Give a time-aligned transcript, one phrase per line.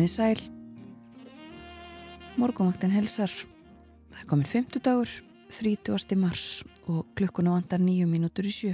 [0.00, 0.38] Komið í sæl.
[2.40, 3.28] Morgumvaktin helsar.
[4.08, 5.10] Það er komin 50 dagur,
[5.52, 6.16] 30.
[6.16, 6.44] mars
[6.88, 8.72] og klukkuna vandar nýju mínútur í sjö.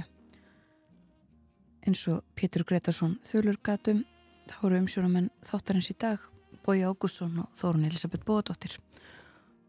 [1.83, 4.05] Eins og Pétur Gretarsson þölur gatum,
[4.47, 6.23] þá eru umsjónamenn þáttarins í dag,
[6.63, 8.79] Bói Ágússon og Þórun Elisabeth Bóðdóttir.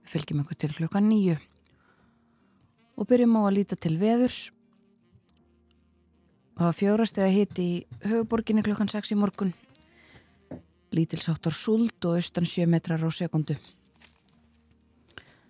[0.06, 1.40] Við fylgjum okkur til klukka nýju
[2.94, 4.52] og byrjum á að líta til veðurs.
[6.54, 9.58] Það var fjórastega hitti í höfuborginni klukkan 6 í morgun.
[10.90, 13.58] Lítilsáttar súld og austan 7 metrar á sekundu.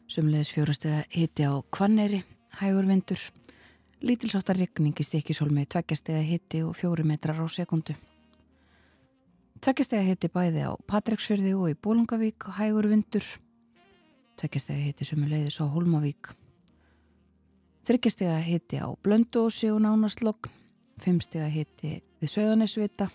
[0.08, 2.25] Sumleðis fjórastega hitti á Kvanneri,
[2.58, 3.20] hægur vindur.
[4.03, 7.94] Lítilsáttar regning í stikisólmi, tveggjastega hitti og 4 metrar á sekundu.
[9.62, 13.27] Tveggjastega hitti bæði á Patreksfjörði og í Bólungavík, hægur vindur.
[14.39, 16.34] Tveggjastega hitti sumleðis á Holmavík.
[17.86, 20.50] Þryggjastega hitti á Blöndósi og Nánaslokk
[20.98, 23.06] fimmstega hitti við Söðanesvita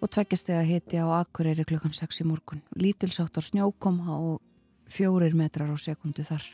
[0.00, 2.62] og tveggjastega hitti á Akureyri klukkan 6 í morgun.
[2.78, 4.42] Lítilsáttar snjókoma og
[4.88, 6.44] fjórir metrar á sekundu þar.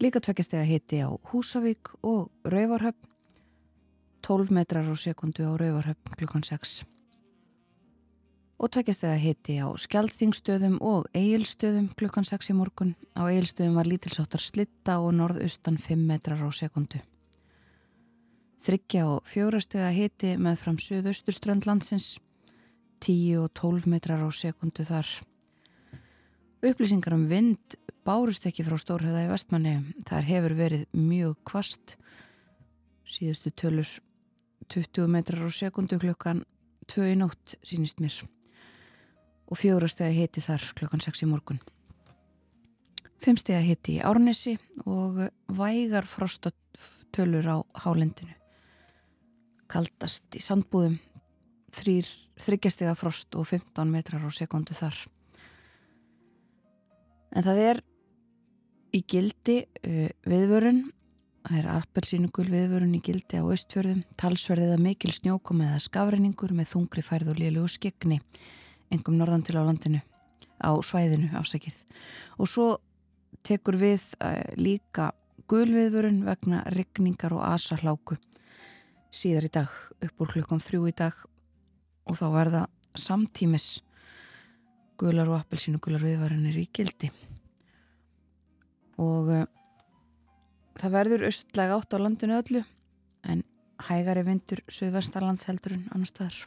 [0.00, 3.08] Líka tveggjastega hitti á Húsavík og Rauvarhöfn,
[4.22, 6.84] 12 metrar á sekundu á Rauvarhöfn klukkan 6.
[8.60, 12.94] Og tveggjastega hitti á Skjaldþingstöðum og Egilstöðum klukkan 6 í morgun.
[13.16, 17.00] Á Egilstöðum var lítilsáttar slitta og norðaustan 5 metrar á sekundu.
[18.66, 22.16] Þryggja og fjórastega hiti með fram söðausturströndlandsins,
[22.98, 25.06] 10 og 12 metrar á sekundu þar.
[26.66, 29.74] Upplýsingar um vind bárust ekki frá Stórhauða í vestmanni.
[30.08, 31.94] Þar hefur verið mjög kvast,
[33.06, 33.92] síðustu tölur
[34.74, 36.40] 20 metrar á sekundu klukkan
[36.90, 38.16] 2 í nótt sínist mér
[39.46, 41.62] og fjórastega hiti þar klukkan 6 í morgun.
[43.22, 45.22] Femstega hiti í Árnesi og
[45.54, 47.56] vægar frostatölur á
[47.86, 48.34] hálendinu
[49.70, 50.98] kaldast í sandbúðum
[51.76, 52.08] þrýr,
[52.40, 54.98] þryggjastega frost og 15 metrar á sekundu þar.
[57.36, 57.82] En það er
[58.96, 60.86] í gildi uh, viðvörun
[61.46, 64.02] það er appelsínugul viðvörun í gildi á austfjörðum.
[64.18, 68.18] Talsverðið að mikil snjókom eða skafreiningur með þungri færð og liðlu og skegni
[68.92, 70.02] engum norðan til á landinu
[70.58, 71.78] á svæðinu afsakið.
[72.40, 72.68] Og svo
[73.46, 75.12] tekur við uh, líka
[75.50, 78.18] gulviðvörun vegna regningar og asahláku
[79.16, 79.72] síðar í dag
[80.04, 81.16] upp úr klukkan þrjú í dag.
[82.06, 82.62] Og þá verða
[82.98, 83.80] samtímis.
[85.00, 87.10] Gular og appelsínu gular viðvarinir í gildi.
[89.02, 89.42] Og uh,
[90.80, 92.62] það verður austlega átt á landinu öllu
[93.28, 93.42] en
[93.88, 96.38] hægari vindur söðvestarlands heldur en annar staðar.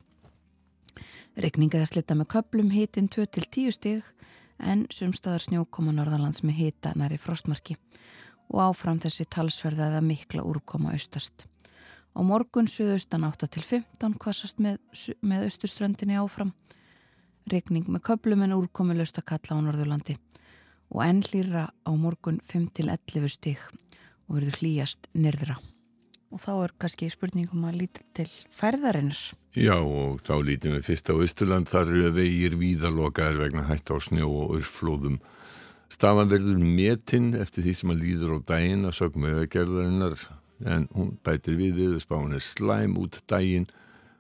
[1.37, 4.09] Regninga það slita með köplum hitin 2-10 stig
[4.59, 7.77] en sumstaðar snjókoma norðalands með hita næri frostmarki.
[8.49, 11.45] Og áfram þessi talsverða eða mikla úrkoma austast
[12.19, 14.81] Á morgun suðaustan 8 til 15 kvassast með,
[15.23, 16.49] með austurströndinni áfram.
[17.47, 20.17] Regning með köplum en úrkomulöst að kalla á Norðurlandi
[20.91, 23.61] og enn hlýra á morgun 5 til 11 stík
[24.27, 25.55] og verður hlýjast nyrðra.
[26.35, 29.21] Og þá er kannski spurningum að líti til færðarinnar.
[29.55, 31.71] Já og þá lítum við fyrst á Östurland.
[31.71, 35.21] Þar eru vegir víðalokaðir vegna hætt á snjó og örflóðum.
[35.87, 40.27] Stafan verður metinn eftir því sem að líður á daginn að sögum auðagerðarinnar
[40.65, 43.69] en hún bætir við viðspáin er slæm út daginn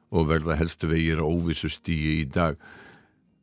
[0.09, 2.57] og verða helstu vegir á óvissu stíi í dag.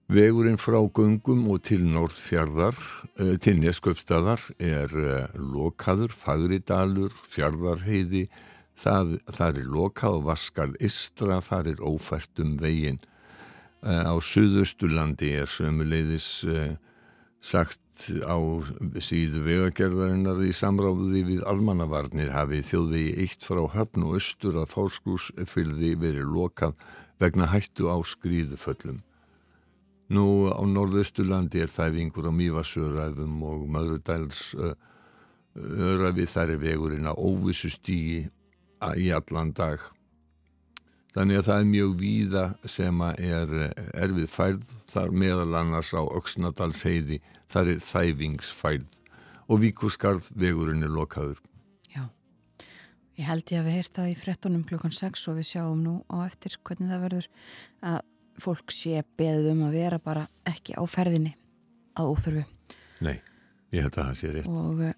[0.06, 2.76] Vegurinn frá gungum og til Norðfjörðar,
[3.18, 8.26] uh, til Nesköpstadar er uh, lokaður, Fagridalur, Fjörðarheiði,
[8.78, 13.00] það, það er lokað og Vaskal Istra, það er ófært um veginn.
[13.82, 16.30] Uh, á Suðausturlandi er sömuleiðis
[17.46, 18.36] sagt á
[18.98, 25.92] síðu vegagerðarinnar í samráði við almannavarnir hafi þjóðvegi eitt frá höfn og östur að fórskúsfylði
[26.02, 26.74] verið lokað
[27.22, 28.98] vegna hættu á skrýðuföllum.
[30.12, 34.42] Nú á norðausturlandi er þæfingur á Mývasöræfum og Möðrudæls
[35.56, 38.26] örafi þær er vegurinn að óvissu stígi
[39.00, 39.80] í allan dag.
[41.16, 43.52] Þannig að það er mjög víða sem er
[43.96, 48.98] erfið færð þar meðal annars á Öksnadals heiði þar er þæfingsfærð
[49.46, 51.38] og víkurskarð vegurinn er lokaður.
[51.88, 52.02] Já,
[53.16, 55.94] ég held ég að við heyrta það í frettunum klukkan 6 og við sjáum nú
[56.12, 57.30] á eftir hvernig það verður
[57.94, 57.98] að
[58.44, 61.32] fólk sé beðum að vera bara ekki á ferðinni
[61.96, 62.44] að óþörfu.
[63.06, 63.16] Nei,
[63.72, 64.52] ég held að það sé rétt.
[64.52, 64.92] Og uh,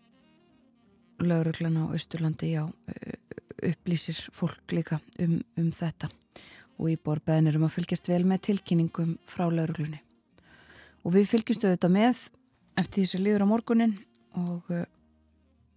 [1.23, 3.18] lauruglan á Östurlandi, já, uh,
[3.64, 6.10] upplýsir fólk líka um, um þetta
[6.78, 9.99] og íbor beðnir um að fylgjast vel með tilkynningum frá lauruglunni.
[11.02, 12.20] Og við fylgjumstu þetta með
[12.78, 13.96] eftir því sem líður á morgunin
[14.38, 14.84] og uh,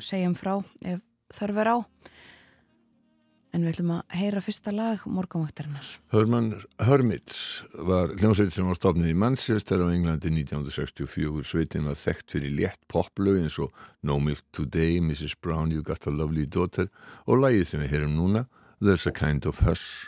[0.02, 1.02] segjum frá ef
[1.34, 1.78] þarf er á.
[3.52, 5.88] En við ætlum að heyra fyrsta lag morgunvaktarinnar.
[6.14, 6.54] Hörmann
[6.88, 11.44] Hörmits, var hljómsveit sem var stofnið í Manchester á Englandi 1964.
[11.50, 13.76] Sveitin var þekkt fyrir létt poplög eins og
[14.08, 15.36] No Milk Today, Mrs.
[15.44, 16.88] Brown, You Got a Lovely Daughter
[17.28, 18.48] og lægið sem við heyrum núna,
[18.80, 20.08] There's a Kind of Hush.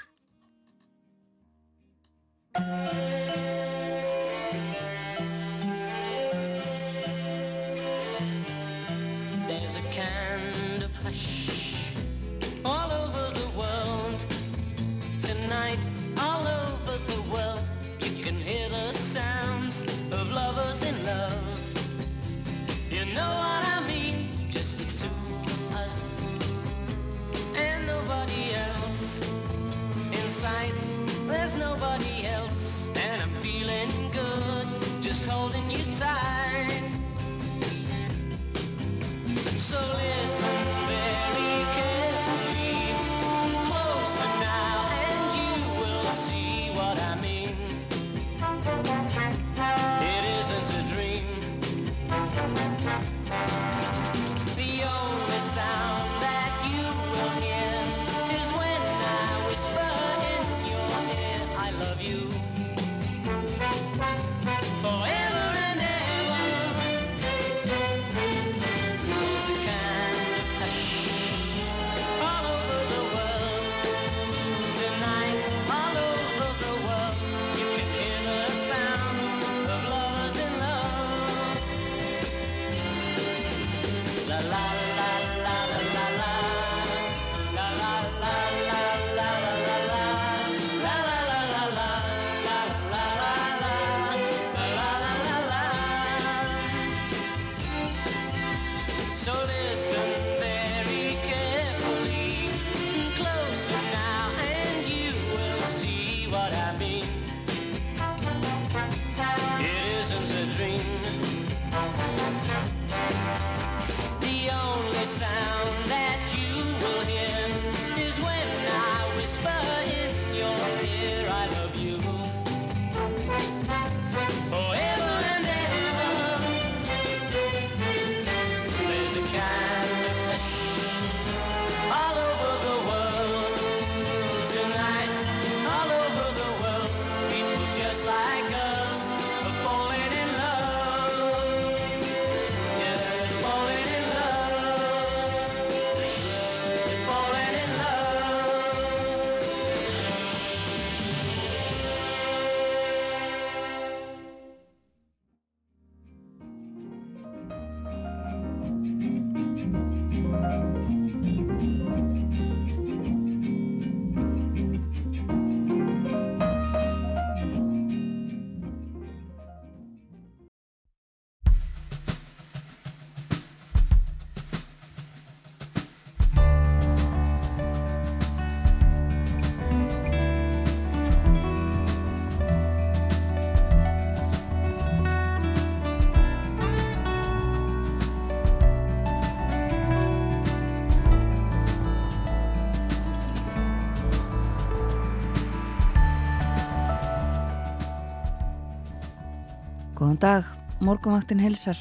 [200.14, 201.80] Góðan dag, morgumvaktin helsar.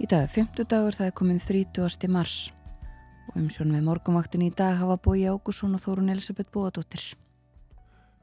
[0.00, 2.08] Í dag er 50 dagur, það er komin 30.
[2.08, 2.36] mars
[3.28, 7.04] og umsjón með morgumvaktin í dag hafa bói Ágússon og Þórun Elisabeth Bóadóttir.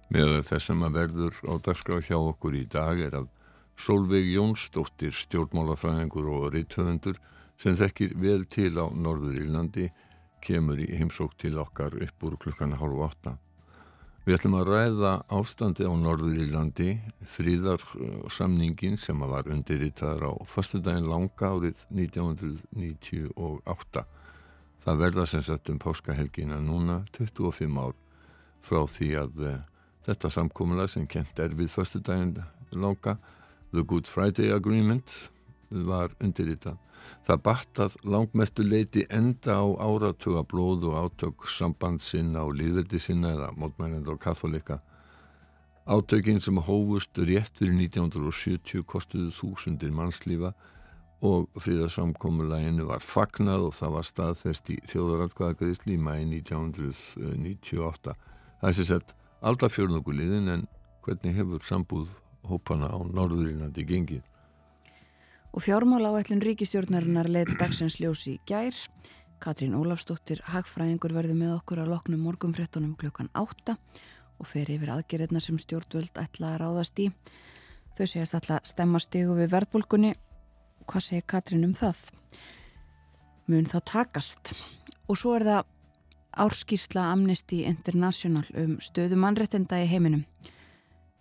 [0.10, 3.30] Með þessum að verður á dagskrá hjá okkur í dag er að
[3.78, 7.22] Solveig Jónsdóttir, stjórnmálafræðingur og reythöfundur
[7.54, 9.92] sem þekkir vel til á Norður Írlandi,
[10.42, 13.38] kemur í heimsók til okkar upp úr klukkana hálf átta.
[14.28, 17.00] Við ætlum að ræða ástandi á Norður Írlandi,
[17.32, 24.04] fríðarsamningin sem var undirritaður á förstudagin langa árið 1998.
[24.84, 27.96] Það verða sem sagt um páskahelgina núna 25 ár
[28.68, 29.64] frá því að uh,
[30.10, 32.36] þetta samkómulega sem kent er við förstudagin
[32.76, 33.16] langa,
[33.72, 35.32] The Good Friday Agreement,
[35.70, 36.78] var undirritað.
[37.28, 43.34] Það battað langmestu leiti enda á áratuga blóð og átök samband sinna og líðveldi sinna
[43.36, 44.82] eða mótmælend og katholika.
[45.88, 50.52] Átökinn sem hófust rétt fyrir 1970 kostuðu þúsundir mannslífa
[51.24, 58.18] og fríðarsamkomulæginu var fagnað og það var staðfest í þjóðaratkvæðagreðsli í mæi 1998.
[58.60, 60.68] Það er sér sett alltaf fjörnökuliðin en
[61.06, 62.12] hvernig hefur sambúð
[62.48, 64.26] hópana á Norðurílandi gengið?
[65.54, 68.76] Og fjármála áætlun ríkistjórnarinnar leið dagsins ljósi í gær.
[69.40, 73.78] Katrín Ólafsdóttir, hagfræðingur, verði með okkur að loknum morgumfrettunum klukkan 8
[74.38, 77.10] og fer yfir aðgerðina sem stjórnvöld ætla að ráðast í.
[77.98, 80.14] Þau segast ætla að stemma stegu við verðbólkunni.
[80.90, 82.04] Hvað segir Katrín um það?
[83.48, 84.54] Mun þá takast.
[85.08, 85.74] Og svo er það
[86.38, 90.26] árskísla Amnesty International um stöðu mannrettenda í heiminum.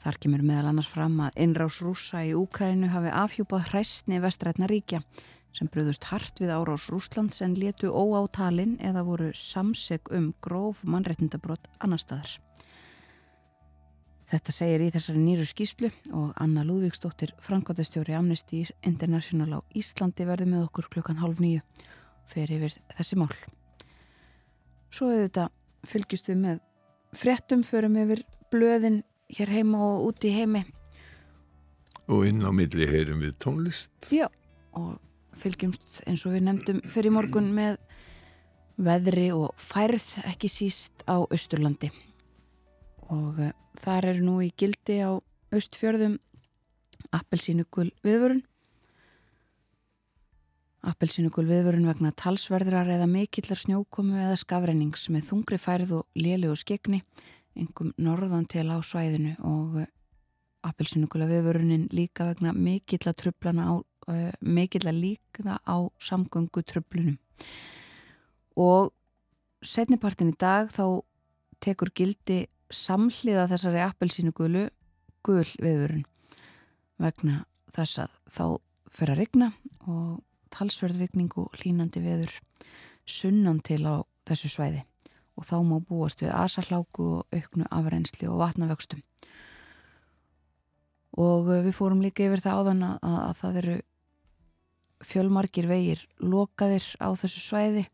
[0.07, 5.01] Þar kemur meðal annars fram að innrás rúsa í Úkærinu hafi afhjúpað hræstni vestrætna ríkja
[5.51, 11.67] sem bröðust hart við árás Rúslands en letu óátalinn eða voru samseg um gróf mannrettindabrót
[11.83, 12.37] annar staðar.
[14.31, 20.47] Þetta segir í þessari nýru skýslu og Anna Lúðvíksdóttir, Frankværtastjóri Amnesty International á Íslandi verði
[20.53, 21.67] með okkur klukkan hálf nýju
[22.31, 23.35] fer yfir þessi mál.
[24.87, 25.51] Svo er þetta
[25.83, 26.65] fylgjust við með
[27.11, 28.23] frettum, förum yfir
[28.55, 29.03] blöðin
[29.33, 30.65] hér heima og úti í heimi.
[32.07, 33.91] Og inn á milli heyrum við tónlist.
[34.15, 34.29] Já,
[34.79, 34.99] og
[35.37, 37.79] fylgjumst eins og við nefndum fyrir morgun með
[38.77, 41.91] veðri og færð ekki síst á Östurlandi
[43.13, 45.17] og uh, þar eru nú í gildi á
[45.55, 46.19] Östfjörðum
[47.15, 48.43] appelsínugul viðvörun
[50.87, 57.03] appelsínugul viðvörun vegna talsverðrar eða mikillar snjókomu eða skafrennings með þungri færð og lélegu skegni
[57.57, 59.89] engum norðan til á svæðinu og uh,
[60.67, 67.19] appelsínugula viðvörunin líka vegna mikillar trublana á uh, mikill að líkna á samgöngu tröflunum
[68.57, 68.93] og
[69.65, 71.03] setnipartin í dag þá
[71.63, 74.67] tekur gildi samhliða þessari appelsínu gulu
[75.27, 76.05] gul viðvörun
[77.03, 77.45] vegna
[77.75, 78.45] þess að þá
[78.97, 79.53] fyrir að regna
[79.87, 80.23] og
[80.55, 82.33] talsverðrigning og línandi viður
[83.07, 84.85] sunnan til á þessu svæði
[85.37, 89.03] og þá má búast við asarláku og auknu afrensli og vatnavöxtum.
[91.17, 93.77] Og við fórum líka yfir það áðan að, að, að það eru
[95.07, 97.85] fjölmarkir vegir lokaðir á þessu svæði.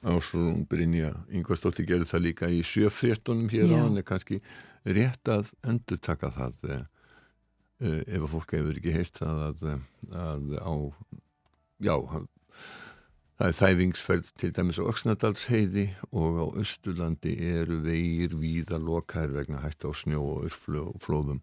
[0.00, 4.40] Ásrún Brynja Yngvarstóttir gerir það líka í sjöfréttunum hér á hann er kannski
[4.88, 6.84] rétt að endur taka það eh,
[7.84, 9.66] eh, ef að fólk hefur ekki heilt það að,
[10.16, 10.74] að á
[11.84, 11.94] já,
[13.40, 19.62] það er þæfingsferð til dæmis á Öksnadalsheiði og á Östurlandi eru vegir víða lokaðir vegna
[19.62, 21.40] hægt á snjó og örflóðum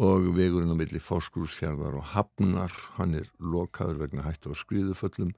[0.00, 5.34] og vegurinn á milli fáskursfjörðar og hafnar, hann er lokaður vegna hættu á skriðuföllum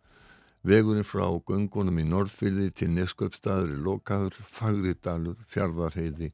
[0.62, 4.38] vegurinn frá göngunum í Norðfyrði til Nesköpstaður er lokaður.
[4.54, 6.30] Fagridalur, Fjardarheiði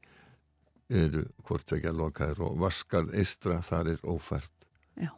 [0.93, 4.53] eru hvortvekja lokaður og Vaskar Eistra, þar er ófært.
[4.93, 5.09] Já,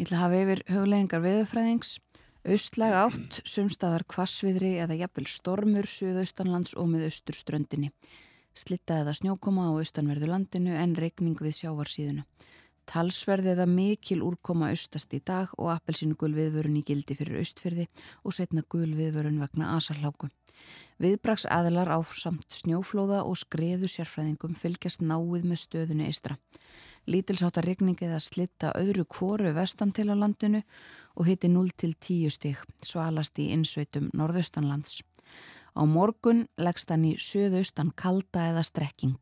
[0.00, 1.98] ég ætla að hafa yfir huglegingar veðufræðings
[2.48, 7.92] Austlæg átt, sumstaðar kvassviðri eða jafnvel stormur suðaustanlands og með austurströndinni
[8.58, 12.24] slitta eða snjókoma á austanverðu landinu en regning við sjávarsíðuna.
[12.88, 17.84] Talsverði eða mikil úrkoma austast í dag og appelsinu gulviðvörun í gildi fyrir austfyrði
[18.24, 20.30] og setna gulviðvörun vegna asarláku.
[20.98, 26.38] Viðbraks aðlar á samt snjóflóða og skreðu sérfræðingum fylgjast náið með stöðunu eistra.
[27.08, 30.64] Lítilsáttar regning eða slitta öðru kvoru vestan til á landinu
[31.18, 35.00] og hitti 0 til 10 stík, svalast í innsveitum norðaustanlands.
[35.74, 39.18] Á morgun leggst hann í söðaustan kalda eða strekking.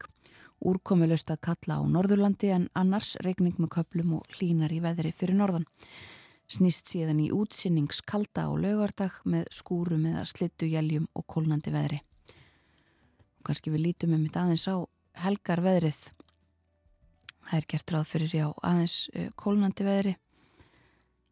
[0.61, 5.37] Úrkomulust að kalla á Norðurlandi en annars regning með köplum og hlínar í veðri fyrir
[5.37, 5.67] norðan.
[6.49, 12.01] Snýst síðan í útsinnings kalda á laugardag með skúrum eða slittu jæljum og kólnandi veðri.
[13.45, 14.77] Kanski við lítum um þetta aðeins á
[15.27, 16.01] helgar veðrið.
[17.47, 20.17] Það er gert ráð fyrir já aðeins eh, kólnandi veðri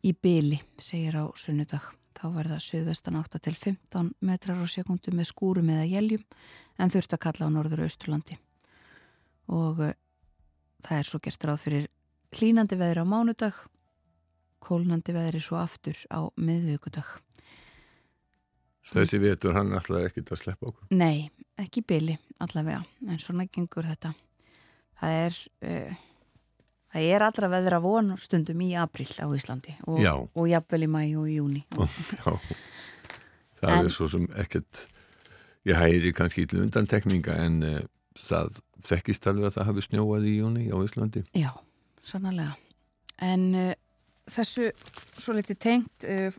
[0.05, 1.93] í byli, segir á sunnudag.
[2.15, 6.23] Þá verða söðvestan 8 til 15 metrar á sekundu með skúrum eða jæljum
[6.79, 8.39] en þurft að kalla á norður austurlandi
[9.51, 9.93] og uh,
[10.87, 11.89] það er svo gert ráð fyrir
[12.39, 13.59] hlínandi veðri á mánudag
[14.65, 17.11] kólnandi veðri svo aftur á miðvíkudag
[18.85, 19.01] Svo...
[19.01, 20.89] Þessi vetur hann alltaf ekkit að sleppa okkur?
[20.93, 24.11] Nei, ekki byli allavega, en svona gengur þetta.
[25.01, 26.03] Það er uh,
[26.95, 29.99] Það er allra veðra von stundum í april á Íslandi og,
[30.31, 31.65] og jafnvel í mæ og í júni.
[31.75, 32.37] Já,
[33.59, 34.85] það en, er svo sem ekkert,
[35.67, 37.81] ég hægir kannski í undantekninga en uh,
[38.21, 41.25] það þekkist alveg að það hafi snjóað í júni á Íslandi.
[41.35, 41.51] Já,
[42.07, 42.55] sannlega.
[43.27, 43.73] En uh,
[44.31, 44.71] þessu
[45.19, 46.31] svo litið tengt, uh,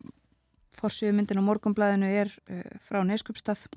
[0.80, 2.32] fórsíðu myndin á morgunblæðinu er
[2.84, 3.68] frá Neskjöpstað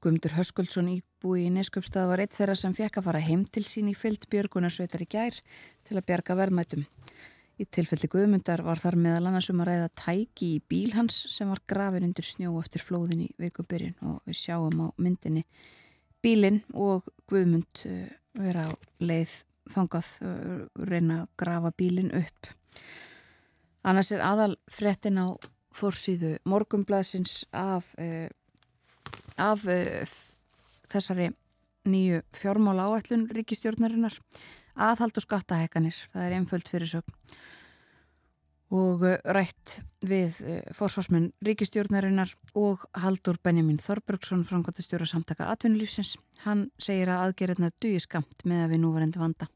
[0.00, 3.90] Guðmundur Höskuldsson íbúi í Neskjöpstað var eitt þeirra sem fekk að fara heim til sín
[3.90, 5.36] í fyllt Björgunarsveitar í gær
[5.84, 6.86] til að bjarga verðmætum.
[7.60, 11.50] Í tilfelli Guðmundar var þar meðal annars um að ræða tæki í bíl hans sem
[11.52, 15.44] var grafin undir snjó eftir flóðin í vikubyrjun og við sjáum á myndinni
[16.24, 18.08] bílinn og Guðmund uh,
[18.40, 18.72] vera á
[19.04, 19.36] leið
[19.68, 22.52] þangað uh, reyna að grafa bílinn upp.
[23.84, 25.36] Annars er aðal frettin á
[25.76, 28.28] fórsýðu morgumblaðsins af uh,
[29.36, 29.68] af
[30.92, 31.30] þessari
[31.88, 34.18] nýju fjármála áætlun ríkistjórnarinnar
[34.80, 37.16] aðhald og skattahekkanir, það er einföld fyrirsögn
[38.70, 46.14] og uh, rætt við uh, fórsvarsmenn ríkistjórnarinnar og Haldur Benjamin Þorbergsson framkvæmtastjóra samtaka atvinnulífsins.
[46.44, 49.50] Hann segir að aðgerðina duði skamt með að við nú varendi vanda.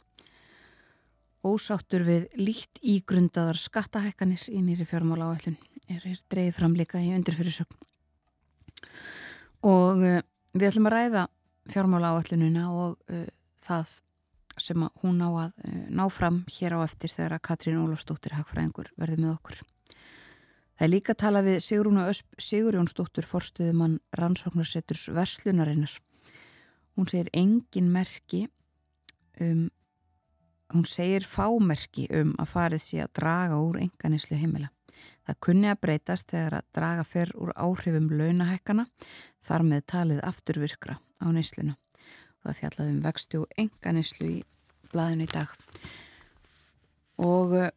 [1.44, 7.12] Ósáttur við líkt ígrundaðar skattahekkanir í nýri fjármála áætlun er, er dreið fram líka í
[7.14, 7.82] undirfyrirsögn.
[9.64, 10.22] Og uh,
[10.54, 11.26] við ætlum að ræða
[11.70, 13.28] fjármála áætlunina og uh,
[13.64, 13.92] það
[14.62, 18.92] sem hún á að uh, ná fram hér á eftir þegar að Katrín Ólafsdóttir Hagfræðingur
[19.00, 19.62] verði með okkur.
[20.74, 25.92] Það er líka að tala við Sigrúnu Ösp Sigurjónsdóttur forstuðumann rannsóknarsetturs Verslunarinnar.
[26.98, 28.48] Hún segir engin merki
[29.40, 29.68] um,
[30.74, 34.70] hún segir fámerki um að farið sé að draga úr enganislu heimila.
[35.24, 38.86] Það kunni að breytast þegar að draga fyrr úr áhrifum launahekkana
[39.44, 41.76] þar með talið afturvirkra á neyslinu.
[42.44, 44.38] Það fjallaði um vexti og enganislu í
[44.92, 45.52] blaðinu í dag.
[47.24, 47.68] Og uh,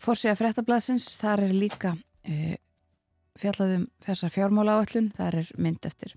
[0.00, 2.56] fórsíða frettablaðsins, þar er líka uh,
[3.40, 6.14] fjallaði um þessa fjármála áallun, þar er mynd eftir,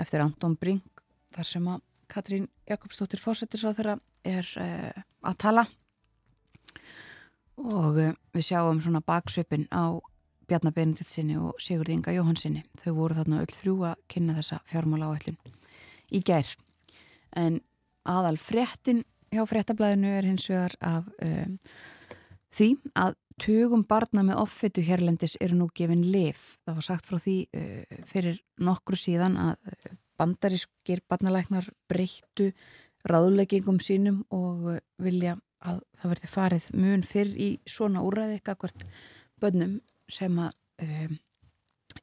[0.00, 1.04] eftir Anton Brink,
[1.36, 5.66] þar sem að Katrín Jakobsdóttir fórsettisráð þeirra er uh, að tala
[7.58, 9.98] og uh, við sjáum svona baksveipin á
[10.48, 12.64] Bjarnar Benediktsinni og Sigurði Inga Jóhansinni.
[12.80, 15.38] Þau voru þarna öll þrjú að kynna þessa fjármála áallun
[16.14, 16.50] í gær.
[17.36, 17.60] En
[18.08, 21.58] aðal fréttin hjá fréttablaðinu er hins vegar af um,
[22.54, 26.56] því að tugum barna með offitu hérlendis eru nú gefin lif.
[26.66, 32.50] Það var sagt frá því uh, fyrir nokkru síðan að uh, bandarískir barnalæknar breyttu
[33.08, 38.84] ráðleggingum sínum og uh, vilja að það verði farið mun fyrr í svona úræði ekkert
[39.42, 39.78] bönnum
[40.10, 40.52] sem að
[40.84, 41.18] um,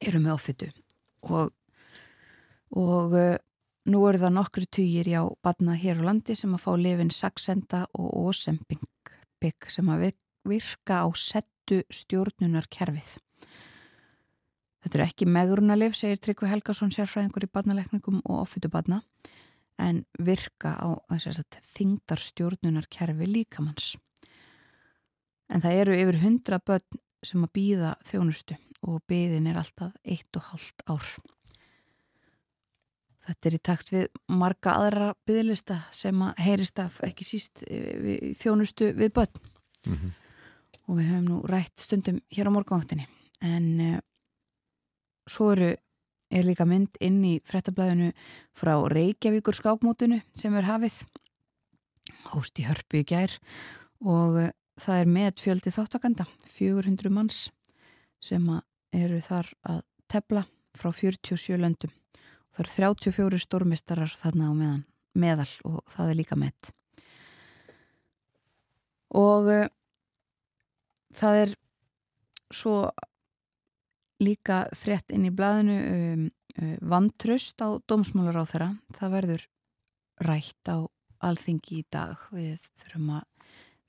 [0.00, 0.70] eru með offitu
[1.26, 1.52] og,
[2.76, 3.36] og uh,
[3.90, 7.86] nú eru það nokkru týjir já badna hér á landi sem að fá lifin Saxenda
[7.98, 8.84] og Ósemping
[9.70, 10.08] sem að
[10.48, 13.16] virka á settu stjórnunar kerfið
[14.86, 19.00] Þetta er ekki megrunalif, segir Tryggvi Helgason sérfræðingur í badnalekningum og offitu badna
[19.82, 20.94] en virka á
[21.74, 23.96] þingdar stjórnunar kerfi líkamanns.
[25.50, 30.38] En það eru yfir hundra börn sem að býða þjónustu og byðin er alltaf eitt
[30.38, 31.08] og hálft ár.
[33.26, 38.36] Þetta er í takt við marga aðra byðlista sem að heyrist af ekki síst við,
[38.38, 39.40] þjónustu við börn.
[39.86, 40.12] Mm -hmm.
[40.86, 43.08] Og við höfum nú rætt stundum hér á morgunvaktinni.
[43.42, 43.98] En uh,
[45.26, 45.74] svo eru,
[46.30, 48.12] er líka mynd inn í frettablaðinu
[48.54, 51.02] frá Reykjavíkur skákmótunu sem er hafið.
[52.30, 53.38] Hóst í hörpu í gær
[54.00, 57.46] og uh, það er með fjöldi þáttakanda, 400 manns
[58.22, 58.44] sem
[58.96, 60.44] eru þar að tepla
[60.76, 61.92] frá 47 löndum.
[62.52, 64.84] Það eru 34 stórmistarar þarna á meðan,
[65.16, 66.70] meðal og það er líka með.
[69.16, 69.68] Og uh,
[71.16, 71.52] það er
[72.52, 72.78] svo
[74.22, 78.70] líka frétt inn í blaðinu um, um, vantröst á dómsmálar á þeirra.
[78.96, 79.46] Það verður
[80.24, 80.78] rætt á
[81.26, 82.20] alþingi í dag.
[82.32, 83.24] Við þurfum að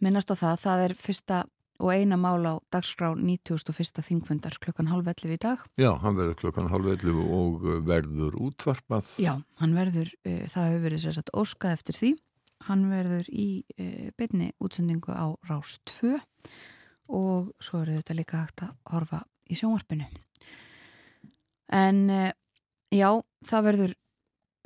[0.04, 0.60] minnast á það.
[0.64, 1.44] Það er fyrsta
[1.78, 4.02] og eina mál á dagskrá 91.
[4.06, 5.62] þingfundar klukkan halv 11 í dag.
[5.78, 9.12] Já, hann verður klukkan halv 11 og verður útvarpað.
[9.22, 12.12] Já, hann verður, uh, það hefur verið sérstaklega óskað eftir því.
[12.68, 16.16] Hann verður í uh, beinni útsendingu á Rás 2
[17.14, 20.10] og svo eru þetta líka hægt að horfa í sjónvarpinu.
[21.78, 22.34] En uh,
[22.90, 23.10] já,
[23.46, 23.98] það verður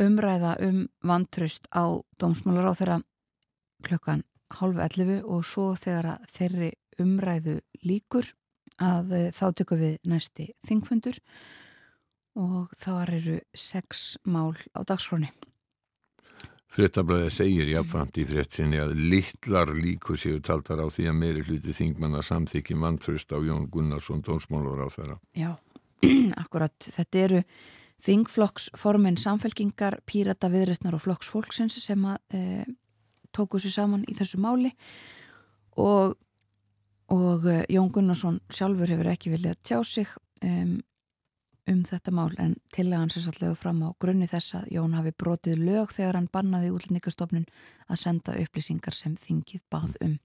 [0.02, 3.02] umræða um vantraust á dómsmálar á þeirra
[3.86, 4.24] klukkan
[4.60, 8.34] halv 11 og svo þegar þeirri umræðu líkur
[8.82, 11.22] að þá tökum við næsti þingfundur
[12.40, 15.32] og þá eru sex mál á dagskráni.
[16.72, 21.76] Frettablaðið segir jáfnframt í frettinni að litlar líkur séu taldar á því að meiri hluti
[21.76, 25.18] þingmanna samþykki mannfröst á Jón Gunnarsson tónsmálur á þeirra.
[25.36, 25.52] Já,
[26.44, 26.78] akkurat.
[26.80, 27.42] Þetta eru
[28.08, 32.64] þingflokksformin samfelkingar, pírata viðresnar og flokksfólksins sem að e,
[33.36, 34.74] tóku sér saman í þessu máli
[35.80, 36.18] og
[37.12, 40.08] og eh, Jón Gunnarsson sjálfur hefur ekki viljað tjá sig
[40.46, 40.78] um,
[41.68, 45.12] um þetta mál en til að hann sérstaklega fram á grunni þess að Jón hafi
[45.12, 47.48] brotið lög þegar hann bannaði útlendingastofnun
[47.90, 50.18] að senda upplýsingar sem þingið bað um.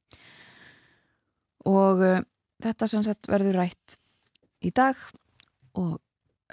[1.66, 2.22] Og uh,
[2.62, 3.98] þetta sem sagt verður rætt
[4.62, 4.96] í dag
[5.74, 5.98] og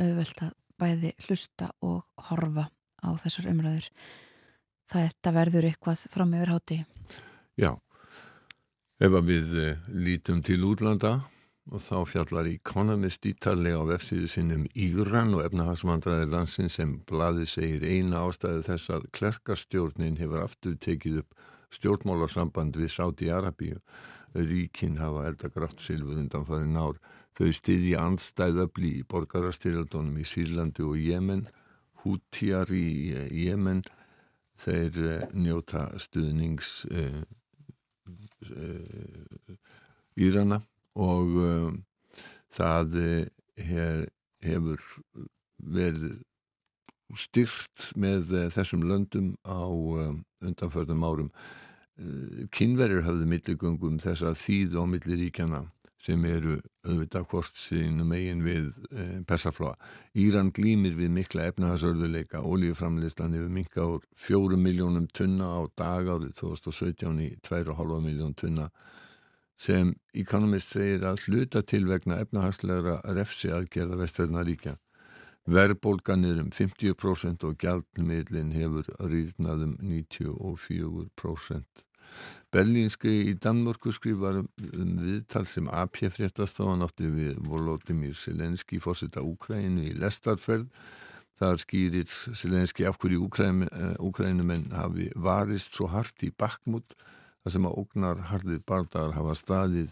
[0.01, 2.67] auðvelt að bæði hlusta og horfa
[3.05, 3.91] á þessar umræður
[4.93, 6.79] þetta verður eitthvað fram yfir háti
[7.59, 7.73] Já
[9.03, 9.55] Ef við
[9.89, 11.17] lítum til útlanda
[11.71, 17.85] og þá fjallar Economist ítarlega á vefsíðu sinnum Íran og efnahagsmandræði landsin sem blaði segir
[17.87, 23.79] eina ástæðu þess að klerkastjórnin hefur aftur tekið upp stjórnmálarsamband við Sáti Arabíu.
[24.33, 26.99] Ríkin hafa eldagrátt silfur undan farið nár.
[27.33, 31.47] Þau stiði andstæðabli í borgarastyrjaldunum í Sýrlandi og Jemen,
[32.03, 33.13] hútjar í
[33.45, 33.81] Jemen,
[34.63, 37.23] þeir eh, njóta stuðnings uh,
[38.49, 39.55] uh,
[40.19, 40.61] Írana
[40.99, 41.79] og um,
[42.53, 42.99] það
[43.57, 44.05] hef,
[44.43, 44.83] hefur
[45.57, 46.21] verið
[47.17, 51.31] styrt með þessum löndum á um, undanförðum árum.
[52.53, 55.59] Kynverjur hafði milligöngum þess að þýð á milliríkjana
[56.03, 59.77] sem eru auðvitað hvort sínum eigin við e, persaflóa.
[60.19, 66.33] Íran glýmir við mikla efnahagsörðuleika, ólíuframleyslan yfir minka ár fjórum miljónum tunna á dag árið
[66.41, 68.67] 2017 í 2,5 miljón tunna
[69.63, 74.75] sem Economist segir að hluta til vegna efnahagslegra refsi aðgerða vestverðnaríkja.
[75.43, 81.83] Verðbólganir um 50% og gjaldmiðlinn hefur rýrnað um 94%.
[82.53, 88.13] Berlínski í Danmörku skrifar um, um viðtal sem AP fréttast á hann átti við Volodymyr
[88.13, 90.67] Selenski fórsetta Úkrænu í lestarferð.
[91.41, 96.93] Þar skýrir Selenski af hverju Úkrænumenn eh, hafi varist svo hart í bakmút
[97.41, 99.89] þar sem að ógnar harðið bardagar hafa staðið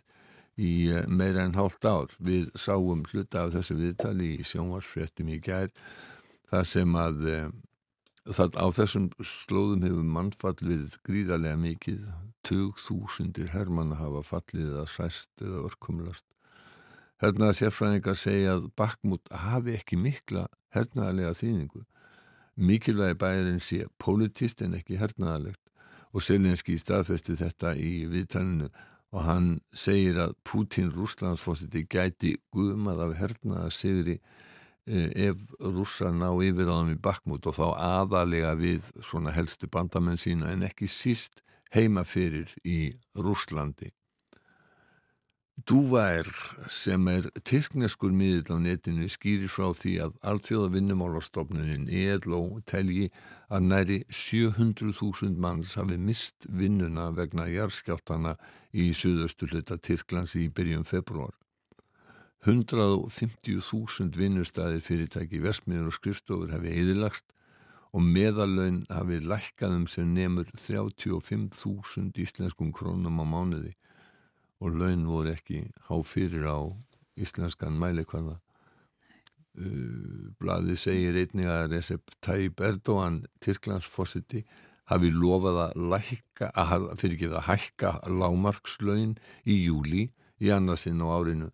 [0.61, 2.13] í eh, meira en hálft ár.
[2.21, 5.73] Við sáum hluta af þessu viðtali í sjónvarsfréttum í gær
[6.53, 7.45] þar sem að eh,
[8.21, 12.03] Það, á þessum slóðum hefur mannfall verið gríðarlega mikið,
[12.45, 16.27] tug þúsundir hermanna hafa fallið að sæst eða örkumlast.
[17.21, 21.81] Hernaða sérfræðingar segja að Bakmút hafi ekki mikla hernaðarlega þýningu.
[22.61, 25.73] Mikilvægi bæjarinn sé politist en ekki hernaðarlegt
[26.11, 28.69] og Selinski staðfesti þetta í viðtælinu
[29.11, 34.19] og hann segir að Putin Rúslandsfósiti gæti guðmað af hernaða sigri
[34.87, 40.17] ef rússar ná yfir á þeim í bakmút og þá aðalega við svona helstu bandamenn
[40.17, 43.91] sína en ekki síst heima fyrir í Rússlandi.
[45.67, 46.25] Dúvær
[46.71, 53.11] sem er tyrkneskur miðil á netinu skýrir frá því að alltfjóða vinnumálastofnunin ELO telji
[53.51, 58.37] að næri 700.000 manns hafi mist vinnuna vegna járskjáttana
[58.73, 61.35] í suðastu hluta Tyrklands í byrjum februar.
[62.41, 67.35] 150.000 vinnustæðir fyrirtæki, versmiður og skrifstofur hefði eðilagst
[67.93, 73.75] og meðalögn hafi lækkaðum sem nefnur 35.000 íslenskum krónum á mánuði
[74.61, 76.59] og laun voru ekki háfyrir á
[77.21, 78.39] íslenskan mælikvarða.
[79.59, 84.45] Uh, Blaði segir einnig að Recep Tayyip Erdogan, Tyrklandsforsiti,
[84.89, 90.07] hafi lofað að lækka, að fyrir að hækka lámarkslaun í júli
[90.41, 91.51] í annarsinn á árinu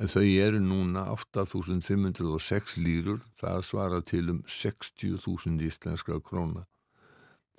[0.00, 6.64] en þau eru núna 8.506 lýrur, það svara til um 60.000 íslenskra króna.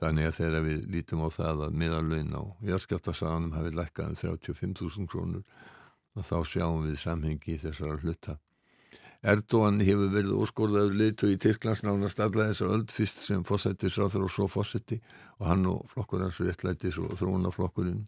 [0.02, 5.12] Þannig að þegar við lítum á það að miðarlaun á járskjáttarsaganum hafi lækkað um 35.000
[5.12, 5.44] krónur
[6.18, 8.40] og þá sjáum við samhengi í þessara hluta.
[9.22, 14.26] Erdogan hefur verið óskorðaður litu í Tyrklands nánast alla þessar öll fyrst sem fórsættis ráður
[14.26, 14.98] og svo fórsætti
[15.38, 18.08] og hann og flokkur hans réttlættis og þróunaflokkurinn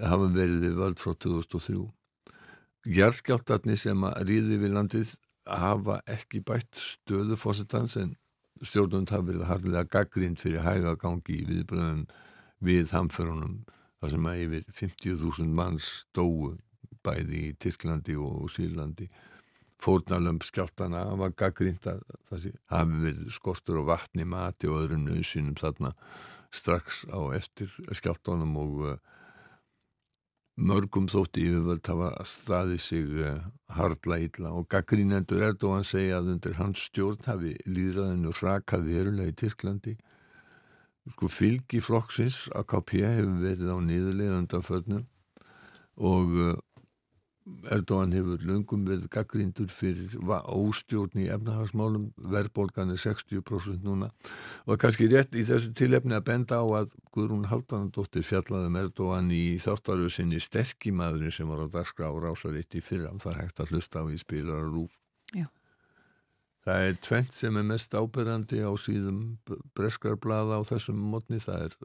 [0.00, 1.84] hafa verið við völd frá 2003.
[2.84, 5.14] Jærskjáltarni sem að ríði við landið
[5.48, 8.10] hafa ekki bætt stöðu fósittans en
[8.64, 12.02] stjórnund hafa verið hardilega gaggrind fyrir hægagangi í viðbröðum
[12.64, 13.62] við hamförunum
[14.00, 16.52] þar sem að yfir 50.000 manns stóu
[17.04, 19.08] bæði í Tyrklandi og Sýrlandi.
[19.80, 25.56] Fórnalömp skjáltana hafa gaggrind að það hafi verið skortur og vatni, mati og öðrum nöðsynum
[25.60, 25.92] þarna
[26.54, 28.86] strax á eftir skjáltunum og
[30.54, 33.38] Mörgum þótti yfirvöld hafa staðið sig eh,
[33.74, 39.38] hardla illa og gaggrínendur Erdóan segja að undir hans stjórn hafi líðræðinu rakað verulega í
[39.40, 39.96] Tyrklandi.
[41.10, 45.02] Sko fylgi flokksins AKP hefur verið á niðurlega undan förnum
[45.98, 46.54] og eh,
[47.44, 54.08] Erdogan hefur löngum verið gaggrindur fyrir óstjórn í efnahagsmálum, verðbólgan er 60% núna
[54.64, 59.58] og kannski rétt í þessu tilefni að benda á að Guðrún Haldanandóttir fjallaðum Erdogan í
[59.60, 64.00] þáttaröðu sinni sterkimaðurinn sem var á dagskrá rásaritt í fyrra, það er hægt að hlusta
[64.00, 64.98] á í spilar og rúf.
[65.36, 65.48] Já.
[66.64, 69.20] Það er tvent sem er mest ábyrgandi á síðum
[69.76, 71.76] breskarblada á þessum mótni, það er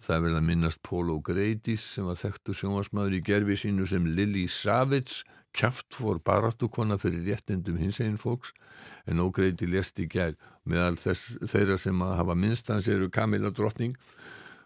[0.00, 4.46] Það er að minnast Pólo Greidís sem var þekktur sjónvarsmaður í gerfi sínu sem Lili
[4.48, 8.52] Savits, kæft fór baratúkona fyrir réttindum hins einn fólks
[9.10, 13.96] en ógreiti lest í gerð meðal þess, þeirra sem að hafa minnstans eru Kamila Drottning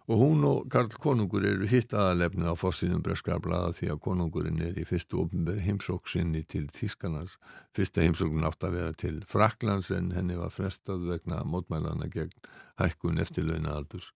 [0.05, 4.77] Og hún og Karl Konungur eru hitt aðalefnið á fórsýðum Breskarblaða því að Konungurinn er
[4.77, 7.39] í fyrstu ofnbæri heimsóksinni til Þískanars.
[7.73, 12.37] Fyrsta heimsókn átt að vera til Fraklands en henni var frestað vegna mótmælana gegn
[12.83, 14.13] hækkun eftirlauna aldurs.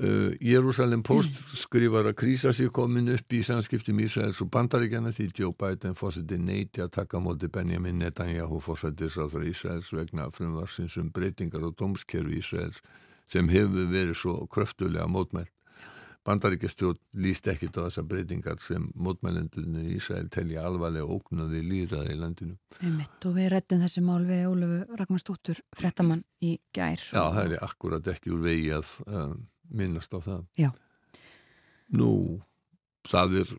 [0.00, 1.56] Uh, Jérúsalem Post mm.
[1.60, 6.38] skrifar að krísa sér komin upp í samskiptum Ísraels og bandaríkjana því Joe Biden fórseti
[6.40, 11.76] neyti að taka móti Benjamin Netanyahu fórsetis á það Ísraels vegna frumvarsins um breytingar og
[11.76, 12.80] dómskerfi Ísraels
[13.28, 15.52] sem hefur verið svo kröftulega mótmælt.
[16.24, 22.18] Bandaríkjastjórn líst ekkit á þessar breytingar sem mótmælendunni í Ísrael telja alvarlega óknuði líraði í
[22.24, 22.58] landinu.
[22.80, 27.00] Einmitt, og við rettum þessi mál við Ólufu Ragnarstóttur frettamann í gær.
[27.00, 30.70] Já, það er akkurat ekki úr vegi að um, minnast á það Já.
[31.90, 32.12] Nú,
[33.10, 33.56] það er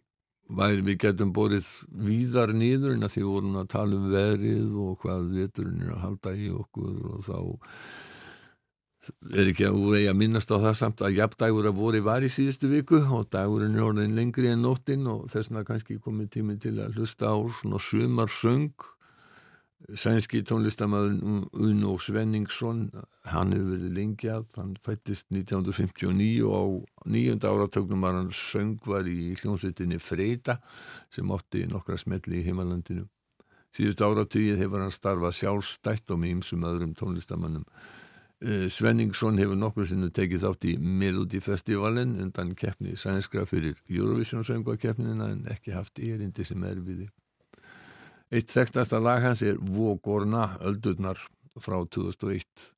[0.51, 1.67] væri við getum borið
[2.05, 6.01] víðar nýður en að því vorum að tala um verið og hvað veturinn er að
[6.05, 7.37] halda í okkur og þá
[9.33, 12.29] er ekki að vegi að minnast á það samt að jafndægur að voru var í
[12.29, 16.57] síðustu viku og dagurinn er orðin lengri en nóttinn og þess vegna kannski komið tími
[16.61, 18.75] til að hlusta á svona sumarsöng
[19.89, 22.83] Sænski tónlistamæðun Uno Svenningsson,
[23.25, 26.63] hann hefur verið lengi að, hann fættist 1959 og á
[27.09, 30.59] nýjönda áratögnum var hann söngvar í hljómsveitinni Freyta
[31.11, 33.07] sem ótti nokkra smelli í heimalandinu.
[33.75, 37.65] Síðust áratugið hefur hann starfað sjálfstætt og með ýmsum öðrum tónlistamannum.
[38.41, 45.31] Eh, Svenningsson hefur nokkur sinnu tekið þátt í Melodifestivalin undan keppni sænskra fyrir Eurovision söngvakeppnina
[45.35, 47.11] en ekki haft erindi sem er við þið.
[48.31, 51.19] Eitt þekktasta lag hans er Vogorna, öldurnar
[51.59, 52.69] frá 2001.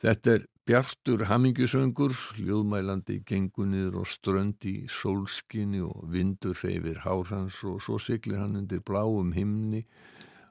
[0.00, 7.60] Þetta er bjartur hamingjusöngur, ljóðmælandi gengunir og strönd í sólskinni og vindur reyfir hár hans
[7.68, 9.84] og svo syklir hann undir bláum himni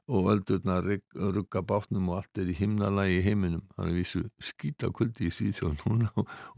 [0.05, 5.31] og öldurna rugga bátnum og allt er í himnalagi heiminum hann er vísu skýta kuldi
[5.31, 6.11] í síðjóð núna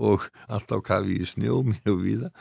[0.04, 2.32] og allt á kafi í snjó mjög víða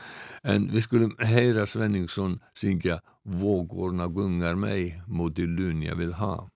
[0.42, 2.98] en við skulum heyra Svenningsson syngja
[3.29, 6.49] Vågorna gungar mig mot det lun jag vill ha.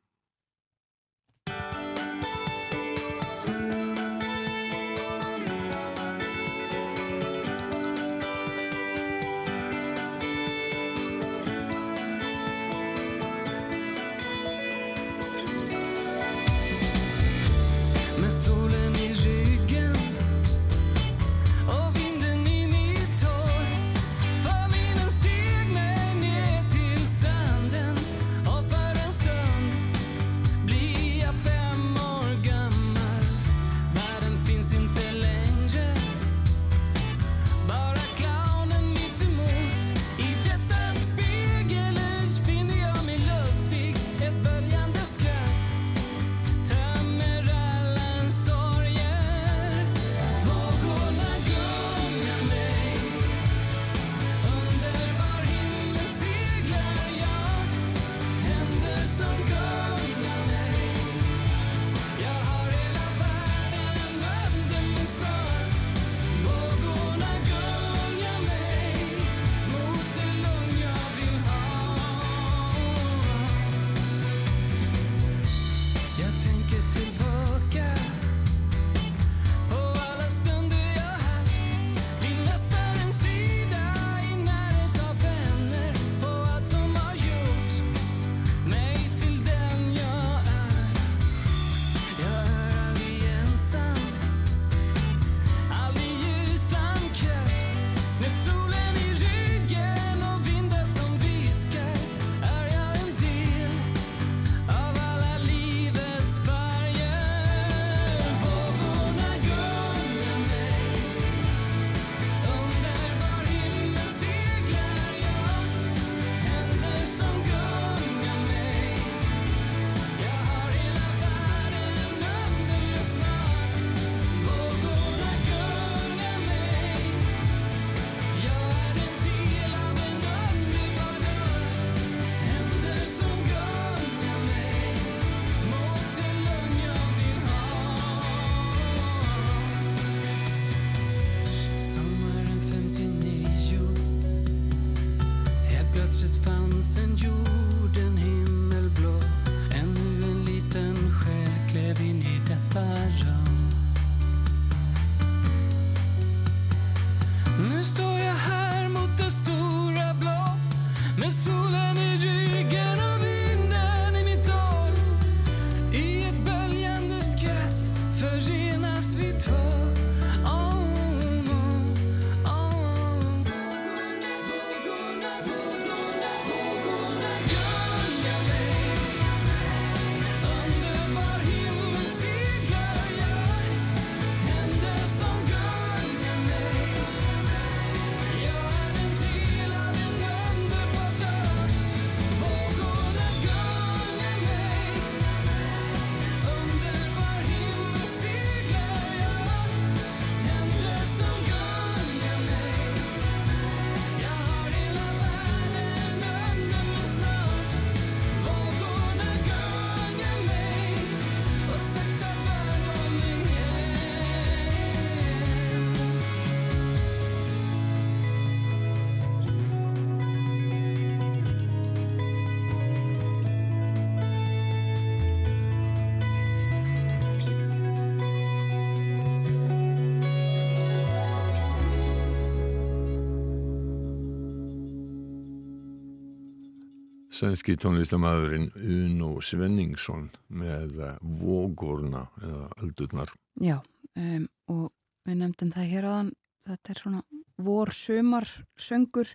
[237.40, 243.32] Sænski tónlistamæðurinn Uno Svenningsson með Vógórna eða Öldurnar.
[243.56, 243.78] Já,
[244.18, 244.90] um, og
[245.24, 246.30] við nefndum það hér aðan,
[246.68, 247.22] þetta er svona
[247.64, 249.32] vor-sömar söngur.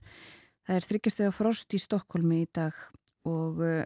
[0.65, 2.77] Það er þryggjastega frost í Stokkólmi í dag
[3.25, 3.81] og uh,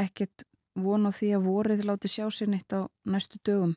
[0.00, 3.76] ekkert von á því að vorið láti sjá sér neitt á næstu dögum.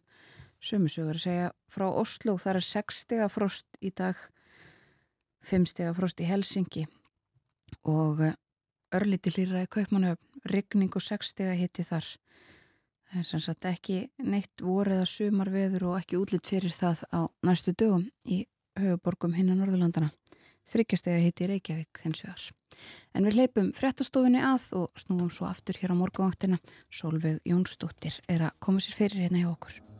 [0.64, 4.18] Sömusögur að segja frá Oslo, það er 6 stega frost í dag,
[5.46, 6.88] 5 stega frost í Helsingi
[7.90, 8.38] og uh,
[8.94, 12.08] örlíti hlýraði kaupmanöfn, rigning og sexstega hitti þar.
[13.10, 17.06] Það er sem sagt ekki neitt vorið að sumar veður og ekki útlitt fyrir það
[17.14, 18.44] á næstu dögum í
[18.80, 20.10] höfuborgum hinn á Norðurlandana.
[20.74, 22.50] Þryggjastega hitti Reykjavík hins vegar.
[23.14, 26.60] En við leipum frettastofinni að og snúum svo aftur hér á morgavaktina.
[26.90, 29.93] Solveig Jónsdóttir er að koma sér fyrir hérna hjá okkur.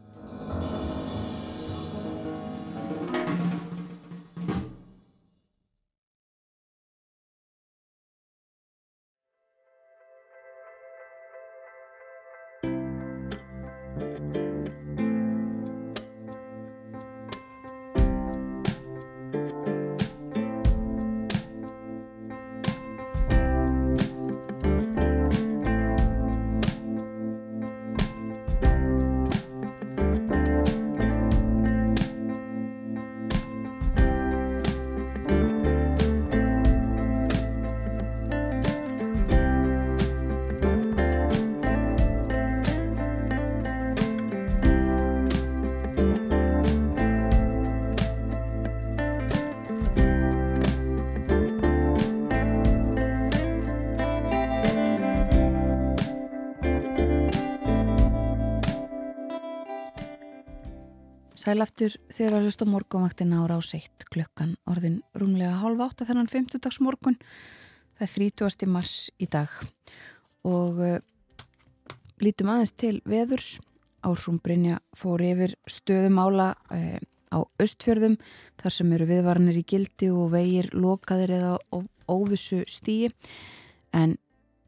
[61.54, 66.80] Sælaftur þegar að hlusta morgunvaktin ára á seitt klukkan orðin rúmlega hálfa átta þennan 50
[66.82, 67.18] morgun.
[68.00, 68.72] Það er 30.
[68.74, 69.52] mars í dag
[70.50, 70.96] og uh,
[72.26, 73.60] lítum aðeins til veðurs.
[74.02, 76.98] Ársum Brynja fór yfir stöðumála uh,
[77.30, 78.18] á östfjörðum
[78.64, 83.14] þar sem eru viðvarnir í gildi og vegir lokaðir eða óvissu stíi
[83.94, 84.18] en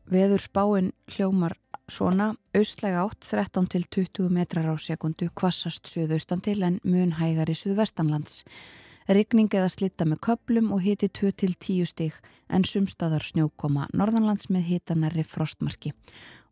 [0.06, 1.58] veður spáinn hljómar
[1.92, 7.50] svona austlæga átt 13 til 20 metrar á sekundu kvassast suðaustan til en mun hægar
[7.50, 8.44] í suðvestanlands.
[9.08, 12.18] Rigning eða slitta með köplum og hiti 2 til 10 stig
[12.50, 15.94] en sumstaðar snjókoma norðanlands með hitanarri frostmarki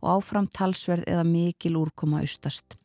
[0.01, 2.77] og áfram talsverð eða mikil úrkoma austast.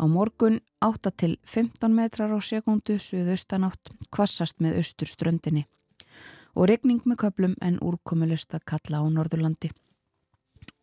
[0.00, 5.66] Á morgun 8 til 15 metrar á sekundu suðaustanátt kvassast með austur ströndinni
[6.56, 9.70] og rigning með köplum en úrkomulust að kalla á Norðurlandi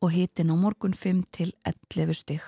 [0.03, 2.43] og hitin á morgun 5 til 11 stygg.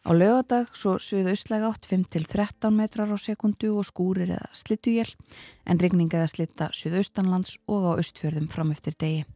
[0.00, 4.48] Á lögadag svo suðu austlæg átt 5 til 13 metrar á sekundu og skúrir eða
[4.56, 5.12] slittugjel
[5.68, 9.26] en regning eða slitta suðu austanlands og á austfjörðum fram eftir degi.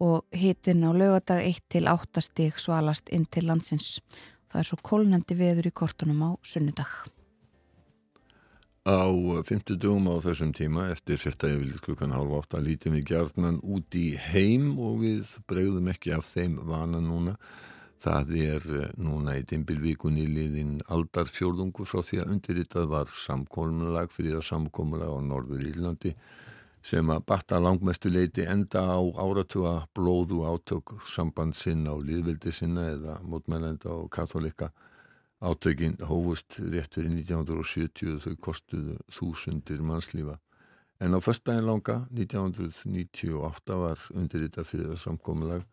[0.00, 4.00] Og hitin á lögadag 1 til 8 stygg svalast inn til landsins.
[4.48, 7.17] Það er svo kólnandi veður í kortunum á sunnudag.
[8.86, 13.58] Á 50 dögum á þessum tíma eftir fyrsta yfirlið klukkan halv átta lítum við gjarnan
[13.62, 17.34] út í heim og við bregðum ekki af þeim vana núna.
[17.98, 24.38] Það er eh, núna í Dimbilvíkunni liðin aldarfjörðungur frá því að undirritað var samkómulag fyrir
[24.38, 26.14] það samkómulag á Norður Írlandi
[26.88, 32.86] sem að batta langmestu leiti enda á áratuga blóðu átök samband sinna og liðvildi sinna
[32.94, 34.70] eða mótmælenda og katholika
[35.38, 40.38] Átökin hófust rétt fyrir 1970 þau kostuðu þúsundir mannslífa.
[40.98, 45.66] En á förstæðin langa 1998 var undirritað fyrir það samkomiðlag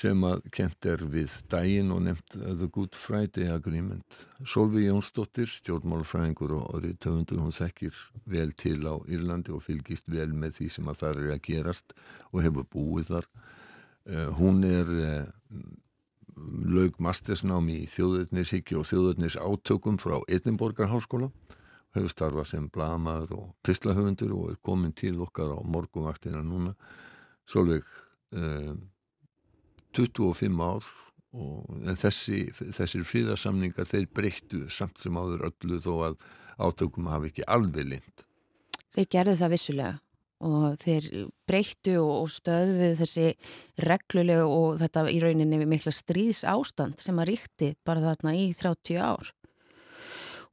[0.00, 4.20] sem að kent er við dægin og nefnt The Good Friday Agreement.
[4.46, 7.98] Solvi Jónsdóttir, stjórnmálfræðingur og orðið töfundur, hún þekkir
[8.30, 11.94] vel til á Írlandi og fylgist vel með því sem að það er að gerast
[12.30, 13.30] og hefur búið þar.
[14.06, 15.58] Uh, hún er uh,
[16.70, 21.30] laug mastersnámi í þjóðurnisíki og þjóðurnis átökum frá Edinborgarháskóla
[21.96, 26.76] hefur starfað sem blamaður og pislahöfundur og er komin til okkar á morgumvaktina núna.
[27.50, 27.86] Svolveg
[28.36, 28.74] eh,
[29.96, 30.86] 25 ár
[31.34, 36.20] og, en þessi, þessir fríðarsamningar þeir breyttu samt sem áður öllu þó að
[36.60, 38.26] átökum hafi ekki alveg lind
[38.90, 39.98] Þeir gerðu það vissulega
[40.40, 41.08] og þeir
[41.48, 43.26] breyttu og stöðuðu þessi
[43.84, 49.00] reglulegu og þetta í rauninni mikla stríðs ástand sem að ríkti bara þarna í 30
[49.04, 49.32] ár.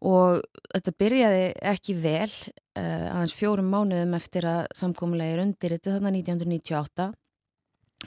[0.07, 0.43] Og
[0.75, 7.07] þetta byrjaði ekki vel uh, aðeins fjórum mánuðum eftir að samkómulegir undir þetta þarna 1998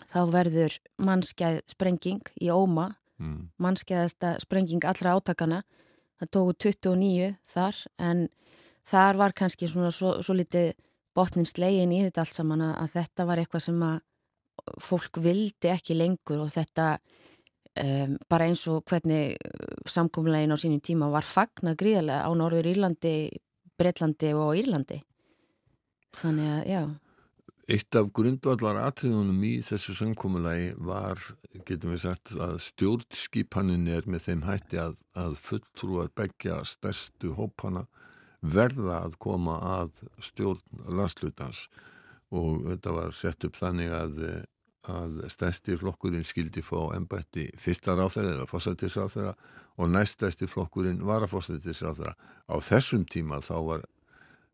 [0.06, 3.50] þá verður mannskæð sprenging í Óma mm.
[3.58, 5.64] mannskæðasta sprenging allra átakana
[6.20, 8.28] það tóku 29 þar en
[8.86, 10.72] þar var kannski svona svo, svo litið
[11.16, 13.98] botnin slegin í þetta allt saman að þetta var eitthvað sem að
[14.82, 16.94] fólk vildi ekki lengur og þetta
[17.80, 19.36] um, bara eins og hvernig
[19.88, 23.14] samkomlegin á sínum tíma var fagna gríðarlega á Norður Írlandi,
[23.78, 25.00] Breitlandi og Írlandi.
[26.20, 26.82] Þannig að, já.
[27.70, 31.20] Eitt af grundvallar atriðunum í þessu samkomulagi var,
[31.68, 37.36] getum við sagt, að stjórnskipanin er með þeim hætti að, að fulltrú að begja stærstu
[37.38, 37.86] hópana
[38.40, 39.92] verða að koma að
[40.24, 41.66] stjórn landslutans
[42.30, 44.20] og þetta var sett upp þannig að,
[44.88, 49.34] að stærsti flokkurinn skildi fá ennbætti fyrsta ráþæra eða fósættisráþæra
[49.80, 52.14] og næststærsti flokkurinn var að fósættisráþæra.
[52.50, 53.84] Á þessum tíma þá var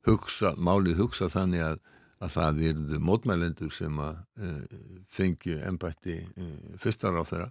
[0.06, 1.84] hugsa, málið hugsa þannig að
[2.24, 4.76] að það erðu mótmælendur sem að uh,
[5.12, 7.48] fengju ennbætti uh, fyrstar á þeirra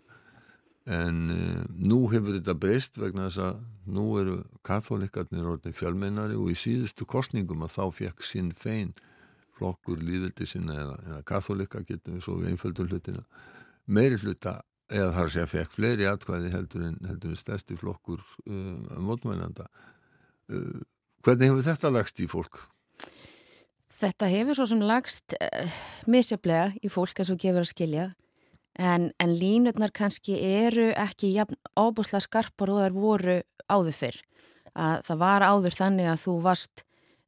[0.86, 3.64] en uh, nú hefur þetta breyst vegna þess að
[3.96, 8.94] nú eru katholikarnir orðin fjölmennari og í síðustu kostningum að þá fekk sinn fein
[9.56, 13.26] flokkur líðveldi sinna eða, eða katholika getum við svo við einföldur hlutina
[13.86, 14.60] meiri hluta
[14.92, 19.66] eða þar að fekk fleiri atkvæði heldur en, heldur en stærsti flokkur mótmælenda
[21.26, 22.60] hvernig hefur þetta lagst í fólk?
[23.96, 25.80] Þetta hefur svo sem lagst uh,
[26.12, 28.06] misjaflega í fólk eins og gefur að skilja
[28.80, 31.32] en, en línutnar kannski eru ekki
[31.76, 33.38] ábúslega skarpar og þar voru
[33.72, 34.22] áður fyrr.
[34.76, 36.86] Að það var áður þannig að þú varst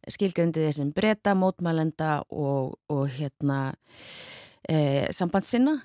[0.08, 3.74] skilgrendið þessum breyta, mótmælenda og, og hérna
[4.68, 5.78] e, sambandssinna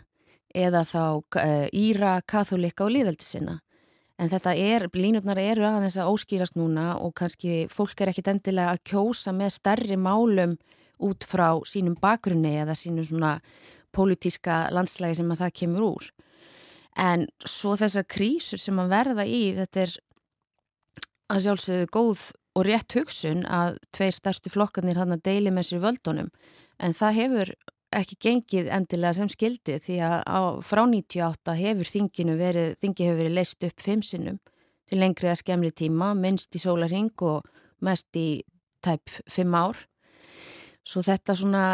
[0.54, 1.04] eða þá
[1.40, 3.58] e, íra, katholika og líðveldissinna.
[4.20, 8.76] En þetta er, línutnar eru aðeins að óskýrast núna og kannski fólk er ekkit endilega
[8.76, 10.58] að kjósa með stærri málum
[11.02, 13.38] út frá sínum bakgrunni eða sínum svona
[13.95, 16.09] pólitíska landslægi sem að það kemur úr.
[17.01, 19.95] En svo þessar krísur sem að verða í, þetta er
[21.32, 25.84] að sjálfsögðu góð og rétt hugsun að tveir stærstu flokkarnir hann að deili með sér
[25.86, 26.28] völdunum
[26.82, 27.53] en það hefur
[27.93, 33.20] ekki gengið endilega sem skildi því að á, frá 98 hefur þinginu verið, þingi hefur
[33.20, 34.38] verið leist upp fimm sinnum
[34.88, 37.49] til lengri að skemmri tíma, minnst í sólarhing og
[37.84, 38.43] mest í
[38.84, 39.84] tæp fimm ár
[40.84, 41.64] svo þetta svona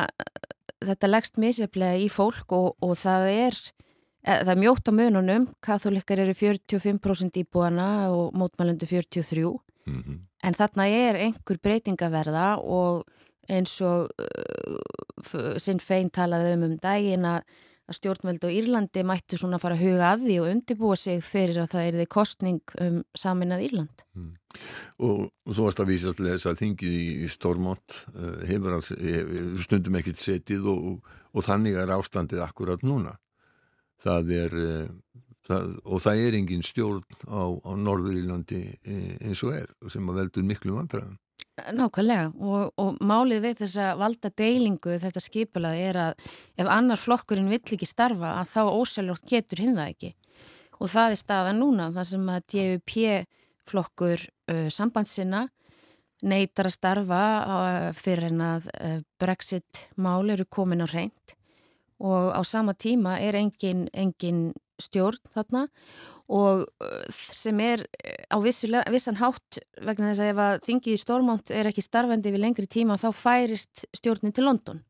[0.84, 3.58] þetta leggst misjaflega í fólk og, og það er
[4.22, 9.44] e, það er mjótt á mununum, katholikar eru 45% íbúana og mótmælendu 43
[9.86, 10.18] mm -hmm.
[10.42, 13.04] en þarna er einhver breytingaverða og
[13.48, 17.42] eins og uh, sinn fein talaði um um daginn að
[17.88, 21.62] að stjórnveld og Írlandi mættu svona fara að huga að því og undibúa sig fyrir
[21.62, 24.04] að það er því kostning um saminað Írland.
[24.18, 24.34] Mm.
[25.04, 28.76] Og, og þú varst að vísa til þess að þingið í, í Stormont uh, hefur
[28.76, 29.32] alls, hef,
[29.64, 33.14] stundum ekkert setið og, og, og þannig er ástandið akkurat núna.
[34.04, 39.44] Það er, uh, það, og það er engin stjórn á, á Norður Írlandi eh, eins
[39.46, 41.16] og er sem að veldur miklu vandræðum.
[41.74, 46.30] Nákvæmlega og, og málið við þessa valda deilingu þetta skipula er að
[46.60, 50.12] ef annar flokkurinn vill ekki starfa að þá ósæljótt getur hinn það ekki.
[50.78, 52.94] Og það er staðan núna þar sem að DUP
[53.68, 55.48] flokkur uh, sambandsina
[56.22, 61.34] neytar að starfa uh, fyrir en að uh, Brexit mál eru komin á reynd
[61.98, 65.66] og á sama tíma er engin, engin stjórn þarna
[66.28, 71.00] og uh, sem er uh, á vissan hátt vegna þess að ef að þingið í
[71.00, 74.82] Stormont er ekki starfandi við lengri tíma þá færist stjórnin til London.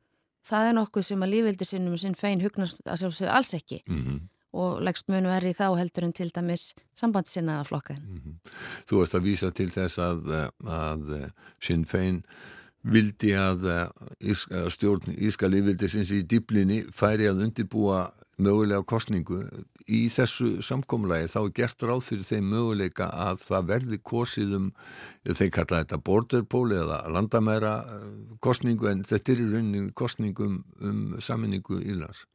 [0.49, 4.21] Það er nokkuð sem að lífildisinnum sinn fein hugnast að sjálfsögðu alls ekki mm -hmm.
[4.59, 7.95] og leggst munu er í þá heldur en til dæmis sambandsinnaða flokka.
[7.95, 8.53] Mm -hmm.
[8.89, 11.31] Þú veist að vísa til þess að, að, að
[11.61, 12.23] sinn fein
[12.83, 18.11] vildi að, að stjórn Íska lífildisins í dýblinni færi að undibúa
[18.43, 19.43] mögulega kostningu
[19.89, 24.67] í þessu samkomlagi þá er gert ráð fyrir þeim möguleika að það verði kosið um,
[25.27, 28.11] þeir kalla þetta borderpól eða landamæra eh,
[28.45, 32.27] kostningu en þetta er í rauninni kostningum um saminningu Írlands.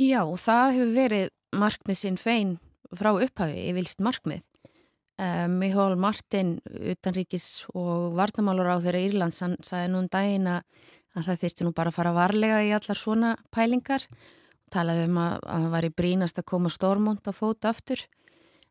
[0.00, 1.28] Já það hefur verið
[1.60, 2.56] markmið sinn fein
[2.96, 4.42] frá upphafi, ég vilst markmið.
[5.20, 10.62] Um, Mihól Martin, utanríkis og varnamálur á þeirra Írlands, hann sagði nú um daginn að
[11.12, 14.39] það þurfti nú bara að fara varlega í allar svona pælingar og
[14.72, 18.06] talaði um að, að það var í brínast að koma stormont á fót aftur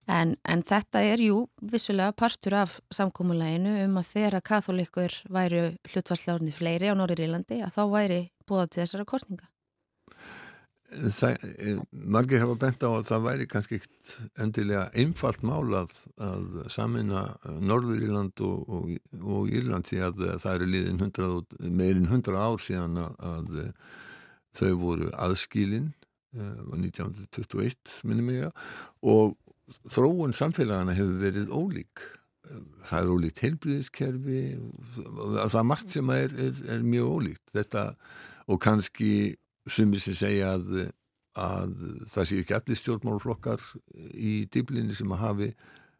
[0.10, 6.56] en, en þetta er jú vissulega partur af samkómuleginu um að þeirra katholikur væri hlutfallslega
[6.56, 8.20] fleiri á Norður-Írlandi að þá væri
[8.50, 9.50] búið til þessara kostninga.
[10.89, 13.78] Eh, margir hafa bent á að það væri kannski
[14.41, 15.93] endilega einfalt mál að,
[16.74, 18.89] samina Norður-Írland og, og,
[19.22, 23.60] og Írland því að það eru liðin 100, meirinn 100 ár síðan að, að
[24.58, 25.91] þau voru aðskílin
[26.38, 28.64] uh, 1921 minnum ég
[29.02, 29.36] og
[29.89, 32.06] þróun samfélagana hefur verið ólík
[32.89, 34.39] það er ólíkt heilblíðiskerfi
[34.97, 37.84] það er margt sem er, er, er mjög ólíkt þetta
[38.50, 39.12] og kannski
[39.70, 40.88] sumir sem segja að,
[41.38, 41.76] að
[42.10, 43.66] það sé ekki allir stjórnmálflokkar
[44.18, 45.50] í dýblinni sem að hafi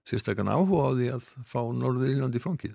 [0.10, 2.74] sérstaklega áhuga á því að fá Norður Írlandi fangið.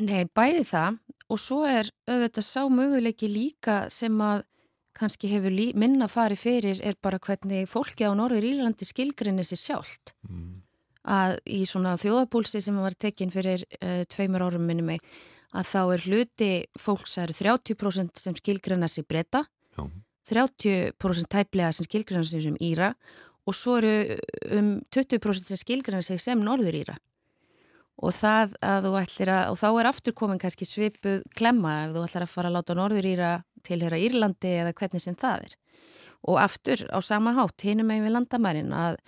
[0.00, 0.96] Nei, bæði það
[1.28, 4.46] og svo er auðvitað sá möguleiki líka sem að
[4.96, 10.14] kannski hefur minna farið fyrir er bara hvernig fólki á Norður Írlandi skilgrinni sér sjálft.
[10.28, 10.62] Mm.
[11.02, 15.02] Að í svona þjóðabúlsi sem var tekinn fyrir uh, tveimur árum minni mig
[15.52, 19.42] að þá er hluti fólks að eru 30% sem skilgrinna sér breyta,
[20.30, 22.92] 30% tæplega sem skilgrinna sér sem Íra
[23.42, 24.18] og svo eru
[24.54, 26.96] um 20% sem skilgrinna sér sem Norður Íra
[28.02, 31.96] og það að þú ætlir að, og þá er aftur komin kannski svipuð klemma ef
[31.96, 33.32] þú ætlar að fara að láta Norður Íra
[33.66, 35.56] tilhera Írlandi eða hvernig sem það er.
[36.28, 38.98] Og aftur á sama hátt, hinum megin við landamærin að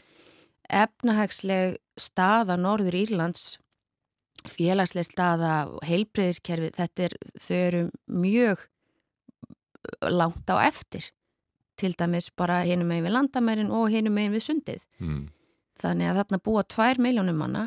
[0.73, 3.59] efnahagsleg staða Norður Írlands,
[4.51, 8.65] félagsleg staða, heilbreyðiskerfi, þetta er, þau eru mjög
[10.11, 11.13] langt á eftir.
[11.79, 14.85] Til dæmis bara hinum megin við landamærin og hinum megin við sundið.
[15.03, 15.25] Mm.
[15.83, 17.65] Þannig að þarna búa tvær miljónum manna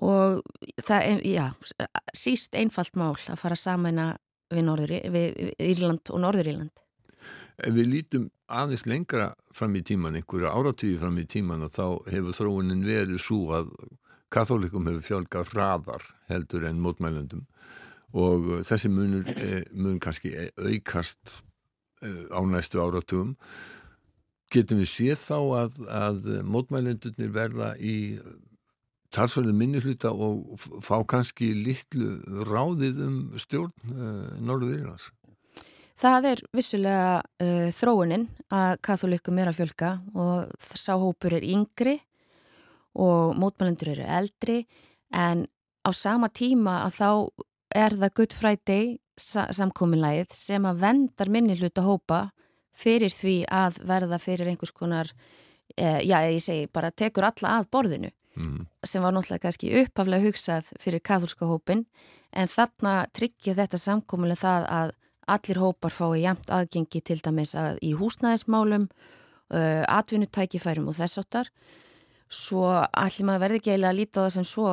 [0.00, 0.40] og
[0.80, 1.46] það er, já,
[2.16, 4.00] síst einfalt mál að fara saman
[4.52, 6.82] við, Norður, við Írland og Norður Írland.
[7.62, 12.36] Ef við lítum aðeins lengra fram í tíman, einhverju áratíði fram í tíman þá hefur
[12.36, 13.72] þróunin verið svo að
[14.32, 17.44] kathólikum hefur fjölgað hraðar heldur en mótmælendum
[18.12, 21.38] og þessi munur eh, mun kannski aukast
[22.04, 23.36] eh, á næstu áratugum.
[24.52, 27.94] Getum við séð þá að, að mótmælendurnir verða í
[29.12, 35.10] talsverðu minni hluta og fá kannski litlu ráðið um stjórn uh, Norður Írlands?
[36.02, 41.98] Það er vissulega uh, þróunin að katholikum er að fjölka og sáhópur er yngri
[42.98, 44.62] og mótmælendur eru eldri
[45.12, 45.46] en
[45.82, 47.10] á sama tíma að þá
[47.82, 52.22] er það Good Friday samkominlægið sem að vendar minni hluta hópa
[52.72, 55.10] fyrir því að verða fyrir einhvers konar,
[55.76, 58.66] eh, já ég segi bara tekur alla að borðinu mm.
[58.84, 61.84] sem var náttúrulega kannski uppaflega hugsað fyrir kathólska hópin
[62.32, 64.94] en þarna tryggja þetta samkomulega það að
[65.32, 68.88] allir hópar fái jæmt aðgengi til dæmis að í húsnæðismálum,
[69.54, 71.52] uh, atvinnutækifærum og þess áttar
[72.32, 74.68] svo allir maður verði ekki eiginlega að líta á það sem svo,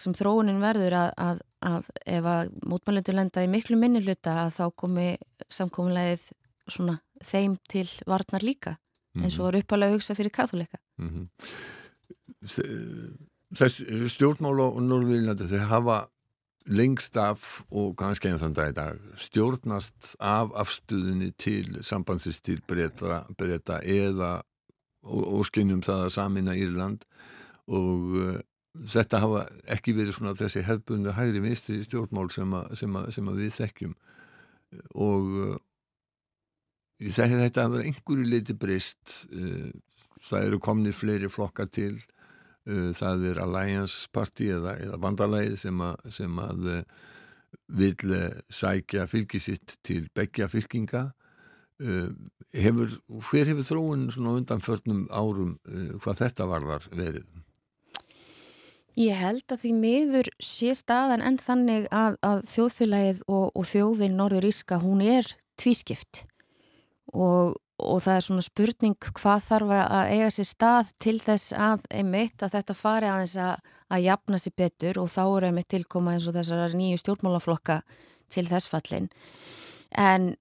[0.00, 4.54] sem þróunin verður að, að, að ef að mótmælundur lenda í miklu minni hluta að
[4.56, 5.08] þá komi
[5.52, 6.24] samkomulegið
[6.72, 8.78] svona þeim til varnar líka
[9.12, 9.48] eins og mhm.
[9.50, 10.80] er uppalega hugsað fyrir katholeika.
[10.96, 11.81] Mm -hmm
[13.58, 13.82] þess
[14.14, 15.98] stjórnmála og Norðvílandi þau hafa
[16.70, 22.60] lengst af og kannski enn þann dag í dag stjórnast af afstuðinni til sambandsist til
[22.68, 24.40] breyta, breyta eða
[25.02, 27.04] óskinnum það að samina Írland.
[27.72, 28.38] Og uh,
[28.92, 29.42] þetta hafa
[29.74, 33.94] ekki verið svona þessi hefbundu hægri vinstri stjórnmál sem, a, sem, a, sem við þekkjum.
[34.94, 35.56] Og uh,
[37.02, 39.70] þetta hafa einhverju leiti breyst uh,
[40.22, 41.96] það eru komnið fleiri flokkar til.
[42.68, 45.82] Uh, það er Alliance Party eða, eða vandalæði sem
[46.14, 46.82] sem að uh,
[47.74, 51.10] vil uh, sækja fylgisitt til begja fylkinga.
[51.82, 52.92] Hefur,
[53.26, 55.56] hver hefur þróun svona undanförnum árum
[56.04, 57.24] hvað þetta varðar verið?
[59.00, 64.18] Ég held að því miður sé staðan enn þannig að, að þjóðfélagið og, og þjóðin
[64.20, 65.26] Norður Íska hún er
[65.58, 66.22] tvískipt.
[67.16, 71.86] Og og það er svona spurning hvað þarf að eiga sér stað til þess að
[71.90, 76.14] einmitt að þetta fari aðeins að, að jafna sér betur og þá er einmitt tilkoma
[76.14, 77.80] eins og þessar nýju stjórnmálaflokka
[78.32, 79.10] til þess fallin.
[79.92, 80.32] En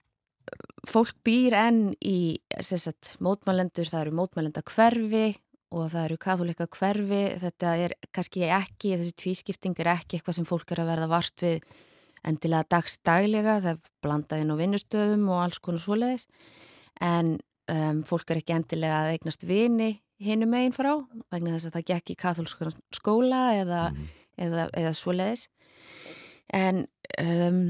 [0.87, 5.27] fólk býr enn í sagt, mótmælendur, það eru mótmælenda hverfi
[5.71, 10.47] og það eru katholika hverfi, þetta er kannski ekki, þessi tvískipting er ekki eitthvað sem
[10.49, 11.61] fólk er að verða vart við
[12.27, 16.27] endilega dagstaglega, það er blandaðinn á vinnustöðum og alls konar svoleiðis
[17.01, 17.35] en
[17.71, 19.91] um, fólk er ekki endilega að eignast vini
[20.21, 20.93] hinnum meginn frá
[21.33, 24.11] vegna þess að það gekk í katholska skóla eða, mm.
[24.45, 25.47] eða, eða svoleiðis.
[26.53, 26.83] En
[27.21, 27.63] um,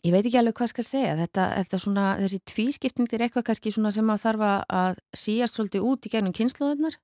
[0.00, 1.14] ég veit ekki alveg hvað skal segja.
[1.18, 6.08] Þetta, þetta svona, þessi tvískipting er eitthvað kannski sem að þarf að síast svolítið út
[6.08, 6.96] í gennum kynsluðunar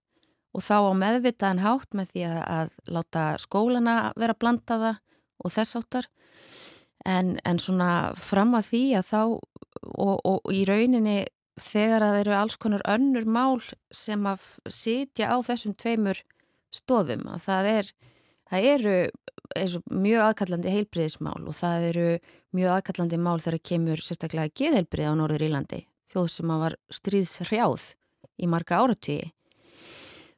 [0.57, 4.95] og þá á meðvitaðan hátt með því að, að láta skólana vera blandaða
[5.45, 6.09] og þess áttar
[7.05, 9.20] en, en svona fram að því að þá
[9.83, 11.24] og, og í rauninni
[11.61, 13.61] þegar að þeir eru alls konar önnur mál
[13.95, 16.20] sem að sitja á þessum tveimur
[16.74, 17.93] stóðum að það er
[18.47, 18.97] það eru
[19.91, 22.09] mjög aðkallandi heilbriðismál og það eru
[22.57, 27.89] mjög aðkallandi mál þegar kemur sérstaklega geðheilbrið á Norður Írlandi þjóð sem að var stríðshrjáð
[28.37, 29.33] í marga áratvíi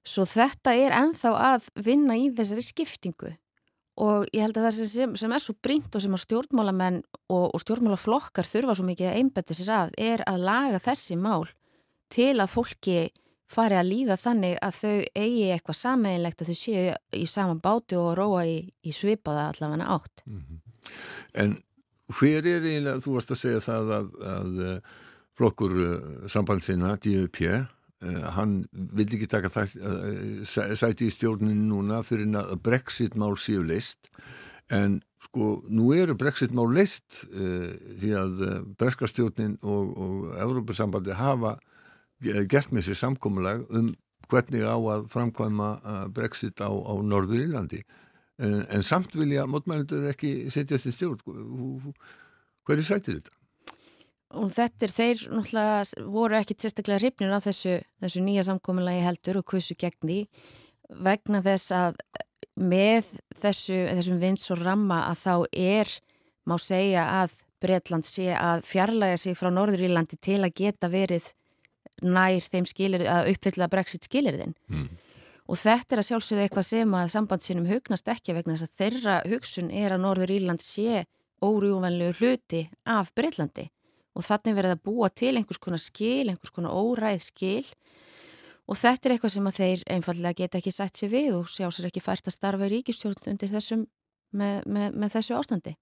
[0.09, 3.35] svo þetta er enþá að vinna í þessari skiptingu
[3.99, 7.47] og ég held að það sem, sem er svo brínt og sem að stjórnmálamenn og,
[7.51, 11.49] og stjórnmálaflokkar þurfa svo mikið að einbetta sér að er að laga þessi mál
[12.13, 12.99] til að fólki
[13.49, 16.85] fari að líða þannig að þau eigi eitthvað sammeðinlegt að þau séu
[17.17, 20.25] í saman báti og róa í, í svipaða allavega átt.
[20.27, 20.61] Mm -hmm.
[21.35, 21.57] En
[22.19, 24.79] hver er eiginlega, þú varst að segja það að, að eh,
[25.37, 32.31] flokkur eh, sambandsina, DUP, Uh, hann vil ekki taka uh, sæti í stjórninu núna fyrir
[32.39, 34.11] að brexit mál séu leist
[34.71, 38.45] en sko nú eru brexit mál leist uh, því að
[38.79, 41.57] breska stjórnin og, og Európa-sambandi hafa
[42.21, 43.95] gert með sér samkómulag um
[44.29, 45.69] hvernig á að framkvæma
[46.15, 47.79] brexit á, á Norður Írlandi.
[48.37, 51.23] En samt vilja mótmælendur ekki setjast í stjórn.
[52.69, 53.38] Hverju sætir þetta?
[54.37, 59.41] Og þetta er þeir náttúrulega voru ekkit sérstaklega hrifnir á þessu, þessu nýja samkominlagi heldur
[59.41, 60.19] og hversu gegn því
[61.05, 61.99] vegna þess að
[62.59, 63.09] með
[63.39, 65.93] þessu, þessum vins og ramma að þá er,
[66.49, 71.33] má segja að Breitland sé að fjarlæga sig frá Norðurílandi til að geta verið
[72.07, 74.87] nær þeim skilir að uppfylla brexit skilirðin mm.
[75.51, 79.17] og þetta er að sjálfsögðu eitthvað sem að sambandsinum hugnast ekki vegna þess að þeirra
[79.33, 81.03] hugsun er að Norðuríland sé
[81.43, 83.67] órjúvanlegu hluti af Breitlandi
[84.17, 87.67] og þannig verið að búa til einhvers konar skil, einhvers konar óræð skil
[88.69, 91.69] og þetta er eitthvað sem að þeir einfallega geta ekki sætt sér við og sjá
[91.73, 93.87] sér ekki fært að starfa í ríkistjórn undir þessum
[94.37, 95.75] með, með, með þessu ástandi.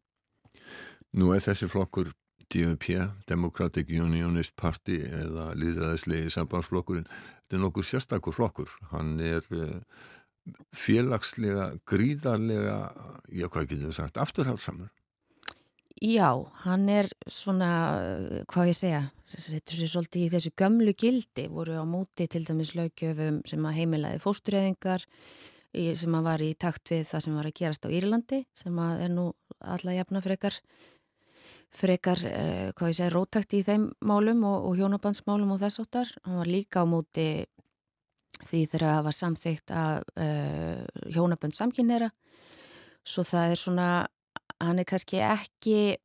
[1.17, 2.13] Nú er þessi flokkur
[2.53, 2.85] DUP,
[3.27, 7.09] Democratic Unionist Party eða líðræðislegi sambandsflokkurinn,
[7.43, 9.81] þetta er nokkur sérstakur flokkur, hann er uh,
[10.77, 12.77] félagslega, gríðarlega,
[13.35, 14.93] já hvað getur við sagt, afturhaldsamur.
[15.97, 16.29] Já,
[16.67, 17.71] hann er svona,
[18.53, 18.99] hvað ég segja,
[19.33, 23.79] setur sér svolítið í þessu gömlu gildi, voru á móti til dæmis lögjöfum sem að
[23.79, 25.07] heimilaði fóstureyðingar,
[25.73, 29.01] sem að var í takt við það sem var að gerast á Írlandi, sem að
[29.07, 29.25] er nú
[29.65, 30.59] alla jafna frekar,
[31.73, 36.13] frekar, eh, hvað ég segja, rótakt í þeim málum og, og hjónabandsmálum og þess áttar.
[36.27, 37.47] Hann var líka á móti
[38.45, 40.85] því þegar það var samþygt að eh,
[41.17, 42.11] hjónaband samkynneira,
[43.01, 43.89] svo það er svona
[44.63, 45.97] hann er kannski ekki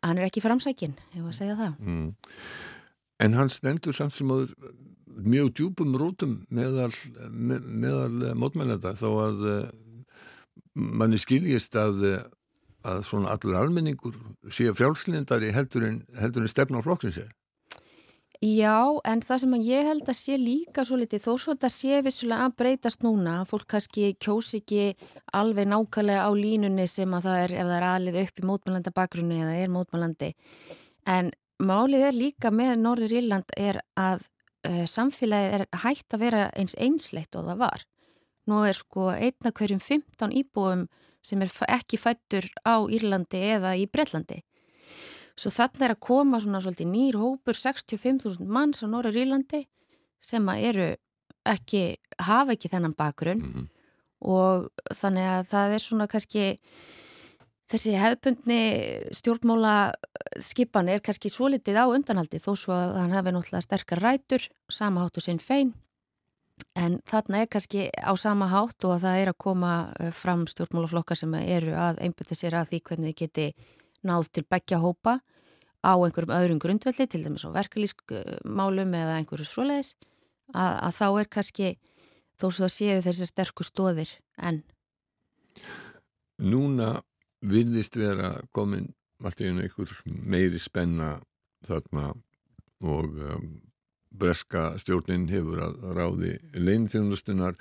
[0.00, 1.78] hann er ekki framsækin ég var að segja það.
[1.82, 2.08] Mm.
[3.20, 4.54] En hann stendur samt sem áður
[5.20, 6.92] mjög djúpum rótum meðal,
[7.30, 9.58] með, meðal mótmælenda þó að uh,
[10.74, 12.06] manni skiljist að,
[12.86, 14.16] að svona allur almenningur
[14.52, 17.34] sé frjálslindari heldur en, heldur en stefna á flokksins er
[18.40, 21.98] Já, en það sem ég held að sé líka svo litið, þó svo það sé
[22.06, 24.86] vissulega að breytast núna, fólk kannski kjósi ekki
[25.36, 28.94] alveg nákvæmlega á línunni sem að það er, ef það er aðlið upp í mótmælanda
[28.96, 30.30] bakgrunni eða er mótmælandi.
[31.04, 31.28] En
[31.60, 36.78] málið er líka með Norður Írland er að uh, samfélagið er hægt að vera eins
[36.80, 37.84] einsleitt og það var.
[38.48, 40.88] Nú er sko einna hverjum 15 íbúum
[41.20, 44.40] sem er ekki fættur á Írlandi eða í Breitlandi.
[45.38, 49.64] Svo þarna er að koma svona svolítið nýr hópur 65.000 manns á Norður Írlandi
[50.20, 50.94] sem eru
[51.48, 53.68] ekki, hafa ekki þennan bakgrunn mm -hmm.
[54.20, 56.44] og þannig að það er svona kannski
[57.70, 58.62] þessi hefðbundni
[59.14, 59.92] stjórnmóla
[60.42, 64.48] skipan er kannski svo litið á undanhaldi þó svo að hann hefði náttúrulega sterkar rætur,
[64.68, 65.72] sama háttu sinn fein
[66.76, 70.46] en þarna er kannski á sama hátt og að það er að koma eh, fram
[70.50, 73.46] stjórnmólaflokkar sem eru að einbjöta sér að því hvernig þið geti
[74.06, 75.20] náð til begja hópa
[75.80, 79.94] á einhverjum öðrum grundvelli, til dæmis á verkalískmálum eða einhverju svoleiðis,
[80.52, 81.70] að, að þá er kannski
[82.40, 84.62] þó svo að séu þessi sterkur stóðir enn.
[86.40, 87.00] Núna
[87.44, 88.90] vilðist vera komin
[89.24, 91.18] allt í einu einhver meiri spenna
[91.66, 92.12] þarna
[92.80, 93.48] og um,
[94.10, 97.58] breska stjórnin hefur að ráði leinþjónustunar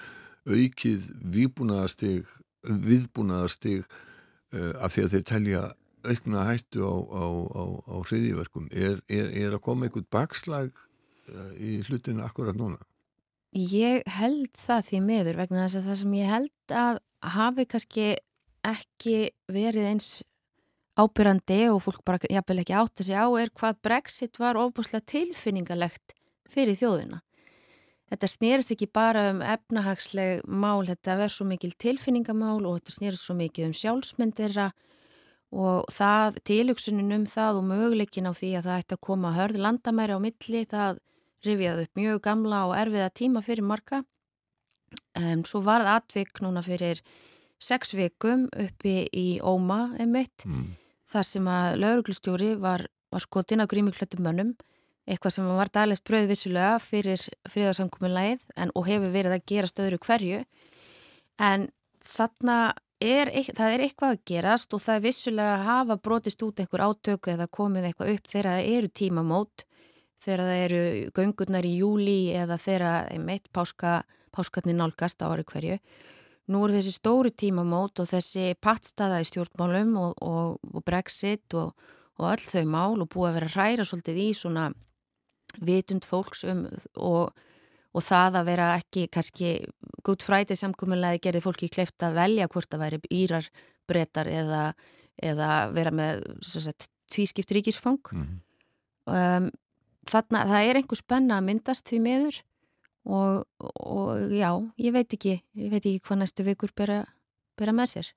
[0.48, 2.30] aukið viðbúnaðastig
[2.64, 5.64] viðbúnaðastig uh, af því að þeir telja
[6.08, 7.24] aukna hættu á, á,
[7.54, 12.80] á, á hriðiverkum er, er, er að koma einhvern bakslag uh, í hlutinu akkurat núna?
[13.56, 17.00] Ég held það því meður vegna þess að það sem ég held að
[17.34, 18.10] hafi kannski
[18.70, 19.16] ekki
[19.50, 20.10] verið eins
[21.00, 25.08] ábyrrandi og fólk bara jafnvel ekki átt að segja á er hvað Brexit var ofbúslega
[25.08, 26.16] tilfinningalegt
[26.50, 27.22] fyrir þjóðina.
[28.10, 33.26] Þetta snýrist ekki bara um efnahagsleg mál, þetta verður svo mikil tilfinningamál og þetta snýrist
[33.28, 34.72] svo mikil um sjálfsmyndira
[35.50, 39.62] og það, tilugsunin um það og möguleikin á því að það ætti að koma hörð
[39.66, 41.00] landamæri á milli, það
[41.45, 44.04] rifjaði upp mjög gamla og erfiða tíma fyrir marga.
[45.18, 47.02] Um, svo var það atvik núna fyrir
[47.60, 50.68] sex vikum uppi í Óma emitt, mm.
[51.10, 54.54] þar sem að lauruglustjóri var, var skotin á grímiklöttum mönnum,
[55.10, 58.45] eitthvað sem var daglegt bröðvissulega fyrir fríðarsamkominlægið
[58.78, 60.43] og hefur verið að gera stöður hverju,
[61.41, 61.68] en
[62.06, 62.60] þarna
[63.00, 66.84] er, það er eitthvað að gerast og það er vissulega að hafa brotist út einhver
[66.84, 69.66] átöku eða komið eitthvað upp þegar það eru tímamót,
[70.20, 70.84] þegar það eru
[71.16, 74.02] göngurnar í júli eða þegar meitt páska,
[74.36, 75.80] páskarnir nálgast á ári hverju.
[76.50, 81.76] Nú eru þessi stóru tímamót og þessi pattstaða í stjórnmálum og, og, og brexit og,
[82.18, 84.72] og öll þau mál og búið að vera hræra svolítið í svona
[85.66, 86.66] vitund fólks um
[87.89, 89.54] og það að vera ekki kannski
[90.06, 93.50] gútt frætið samkominlega gerði fólki kleift að velja hvort að væri írar
[93.89, 94.64] breytar eða,
[95.22, 98.02] eða vera með sagt, tvískipt ríkisfang.
[98.14, 98.39] Mm -hmm.
[99.14, 99.50] um,
[100.10, 102.41] þannig að það er einhver spenna að myndast því meður
[103.06, 107.06] og, og já, ég veit ekki ég veit ekki hvað næstu vikur bera,
[107.58, 108.14] bera með sér.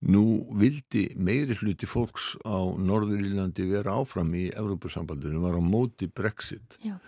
[0.00, 6.08] Nú vildi meiri hluti fólks á Norður Írlandi vera áfram í Evrópussambandinu, var á móti
[6.10, 6.78] Brexit.
[6.82, 6.98] Já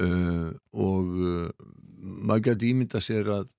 [0.00, 1.50] uh, og uh,
[1.98, 3.52] maður gæti ímynda sér að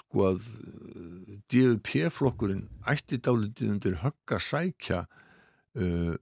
[0.00, 6.12] sko að uh, DFP-flokkurinn ætti dálitið undir högga sækja uh,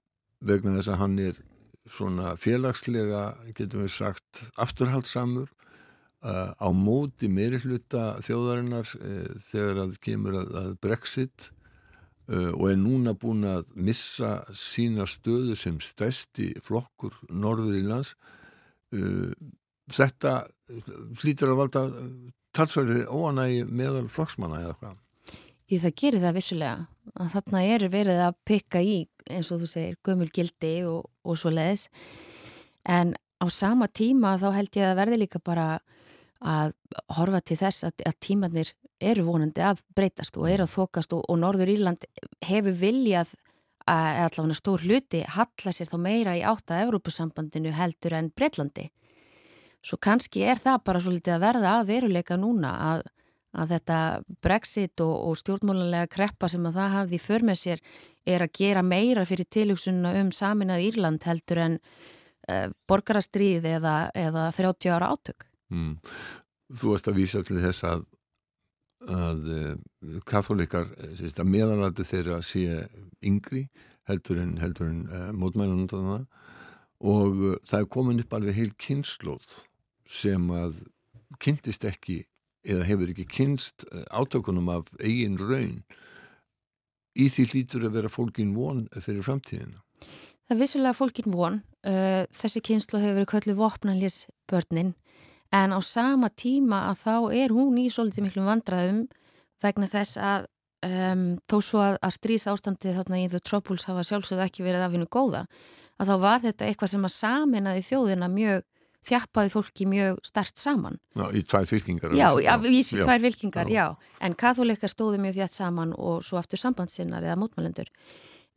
[0.45, 1.43] vegna þess að hann er
[1.85, 5.51] svona félagslega, getum við sagt, afturhaldsamur
[6.25, 8.89] á móti meiri hluta þjóðarinnar
[9.51, 11.51] þegar að kemur að, að Brexit
[12.33, 18.15] og er núna búin að missa sína stöðu sem stæsti flokkur Norður í lands
[19.95, 20.35] þetta
[21.21, 21.85] hlýtur að valda
[22.55, 25.01] talsverði óanægi meðal flokksmanna eða hvað?
[25.73, 26.87] Í það gerir það vissulega.
[27.33, 28.99] Þarna er verið að pikka í,
[29.33, 31.89] eins og þú segir, gömul gildi og, og svo leiðis.
[32.85, 35.69] En á sama tíma þá held ég að verði líka bara
[36.45, 36.75] að
[37.17, 38.75] horfa til þess að, að tímanir
[39.05, 42.05] eru vonandi að breytast og eru að þokast og, og Norður Írland
[42.45, 43.35] hefur viljað
[43.91, 48.89] að allavega stór hluti halla sér þá meira í átta Evrópusambandinu heldur en Breitlandi.
[49.85, 53.03] Svo kannski er það bara svo litið að verða að veruleika núna að,
[53.53, 53.99] að þetta
[54.45, 57.85] Brexit og, og stjórnmólanlega kreppa sem að það hafði för með sér
[58.25, 61.77] er að gera meira fyrir tilhugsunna um saminað Írland heldur en
[62.49, 65.45] uh, borgarastrýð eða, eða 30 ára átök.
[65.75, 65.99] Mm.
[66.73, 68.09] Þú varst að vísa til þess að
[69.11, 69.75] að uh,
[70.29, 72.85] katholikar að meðanaldu þeirra sé
[73.25, 73.67] yngri
[74.09, 76.27] heldur en, en uh, mótmælunum
[77.05, 79.49] og uh, það er komin upp alveg heil kynnslóð
[80.09, 80.83] sem að
[81.43, 82.25] kynntist ekki
[82.65, 85.83] eða hefur ekki kynst átökunum af eigin raun.
[87.15, 89.83] Í því lítur að vera fólkin von fyrir framtíðina.
[90.49, 94.17] Það er vissulega fólkin von þessi kynnslóð hefur verið köllu vopnallis
[94.49, 94.95] börnin
[95.55, 99.01] en á sama tíma að þá er hún í svolítið miklum vandraðum
[99.63, 100.47] vegna þess að
[100.85, 104.87] um, þó svo að, að stríðs ástandið þarna í The Troubles hafa sjálfsögðu ekki verið
[104.87, 105.45] af hennu góða
[106.01, 108.65] að þá var þetta eitthvað sem að saminaði þjóðina mjög
[109.05, 110.95] þjappaði fólki mjög stert saman.
[111.13, 112.15] Já, í tvær fylkingar.
[112.17, 113.91] Já, já, í tvær fylkingar, já.
[113.93, 114.15] já.
[114.25, 117.91] En katholikar stóðu mjög þjætt saman og svo aftur sambandsinnar eða mótmælendur.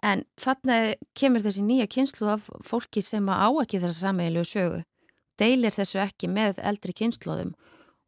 [0.07, 4.85] En þarna kemur þessi nýja kynslu af fólki sem á ekki þessa sameilu sögu
[5.39, 7.53] deilir þessu ekki með eldri kynnslóðum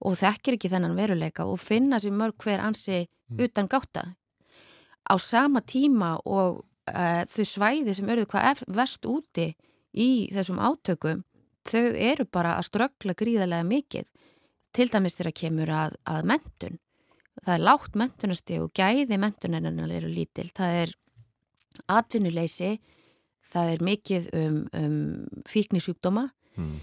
[0.06, 3.40] og þekkir ekki þennan veruleika og finna sér mörg hver ansi mm.
[3.46, 4.06] utan gáta.
[5.10, 9.52] Á sama tíma og uh, þau svæði sem eru hvað vest úti
[9.92, 11.24] í þessum átökum,
[11.68, 14.12] þau eru bara að ströggla gríðarlega mikið.
[14.70, 16.78] Til dæmis þeirra kemur að, að mentun.
[17.40, 20.50] Það er lágt mentunasti og gæði mentunennar eru lítil.
[20.54, 20.94] Það er
[21.90, 22.76] atvinnuleysi,
[23.50, 25.00] það er mikið um, um
[25.50, 26.28] fíknisjúkdóma
[26.60, 26.80] Mm.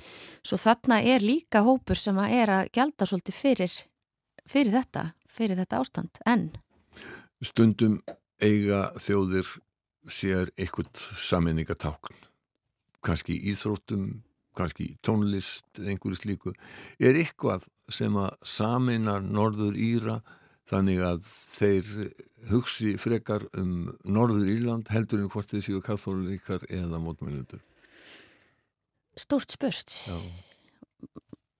[0.47, 3.79] Svo þarna er líka hópur sem að er að gelda svolítið fyrir,
[4.47, 6.49] fyrir þetta, fyrir þetta ástand, en?
[7.45, 7.99] Stundum
[8.43, 9.49] eiga þjóðir
[10.13, 12.25] sér eitthvað saminningatákn
[13.07, 14.07] kannski íþróttum
[14.57, 16.55] kannski tónlist, einhverju slíku.
[16.99, 20.21] Er eitthvað sem að saminar Norður Íra
[20.67, 21.91] þannig að þeir
[22.51, 27.63] hugsi frekar um Norður Írland heldur en hvort þeir séu katholikar eða mótmælundur
[29.17, 29.97] Stort spurt.
[30.07, 30.17] Já.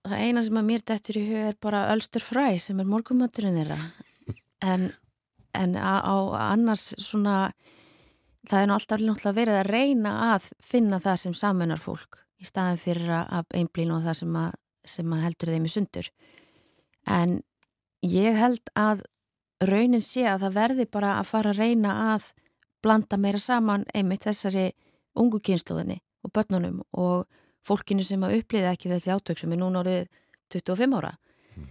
[0.07, 3.59] Það eina sem að mér dættur í hug er bara Ölster Fræ sem er morgumaturinn
[3.63, 3.81] þeirra.
[4.65, 4.87] En,
[5.55, 6.17] en á, á
[6.49, 7.51] annars svona,
[8.49, 8.75] það er nú
[9.13, 13.99] alltaf verið að reyna að finna það sem samennar fólk í staðin fyrir að einblínu
[13.99, 14.57] og það sem að,
[14.89, 16.09] sem að heldur þeim í sundur.
[17.05, 17.37] En
[18.09, 19.05] ég held að
[19.65, 22.31] raunin sé að það verði bara að fara að reyna að
[22.83, 24.71] blanda meira saman einmitt þessari
[25.21, 27.27] ungu kynsluðinni og börnunum og
[27.67, 30.09] fólkinu sem að uppliði ekki þessi átök sem er núna orðið
[30.55, 31.13] 25 ára
[31.57, 31.71] mm.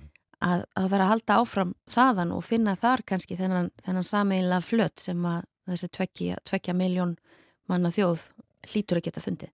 [0.49, 5.03] að það þarf að halda áfram þaðan og finna þar kannski þennan, þennan sameinlega flött
[5.07, 7.15] sem að þessi tvekja, tvekja miljón
[7.71, 8.27] manna þjóð
[8.71, 9.53] hlítur að geta fundið.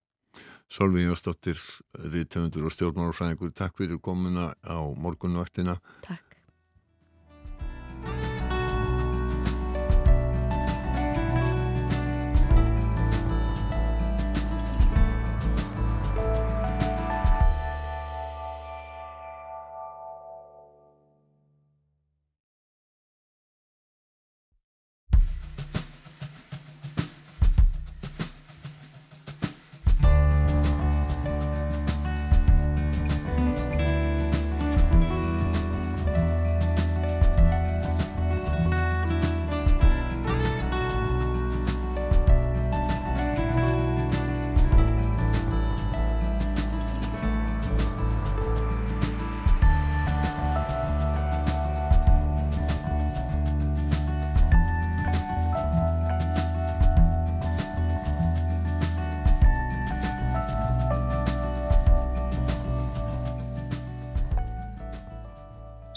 [0.72, 1.60] Solvi Jósdóttir,
[2.00, 5.76] ríðtöfundur og stjórnmálafræðingur, takk fyrir komuna á morgunvaktina.
[6.06, 6.31] Takk.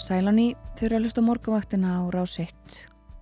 [0.05, 2.75] Sælani þurfa að hlusta morgunvaktina á rás 1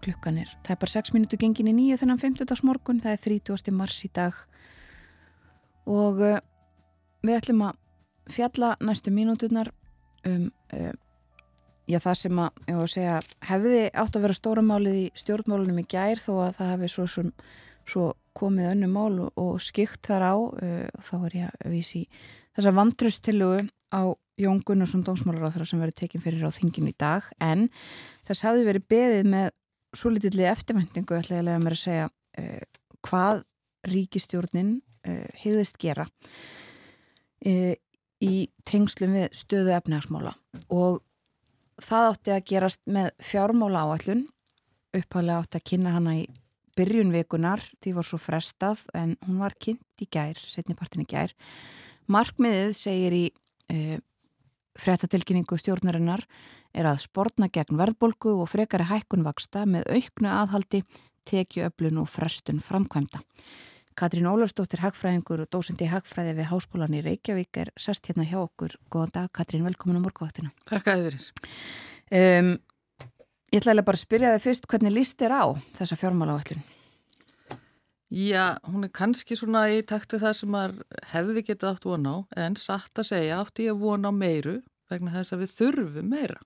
[0.03, 0.49] klukkanir.
[0.65, 2.57] Það er bara 6 minútu gengin í nýju þennan 50.
[2.67, 3.71] morgun, það er 30.
[3.71, 4.41] mars í dag
[5.87, 6.41] og uh,
[7.23, 7.77] við ætlum að
[8.35, 9.71] fjalla næstu mínúturnar
[10.27, 10.91] um uh,
[11.87, 13.15] já, það sem að, að segja,
[13.47, 17.25] hefði átt að vera stórumálið í stjórnmálunum í gær þó að það hefði svo, svo,
[17.87, 22.03] svo komið önnu mál og, og skikt þar á uh, þá er ég að vísi
[22.57, 24.03] þessa vandrustillugu á
[24.39, 27.67] Jón Gunnarsson dómsmálaráþara sem verið tekinn fyrir á þinginu í dag en
[28.25, 29.49] þess hafði verið beðið með
[29.93, 32.63] svo litilli eftirvendingu ætla ég að lega mér að segja uh,
[33.05, 33.43] hvað
[33.93, 34.71] ríkistjórnin
[35.05, 36.07] uh, hefðist gera
[37.45, 37.73] uh,
[38.23, 40.33] í tengslum við stöðu efnagsmála
[40.73, 41.03] og
[41.83, 44.25] það átti að gerast með fjármála áallun
[44.97, 46.23] uppháðlega átti að kynna hana í
[46.73, 51.33] byrjun vikunar, því var svo frestað en hún var kynnt í gær, setnipartin í gær.
[52.09, 53.25] Markmiðið segir í
[54.79, 56.23] fréttatilkynningu stjórnarinnar
[56.73, 60.81] er að sportna gegn verðbolgu og frekari hækkun vaksta með auknu aðhaldi,
[61.29, 63.21] tekjuöflun og frestun framkvæmda.
[63.93, 68.73] Katrín Ólafsdóttir Hagfræðingur og dósendi Hagfræði við Háskólan í Reykjavík er sest hérna hjá okkur.
[68.89, 70.49] Góðan dag Katrín, velkomin á morguvaktina.
[70.65, 71.27] Takk að þið verir.
[72.09, 72.53] Um,
[73.53, 75.43] ég ætla bara að spyrja þið fyrst hvernig líst þér á
[75.77, 76.65] þessa fjármála áallun?
[78.13, 82.03] Já, hún er kannski svona í takt við það sem maður hefði getið átt von
[82.05, 84.59] á en satt að segja átti ég von á meiru
[84.91, 86.37] vegna þess að við þurfum meira.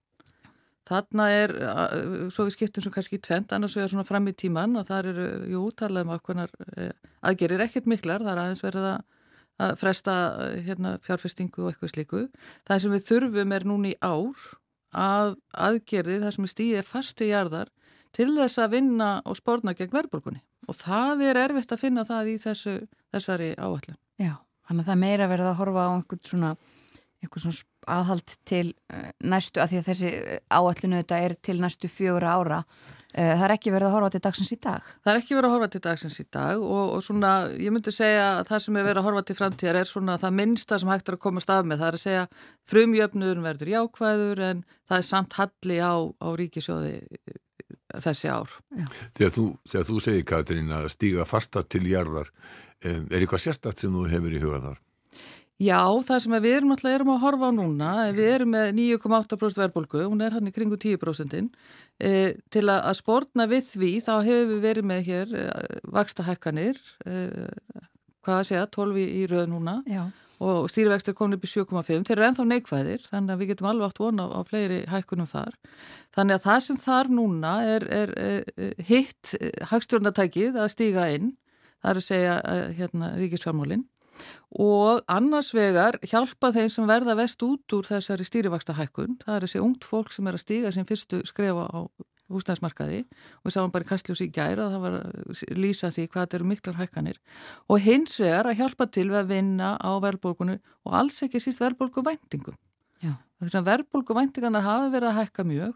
[0.87, 1.53] Þarna er,
[2.31, 5.27] svo við skiptum svo kannski tvent, annars vegar svona fram í tíman og þar eru,
[5.51, 6.95] jú, talaðum ákveðnar eh,
[7.27, 10.17] aðgerir ekkert miklar, það er aðeins verið að fresta
[10.63, 12.25] hérna, fjárfestingu og eitthvað slíku.
[12.63, 14.49] Það sem við þurfum er núni í ár
[14.95, 17.73] að aðgerið, það sem er stíðið fasti jarðar
[18.15, 22.33] til þess að vinna og spórna gegn verðbólkunni og það er erfitt að finna það
[22.33, 22.75] í þessu,
[23.15, 23.95] þessari áallu.
[24.19, 24.33] Já,
[24.67, 26.51] þannig að það er meira verið að horfa á einhvern svona
[27.23, 30.11] eitthvað svona aðhald til uh, næstu, að því að þessi
[30.53, 32.61] áallinu þetta er til næstu fjögur ára.
[33.17, 34.91] Uh, það er ekki verið að horfa til dagsins í dag?
[35.01, 37.93] Það er ekki verið að horfa til dagsins í dag og, og svona, ég myndi
[37.95, 40.91] segja að það sem er verið að horfa til framtíðar er svona það minnsta sem
[40.91, 42.27] hægt er að komast af með, það er að segja
[42.69, 47.39] frumjöfnur verður jákvæður en það er samt halli á, á ríkisjóði eh,
[47.93, 48.57] þessi ár
[49.17, 52.31] þegar þú, þegar þú segir Katrín að stíga fasta til jarðar
[52.83, 54.81] er eitthvað sérstætt sem þú hefur í huga þar?
[55.57, 59.57] Já, það sem við erum alltaf erum að horfa á núna, við erum með 9,8%
[59.63, 62.11] verðbólgu, hún er hann í kringu 10% e,
[62.53, 65.47] til að, að spórna við því þá hefur við verið með hér e,
[65.97, 66.77] vaksta hækkanir,
[67.09, 67.23] e,
[68.21, 70.03] hvað að segja, 12 í, í rauð núna Já.
[70.43, 73.89] Og stýrivextir komin upp í 7,5, þeir eru ennþá neikvæðir, þannig að við getum alveg
[73.89, 75.57] átt vona á, á fleiri hækkunum þar.
[76.13, 79.33] Þannig að það sem þar núna er, er, er hitt
[79.71, 81.35] hagstjórnatækið að stíga inn,
[81.81, 82.35] það er að segja
[82.77, 83.87] hérna, ríkisfjármálinn
[84.57, 89.45] og annars vegar hjálpa þeim sem verða vest út úr þessari stýrivaksta hækkun, það er
[89.45, 91.85] þessi ungt fólk sem er að stíga sem fyrstu skrefa á
[92.33, 96.07] húsnæðsmarkaði og við sáum bara í Kastljós í gæra að það var að lýsa því
[96.11, 97.19] hvað þetta eru miklar hækkanir.
[97.71, 101.63] Og hins vegar að hjálpa til við að vinna á verðbólkunu og alls ekki síst
[101.63, 102.57] verðbólku væntingum.
[103.37, 105.75] Þess að verðbólku væntingarnar hafi verið að hækka mjög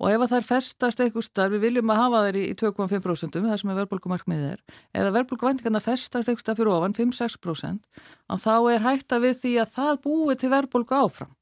[0.00, 3.58] og ef það er festast eitthvað starf, við viljum að hafa þeir í 2,5% það
[3.60, 4.62] sem er verðbólkumarkmið er,
[4.96, 9.52] eða verðbólkuvæntingarna festast eitthvað starf fyrir ofan 5-6% og þá er hægt að við því
[9.60, 11.34] að það búi til verðbólku áfram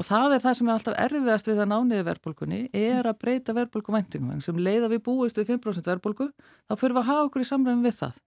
[0.00, 3.54] og það er það sem er alltaf erfiðast við að nániði verðbólkunni er að breyta
[3.56, 7.48] verðbólkuvæntingum sem leiða við búist við 5% verðbólku þá fyrir við að hafa okkur í
[7.50, 8.20] samræðum við það.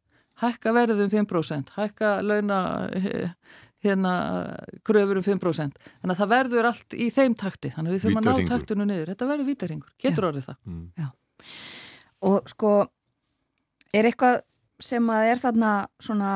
[0.43, 2.59] Hækka verðum 5%, hækka launa
[3.83, 4.13] hérna
[4.85, 7.73] kröfur um 5% þannig að það verður allt í þeim takti.
[7.73, 9.11] Þannig að við þurfum að ná taktinu niður.
[9.13, 10.29] Þetta verður vítaringur, getur Já.
[10.29, 10.59] orðið það.
[10.69, 11.11] Mm.
[12.23, 12.71] og sko
[13.93, 14.39] er eitthvað
[14.83, 16.31] sem að er þarna svona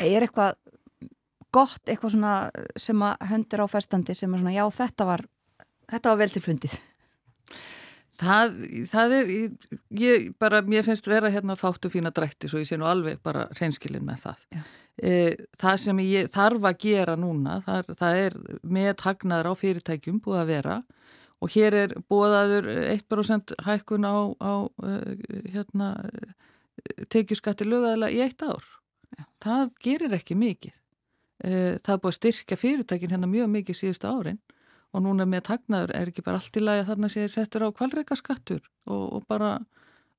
[0.00, 0.56] er eitthvað
[1.54, 2.34] gott, eitthvað svona
[2.78, 5.26] sem að höndur á festandi sem er svona já þetta var
[5.90, 6.78] þetta var vel til fundið
[8.20, 8.56] Það,
[8.90, 9.30] það er,
[9.96, 13.46] ég bara, mér finnst vera hérna fáttu fína drætti svo ég sé nú alveg bara
[13.56, 14.42] reynskilin með það.
[15.00, 15.12] E,
[15.60, 18.36] það sem ég þarf að gera núna, það, það er
[18.76, 20.76] með hagnaður á fyrirtækjum búið að vera
[21.40, 24.98] og hér er búiðaður 1% hækkun á, á e,
[25.54, 25.90] hérna,
[27.08, 28.68] tekjuskatti lögæðilega í eitt ár.
[29.16, 29.24] Já.
[29.40, 30.76] Það gerir ekki mikið.
[31.40, 34.40] E, það er búið að styrkja fyrirtækin hérna mjög mikið síðustu árin
[34.90, 37.68] og núna með tagnaður er ekki bara allt í lagi að þarna sé settur á
[37.72, 38.60] kvalreika skattur
[38.90, 39.54] og, og bara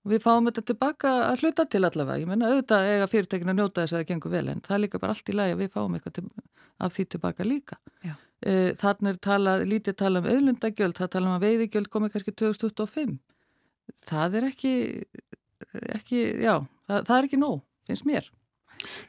[0.07, 2.24] við fáum þetta tilbaka að hluta til allavega.
[2.24, 4.84] Ég menna auðvitað eiga fyrirtekin að njóta þess að það gengur vel en það er
[4.86, 6.26] líka bara allt í lagi að við fáum eitthvað til,
[6.82, 7.78] af því tilbaka líka.
[8.07, 8.13] Já.
[8.41, 12.36] Eh, þannig er talað, lítið talað um auðlundagjöld, það talað um að veiðigjöld komið kannski
[12.41, 13.17] 2025.
[14.09, 14.74] Það er ekki,
[15.99, 16.55] ekki já,
[16.89, 18.32] það, það er ekki nóg, finnst mér.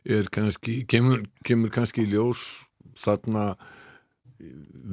[0.05, 2.66] Er kannski, kemur, kemur kannski ljós
[2.99, 3.53] þarna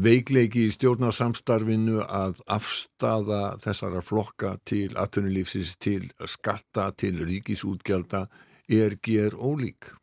[0.04, 8.28] veikleiki í stjórnarsamstarfinu að afstafa þessara flokka til atvinnulífsins, til skatta, til ríkisútgjalda
[8.70, 9.96] er ger ólík?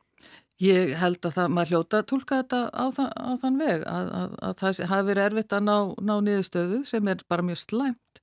[0.62, 4.06] Ég held að það, maður hljóta að tólka þetta á, það, á þann veg að,
[4.18, 8.22] að, að það hafi verið erfitt að ná, ná niðurstöðu sem er bara mjög slæmt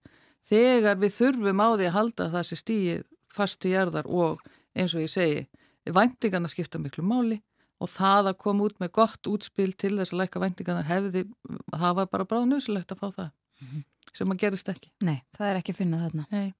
[0.49, 4.41] þegar við þurfum á því að halda sem stýið fast í jarðar og
[4.73, 5.45] eins og ég segi,
[5.85, 7.39] væntingarna skipta miklu máli
[7.81, 11.25] og það að koma út með gott útspil til þess að læka væntingarna hefði,
[11.73, 13.83] það var bara bráð nöðsilegt að fá það mm -hmm.
[14.13, 14.91] sem að gerist ekki.
[15.01, 16.25] Nei, það er ekki að finna þarna.
[16.31, 16.53] Nei.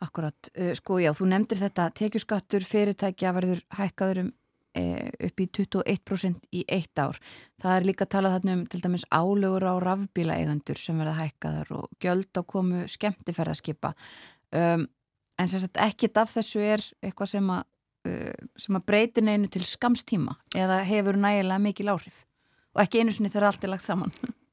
[0.00, 4.32] Akkurat, uh, sko já, þú nefndir þetta tekjuskattur fyrirtækja verður hækkaður um
[4.74, 7.18] e, upp í 21% í eitt ár.
[7.62, 11.72] Það er líka talað þarna um til dæmis álögur á rafbíla eigandur sem verða hækkaðar
[11.78, 13.94] og gjöld á komu skemmtifærðarskipa.
[14.54, 14.88] Um,
[15.38, 17.64] en sagt ekkit af þessu er eitthvað sem að,
[18.04, 22.24] sem að breytir neinu til skamstíma eða hefur nægilega mikil áhrif
[22.74, 24.14] og ekki einu sinni þegar allt er lagt saman.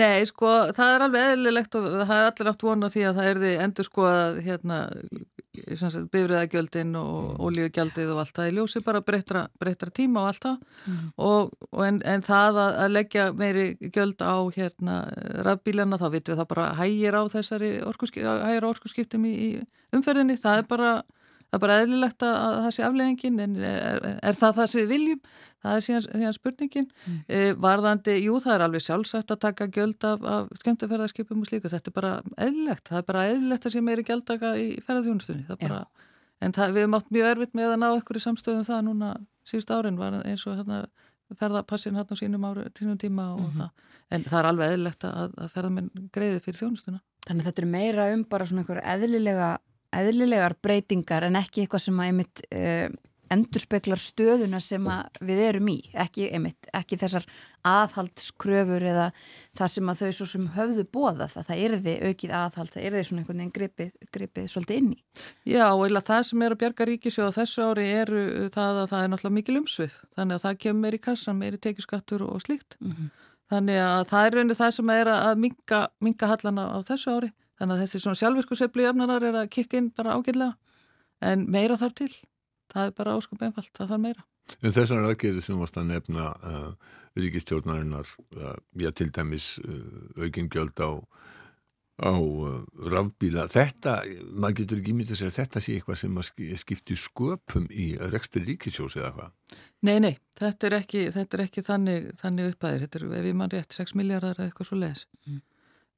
[0.00, 3.28] Nei, sko, það er alveg eðlilegt og það er allir átt vona því að það
[3.28, 4.78] er því endur sko að hérna,
[6.14, 8.12] bifriðagjöldin og ólíugjaldið mm.
[8.14, 10.56] og allt það í ljósi bara breytra, breytra tíma og allt það
[10.88, 11.02] mm.
[11.28, 14.96] og, og en, en það að, að leggja meiri gjöld á hérna
[15.44, 19.50] rafbílana þá vitum við það bara hægir á þessari orkusskiptum í, í
[19.92, 20.94] umferðinni, það er bara
[21.52, 24.80] það er bara eðlilegt að, að það sé afleðingin en er, er það það sem
[24.80, 25.18] við viljum?
[25.62, 26.86] Það er síðan, síðan spurningin.
[27.06, 27.18] Mm.
[27.28, 31.70] e, varðandi, jú það er alveg sjálfsagt að taka gjöld af, af skemmtifærðarskipum og slíka,
[31.70, 32.14] þetta er bara
[32.46, 32.88] eðlilegt.
[32.88, 35.84] Það er bara eðlilegt að sé meiri gjöldaka í ferðarþjónustunni bara,
[36.42, 39.14] en það, við erum átt mjög erfitt með að ná ykkur í samstöðum það núna
[39.46, 40.82] síðust árin var eins og hérna,
[41.38, 43.60] ferðarpassin hérna á sínum, ári, tíma og mm -hmm.
[43.60, 47.00] það, en það er alveg eðlilegt að, að ferðarmenn greiði fyrir þjónustuna.
[47.26, 49.58] Þannig að þetta er meira um bara svona einhver eðlilega
[49.92, 52.88] eðlilegar breytingar en ekki eitthvað sem að einmitt uh,
[53.32, 54.84] endur speklar stöðuna sem
[55.24, 57.26] við erum í, ekki, einmitt, ekki þessar
[57.68, 59.08] aðhaldskröfur eða
[59.58, 62.86] það sem að þau svo sem höfðu bóða það, það er þið aukið aðhald, það
[62.86, 65.00] er þið svona einhvern veginn gripið, gripið svolítið inn í.
[65.48, 68.14] Já, eða það sem er að bjarga ríkisjóða þessu ári er
[68.54, 72.26] það að það er náttúrulega mikil umsvið, þannig að það kemur meiri kassan, meiri tekiskattur
[72.26, 72.76] og slíkt.
[72.80, 73.12] Mm -hmm.
[73.52, 77.32] Þannig að það er rauninu það sem er að minga, minga hallana á þessu ári
[77.62, 80.56] Þannig að þessi svona sjálfvirkusefli öfnarar er að kikka inn bara ágjörlega
[81.22, 82.08] en meira þar til.
[82.72, 84.24] Það er bara áskum einfalt, það þarf meira.
[84.66, 90.82] En þessar aðgerði sem varst að nefna uh, ríkistjórnarinnar, uh, já til dæmis uh, aukingjöld
[90.82, 90.90] á,
[92.02, 92.56] á uh,
[92.90, 93.94] rafbíla, þetta,
[94.34, 98.42] maður getur ekki myndið að segja að þetta sé eitthvað sem skiptir sköpum í rekstri
[98.48, 99.62] ríkisjós eða hvað?
[99.86, 103.38] Nei, nei, þetta er ekki, þetta er ekki þannig, þannig uppæðir, þetta er ef ég
[103.38, 105.06] mann rétt 6 miljardar eða eitthvað svo leiðis.
[105.28, 105.40] Mm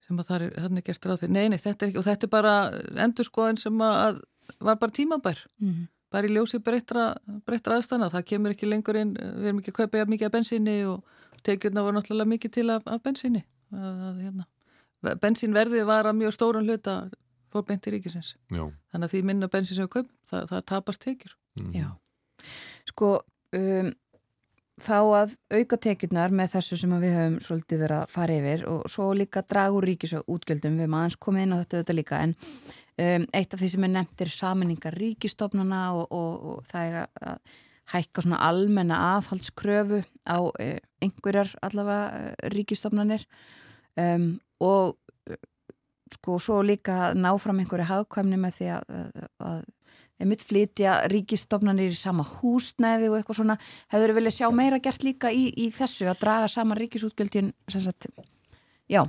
[0.07, 1.35] sem að það er, þannig er gert ráð fyrir.
[1.35, 2.55] Nei, nei, þetta er ekki, og þetta er bara
[3.07, 4.23] endurskoðin sem að
[4.61, 5.45] var bara tímabær.
[5.61, 5.91] Mm -hmm.
[6.13, 7.15] Bara í ljósi breytra,
[7.47, 8.11] breytra aðstana.
[8.11, 11.03] Það kemur ekki lengur inn, við erum ekki að kaupa mikið af bensinni og
[11.43, 13.45] tekjurna voru náttúrulega mikið til af, af bensinni.
[13.73, 14.47] Að, hérna.
[15.21, 17.11] Bensinverði var að mjög stóran hluta
[17.53, 18.37] fór beint í ríkisins.
[18.51, 18.65] Já.
[18.93, 21.37] Þannig að því minna bensin sem við kaupum, það, það tapast tekjur.
[21.61, 21.81] Mm -hmm.
[21.81, 21.89] Já.
[22.91, 23.11] Sko,
[23.53, 23.93] um,
[24.83, 28.89] þá að auka tekjurnar með þessu sem við höfum svolítið verið að fara yfir og
[28.91, 32.35] svo líka dragur ríkis og útgjöldum við maður komið inn á þetta, þetta líka en
[32.35, 37.31] um, eitt af því sem er nefnt er saminningar ríkistofnana og, og, og það er
[37.31, 37.55] að
[37.95, 43.27] hækka svona almenna aðhaldskröfu á uh, einhverjar allavega uh, ríkistofnanir
[44.01, 44.33] um,
[44.65, 44.97] og
[45.31, 45.39] uh,
[46.19, 48.99] sko svo líka ná fram einhverju hagkvæmni með því að,
[49.39, 49.63] að
[50.23, 53.59] einmitt flytja ríkistofnanir í sama húsnæði og eitthvað svona.
[53.93, 58.09] Hefur þið viljað sjá meira gert líka í, í þessu að draga saman ríkisútgjöldin sagt,
[58.91, 59.01] já,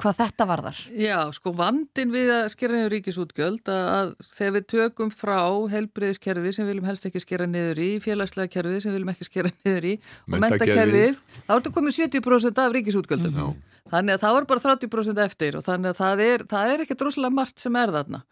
[0.00, 0.80] hvað þetta varðar?
[0.98, 5.38] Já, sko vandin við að skera niður ríkisútgjöld að, að þegar við tökum frá
[5.74, 9.28] helbriðiskerfi sem við viljum helst ekki skera niður í félagslega kerfi sem við viljum ekki
[9.30, 13.38] skera niður í og mentakerfið, þá er þetta komið 70% af ríkisútgjöldum.
[13.38, 16.82] Mm þannig að það var bara 30% eftir og þannig að það er, það er
[16.84, 18.22] ekki droslega margt sem er þarna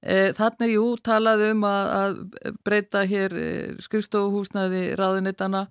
[0.00, 3.48] Þannig er jú talað um að, að breyta hér e,
[3.84, 5.66] skrifstofuhúsnaði ráðunittana.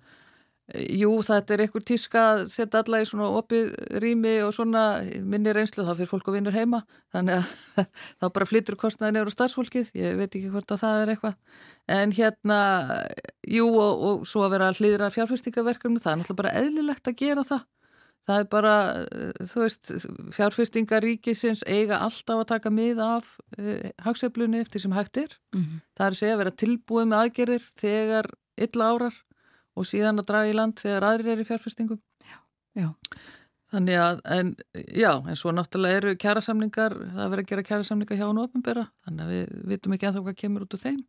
[0.70, 3.72] E, jú, þetta er einhver tíska að setja alla í svona opið
[4.04, 4.84] rými og svona
[5.26, 6.84] minni reynslu, þá fyrir fólk að vinur heima.
[7.10, 7.88] Þannig að
[8.22, 11.36] þá bara flyttur kostnaði nefnur á starfsfólkið, ég veit ekki hvort að það er eitthvað.
[11.98, 12.60] En hérna,
[13.50, 17.46] jú og, og svo að vera hlýðra fjárfyrstingaverkefni, það er náttúrulega bara eðlilegt að gera
[17.50, 17.66] það.
[18.30, 19.90] Það er bara, eh, þú veist,
[20.36, 25.34] fjárfestingaríkisins eiga alltaf að taka mið af uh, eh, hagseflunni eftir sem hægt er.
[25.54, 25.80] Mm -hmm.
[25.96, 29.16] Það er að segja að vera tilbúið með aðgerðir þegar illa árar
[29.74, 32.00] og síðan að draga í land þegar aðrir er í fjárfestingum.
[32.22, 32.38] Já,
[32.74, 32.88] já.
[33.72, 38.26] Þannig að, en, já, en svo náttúrulega eru kjærasamlingar, það verður að gera kjærasamlingar hjá
[38.26, 41.04] hún ofinbera, þannig að við vitum ekki að það kemur út úr þeim.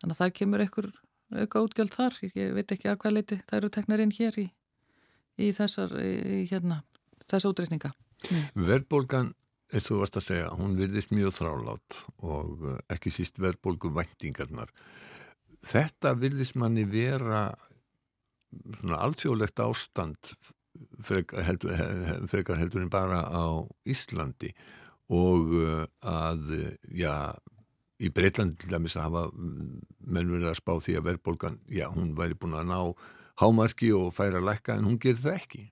[0.00, 0.90] Þannig að það kemur einhver
[1.32, 4.46] auka útgjöld þar, ég veit ekki að hvað leiti það eru teknar inn hér í
[5.40, 6.82] í þessar, í, hérna,
[7.30, 7.92] þessa útreikninga.
[8.56, 9.32] Verðbólgan,
[9.72, 13.92] eins og þú varst að segja, hún virðist mjög þrálátt og eh, ekki síst verðbólgu
[13.94, 14.72] væntingarnar.
[15.64, 17.48] Þetta virðist manni vera
[18.78, 20.34] svona alþjóðlegt ástand
[21.04, 21.74] frekar heldur,
[22.30, 24.52] frekar heldur en bara á Íslandi
[25.14, 26.54] og uh, að,
[26.96, 27.34] já,
[28.00, 32.14] í Breitlandi til dæmis að hafa menn verið að spá því að verðbólgan, já, hún
[32.18, 32.78] væri búin að ná
[33.40, 35.64] hámarki og færa lækka en hún gerir það ekki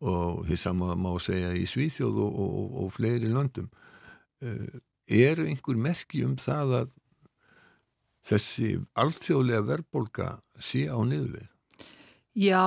[0.00, 3.68] og því sama má segja í Svíþjóð og, og, og, og fleiri löndum.
[4.40, 4.80] Uh,
[5.10, 6.94] eru einhver merki um það að
[8.30, 10.30] þessi alþjóðlega verðbólga
[10.60, 11.48] sé á niðurlið?
[12.38, 12.62] Já,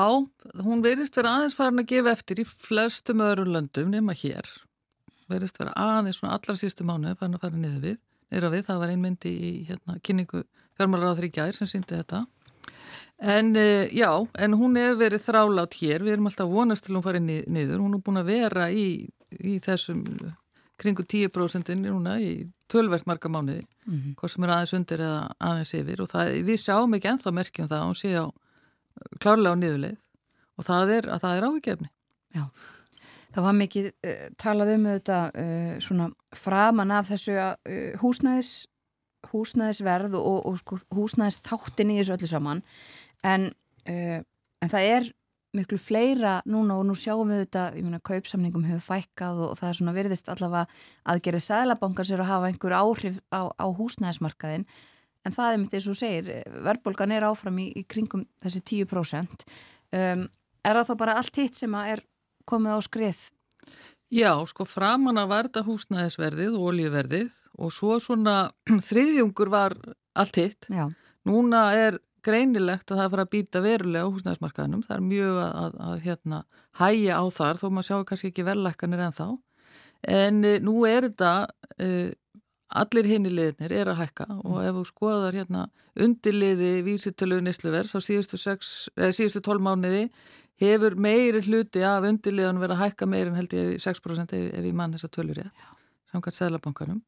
[0.59, 4.45] hún verist vera aðeins farin að gefa eftir í flestum öðrum löndum nema hér.
[5.31, 7.99] Verist vera aðeins svona allar sístu mánu farin að fara niður við.
[8.33, 10.43] Nýra við, það var einmyndi í hérna, kynningu
[10.77, 12.25] fjármálaráður í gær sem síndi þetta.
[13.23, 16.03] En uh, já, en hún hefur verið þrálátt hér.
[16.03, 17.83] Við erum alltaf vonast til hún farið niður.
[17.83, 18.87] Hún er búin að vera í,
[19.39, 20.03] í þessum
[20.81, 22.33] kringu 10% núna í
[22.71, 23.63] tölvert marga mánuði.
[23.85, 24.15] Mm -hmm.
[24.19, 26.01] Hvað sem er aðeins undir eða aðeins yfir.
[26.01, 27.85] Og það, við sjáum ekki enþá merkjum það.
[27.87, 28.25] Hún sé á
[29.19, 29.97] klárlega á niðurleið
[30.57, 31.89] og það er er áhugjefni.
[32.33, 32.43] Já,
[33.33, 37.55] það var mikið uh, talað um þetta uh, svona framan af þessu uh,
[38.01, 38.67] húsnæðis,
[39.31, 42.63] húsnæðisverð og, og sko, húsnæðis þáttin í þessu öllu saman
[43.23, 43.51] en,
[43.87, 45.11] en það er
[45.53, 49.59] miklu fleira núna og nú sjáum við þetta, ég meina, kaupsamningum hefur fækkað og, og
[49.59, 50.79] það er svona virðist allavega
[51.13, 54.65] aðgerið sæðlabankar sér að hafa einhver áhrif á, á húsnæðismarkaðin
[55.23, 56.31] en það er mitt eins og segir,
[56.65, 59.45] verðbólgan er áfram í, í kringum þessi 10%.
[59.93, 60.25] Um,
[60.65, 62.01] er það þá bara allt hitt sem er
[62.49, 63.21] komið á skrið?
[64.13, 68.37] Já, sko framan að varða húsnæðisverðið og olíuverðið og svo svona
[68.89, 69.77] þriðjungur var
[70.19, 70.69] allt hitt.
[70.69, 70.87] Já.
[71.27, 74.83] Núna er greinilegt að það fara að býta verulega á húsnæðismarkaðinum.
[74.87, 76.41] Það er mjög að, að, að hérna,
[76.79, 79.27] hæja á þar þó maður sjá kannski ekki vellækkanir en þá.
[80.13, 81.33] En e, nú er þetta
[81.79, 81.89] e,
[82.79, 84.43] allir hinnileginir er að hækka mm.
[84.49, 85.65] og ef þú skoðar hérna
[86.03, 90.03] undirliði vísitölu nýsluverðs á síðustu, sex, síðustu 12 mánuði
[90.61, 94.67] hefur meiri hluti af undirliðan verið að hækka meiri en held ég 6% ef, ef
[94.69, 95.65] ég mann þessa tölur ég
[96.13, 97.01] samkvæmt Sælabankanum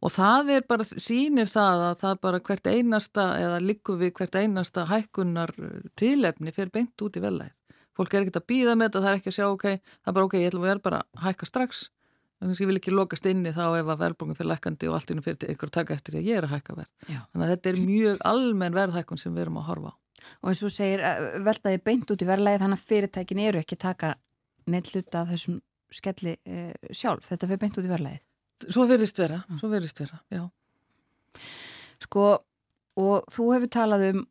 [0.00, 4.40] og það er bara, sínir það að það bara hvert einasta eða likur við hvert
[4.40, 5.54] einasta hækkunar
[5.98, 7.54] tilefni fyrir beint út í velæð
[7.98, 10.18] fólk er ekkert að býða með þetta, það er ekki að sjá ok, það er
[10.18, 11.86] bara ok, ég ætlum að vera bara að hækka strax
[12.38, 15.12] þannig að ég vil ekki lokast inni þá ef að verðbóngum fyrir lækandi og allt
[15.12, 16.90] innum fyrir ykkur taka eftir því að ég er að hækka verð.
[17.08, 17.20] Já.
[17.32, 19.94] Þannig að þetta er mjög almenn verðhækkun sem við erum að horfa á.
[20.42, 23.78] Og eins og segir, eh, veltaði beint út í verðlægi þannig að fyrirtækin eru ekki
[23.78, 24.14] taka
[24.66, 27.26] neitt hluta af þessum skelli e, sjálf.
[27.26, 28.24] Þetta fyrir beint út í verðlægið.
[28.66, 30.42] Svo verist vera, svo verist vera, já.
[32.02, 32.24] Sko,
[32.98, 34.24] og þú hefur talað um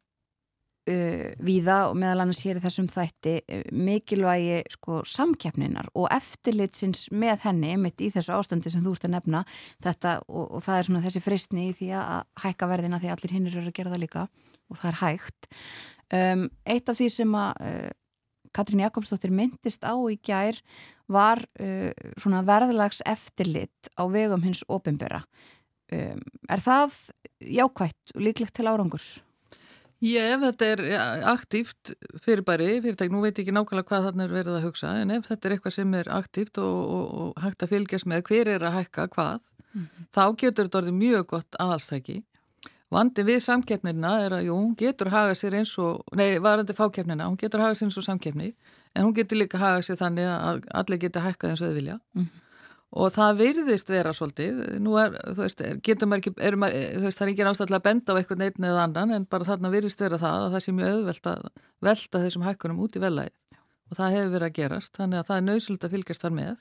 [0.87, 7.07] uh, víða og meðal annars hér í þessum þætti uh, mikilvægi sko, samkeppninar og eftirlitsins
[7.11, 9.43] með henni mitt í þessu ástandi sem þú ert að nefna
[9.83, 13.37] þetta og, og það er svona þessi fristni í því að hækka verðina því allir
[13.37, 14.27] hinnir eru að gera það líka
[14.67, 15.49] og það er hægt
[16.19, 17.89] um, Eitt af því sem að uh,
[18.57, 20.57] Katrín Jakobsdóttir myndist á í gær
[21.07, 25.23] var uh, svona verðlags eftirlit á vegum hins ofinbera
[25.93, 26.99] um, Er það
[27.39, 29.17] jákvægt og líklegt til árangurs?
[30.03, 30.81] Ég, ef þetta er
[31.25, 35.13] aktíft fyrirbæri, fyrirtæk, nú veit ég ekki nákvæmlega hvað þarna er verið að hugsa, en
[35.15, 38.51] ef þetta er eitthvað sem er aktíft og, og, og hægt að fylgjast með hver
[38.53, 40.05] er að hækka hvað, mm -hmm.
[40.13, 42.19] þá getur þetta orðið mjög gott aðalstæki.
[42.93, 47.27] Vandi við samkeppnina er að, jú, hún getur haga sér eins og, nei, varandi fákeppnina,
[47.27, 48.53] hún getur haga sér eins og samkeppni,
[48.95, 51.99] en hún getur líka haga sér þannig að allir getur hækkað eins og þau vilja.
[52.15, 52.43] Mm -hmm
[52.95, 57.19] og það virðist vera svolítið, nú er, þú veist, getur maður ekki, er, þú veist,
[57.19, 60.03] það er ekki náttúrulega að benda á eitthvað neitt neða annan en bara þarna virðist
[60.03, 61.49] vera það að það sé mjög auðvelt að
[61.87, 63.33] velta þessum hækkunum út í velæð
[63.87, 66.55] og það hefur verið að gerast, þannig að það er nöðsult að fylgjast þar með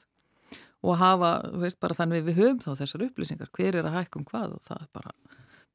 [0.86, 4.26] og hafa, þú veist, bara þannig við höfum þá þessar upplýsingar, hver er að hækkum
[4.26, 5.14] hvað og það er bara,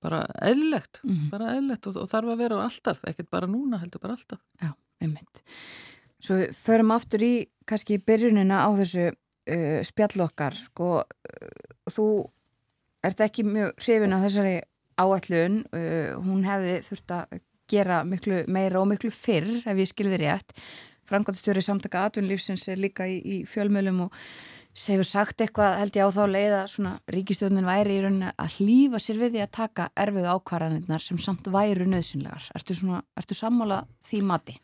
[0.02, 1.30] bara eðlilegt, mm -hmm.
[1.32, 4.40] bara eðlilegt og, og þarf að vera alltaf, ekkert bara núna, heldur bara alltaf.
[4.62, 5.44] Já, einmitt.
[6.22, 7.34] Svo förum aftur í
[7.66, 12.08] kannski byrjunina á þessu uh, spjallokkar sko, uh, þú
[13.04, 14.62] ert ekki mjög hrifin á þessari
[15.02, 17.42] áallun uh, hún hefði þurft að
[17.72, 20.56] gera miklu meira og miklu fyrr ef ég skilði rétt
[21.10, 24.20] framkvæmstjóri samtaka atvinnlífsins er líka í, í fjölmjölum og
[24.78, 28.58] segur sagt eitthvað held ég á þá leið að svona ríkistjóðnin væri í rauninni að
[28.58, 32.48] hlýfa sér við því að taka erfið ákvarðanirnar sem samt væru nöðsynlegar.
[32.56, 34.58] Ertu, svona, ertu sammála því mati?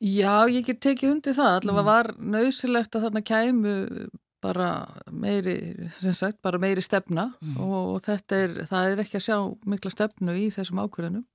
[0.00, 1.90] Já, ég get tekið undir það, allavega mm.
[1.90, 3.74] var nöysilegt að þarna kæmu
[4.40, 4.68] bara
[5.12, 5.56] meiri,
[5.98, 7.58] sem sagt, bara meiri stefna mm.
[7.60, 9.36] og, og þetta er, það er ekki að sjá
[9.68, 11.26] mikla stefnu í þessum ákvörðunum.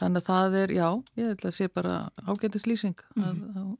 [0.00, 0.88] Þannig að það er, já,
[1.20, 3.22] ég ætla að sé bara ágættis lýsing mm.
[3.28, 3.70] að,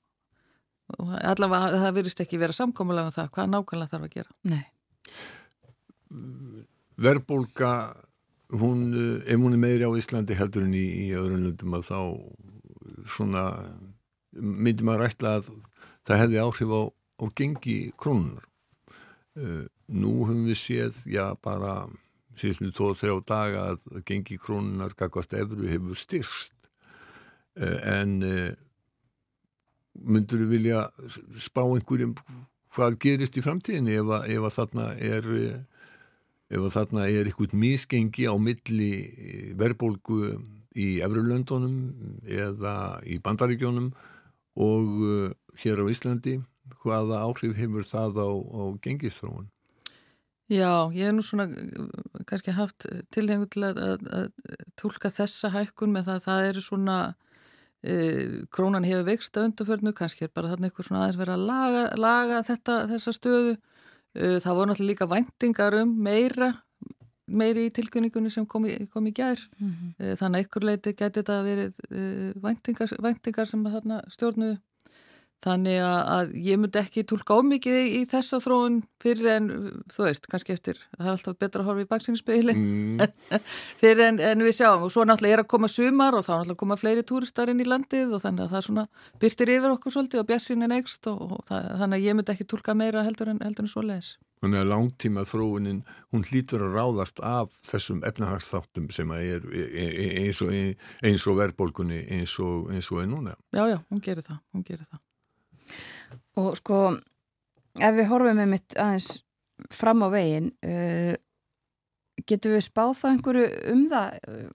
[0.99, 4.37] að allavega það virðist ekki vera samkómulega um það hvað nákvæmlega þarf að gera.
[4.51, 4.65] Nei.
[7.01, 7.73] Verbolga
[8.51, 8.83] hún,
[9.25, 12.01] ef hún er meiri á Íslandi heldur en í, í öðrun löndum að þá
[13.11, 13.45] svona
[14.33, 15.51] myndi maður ætla að
[16.07, 18.47] það hefði áhrif á, á gengi krónunar
[19.39, 21.85] uh, nú höfum við séð já bara
[22.39, 26.55] síðan tvo þrjá daga að gengi krónunar gagvast efru hefur styrst
[27.61, 28.51] uh, en uh,
[29.95, 30.85] myndur við vilja
[31.39, 32.15] spá einhverjum
[32.75, 35.29] hvað gerist í framtíðinni ef að, ef að þarna er
[36.51, 38.93] ef að þarna er eitthvað misgengi á milli
[39.59, 40.21] verðbólgu
[40.79, 41.77] í Efrulöndunum
[42.27, 42.75] eða
[43.07, 43.91] í Bandaríkjónum
[44.61, 45.31] og uh,
[45.63, 46.39] hér á Íslandi
[46.83, 49.49] hvaða áhrif hefur það á, á gengistróun?
[50.51, 51.47] Já, ég hef nú svona
[52.27, 56.65] kannski haft tilhengu til að, að, að tólka þessa hækkun með það að það eru
[56.67, 57.30] svona e,
[58.53, 61.85] krónan hefur veikst að undarförnu, kannski er bara þarna eitthvað svona aðeins verið að laga,
[61.97, 63.55] laga þetta, þessa stöðu.
[64.13, 66.51] E, það voru náttúrulega líka væntingar um meira
[67.31, 69.39] meiri í tilkynningunni sem kom í, kom í gær.
[69.61, 70.17] Mm -hmm.
[70.19, 71.73] þannig að ykkur leiti geti þetta verið
[72.43, 74.59] væntingar, væntingar sem þarna stjórnuðu
[75.45, 79.49] þannig að ég myndi ekki tólka ómikið í, þessa þróun fyrir en,
[79.93, 83.05] þú veist, kannski eftir það er alltaf betra að horfa í baksinspegli mm.
[83.81, 86.63] fyrir en, en við sjáum og svo náttúrulega er að koma sumar og þá náttúrulega
[86.65, 88.89] koma fleiri túristar inn í landið og þannig að það svona
[89.23, 92.35] byrtir yfir okkur svolítið og bjassin er neikst og, og það, þannig að ég myndi
[92.37, 95.81] ekki tólka meira heldur en, heldur en svo leiðis Þannig að langtíma þróunin,
[96.15, 100.55] hún hlýtur að ráðast af þessum efnahagsþáttum sem er eins og,
[101.05, 103.37] eins og verðbólkunni eins og, eins og er núna.
[103.53, 105.03] Já, já, hún gerir það, hún gerir það.
[106.39, 106.79] Og sko,
[107.81, 109.11] ef við horfum með mitt aðeins
[109.75, 111.15] fram á veginn, uh,
[112.27, 114.51] getur við spáð það einhverju um það uh,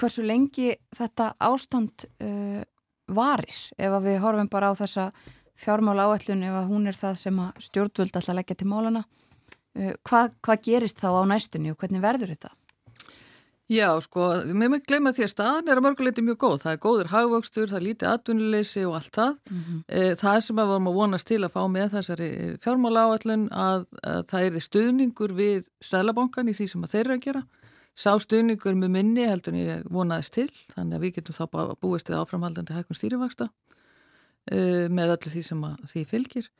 [0.00, 2.62] hversu lengi þetta ástand uh,
[3.10, 5.10] varir ef við horfum bara á þessa
[5.60, 10.64] fjármála áætlun ef hún er það sem stjórnvöld alltaf leggja til málana uh, hvað, hvað
[10.68, 12.54] gerist þá á næstunni og hvernig verður þetta?
[13.70, 16.54] Já, sko, mér með gleyma því að staðan er að mörguleiti mjög góð.
[16.64, 19.36] Það er góður hagvöxtur, það er lítið atvinnuleysi og allt það.
[19.46, 20.16] Mm -hmm.
[20.22, 22.30] Það sem að vorum að vonast til að fá með þessari
[22.64, 27.24] fjármála áætlun að, að það er stuðningur við Sælabankan í því sem þeir eru að
[27.28, 27.42] gera.
[27.94, 31.46] Sá stuðningur með minni heldur en ég vonaðist til, þannig að við getum þá
[31.80, 33.50] búist við áframhaldandi hækkun stýrivaksta
[34.50, 36.50] uh, með öllu því sem því fylgir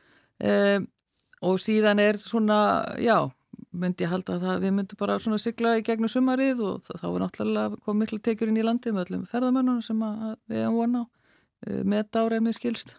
[1.40, 3.30] og síðan er svona, já,
[3.70, 7.06] myndi ég halda að það, við myndum bara svona sigla í gegnum sumarið og þá
[7.10, 10.02] er náttúrulega komið miklu tekjur inn í landi með öllum ferðamönnunum sem
[10.50, 12.96] við hefum vona á uh, með dárið með skilst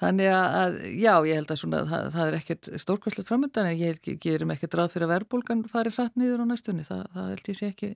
[0.00, 4.06] Þannig að, já, ég held að svona, það, það er ekkert stórkvæmslega framöndan en ég
[4.22, 6.86] gerum ekkert ráð fyrir að verbulgan fari hratt nýður á næstunni.
[6.88, 7.90] Það, það held ég sé ekki,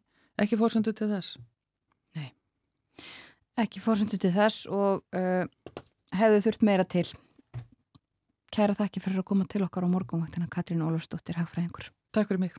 [0.45, 1.39] ekki fórsöndu til þess.
[2.19, 2.29] Nei,
[3.65, 5.73] ekki fórsöndu til þess og uh,
[6.21, 7.07] hefðu þurft meira til.
[8.55, 11.89] Kæra þakki fyrir að koma til okkar á morgunvaktina Katrín Ólafsdóttir, hagfræðingur.
[12.15, 12.55] Takk fyrir mig.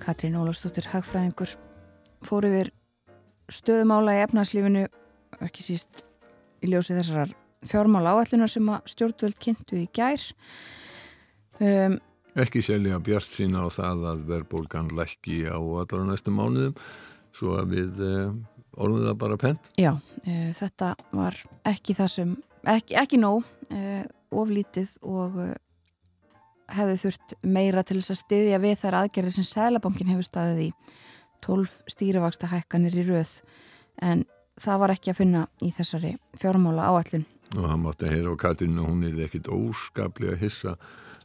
[0.00, 1.58] Katrín Ólafsdóttir, hagfræðingur,
[2.24, 2.72] fór yfir
[3.52, 4.88] stöðumála í efnarslífinu
[5.44, 6.07] ekki síst
[6.62, 7.32] í ljósi þessar
[7.66, 10.22] fjármála áallunar sem að stjórnvöld kynntu í gær.
[11.58, 11.98] Um,
[12.38, 16.76] Ekki selja bjart sína á það að verðbólgan lækki á allra næstu mánuðum
[17.34, 18.36] svo að við uh,
[18.78, 19.70] orðum það bara pent.
[19.78, 22.36] Já, uh, þetta var ekki það sem
[22.68, 25.40] ekki, ekki nóg uh, oflítið og
[26.68, 30.72] hefði þurft meira til þess að styðja við þær aðgerðir sem Sælabankin hefur staðið í.
[31.44, 33.32] 12 stýrivaksta hækkanir í rauð
[34.02, 34.24] en
[34.62, 37.26] það var ekki að finna í þessari fjármála áallun.
[37.56, 40.74] Og hann mátti að heyra á Katrínu, hún er ekkit óskaplega hissa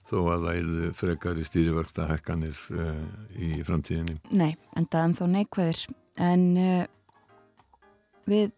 [0.08, 3.00] þó að það erðu frekar í stýrivaksta hækkanir uh,
[3.40, 4.20] í framtíðinni.
[4.32, 5.86] Nei, en það er ennþá neikvæðir.
[6.24, 6.84] En uh,
[8.30, 8.52] við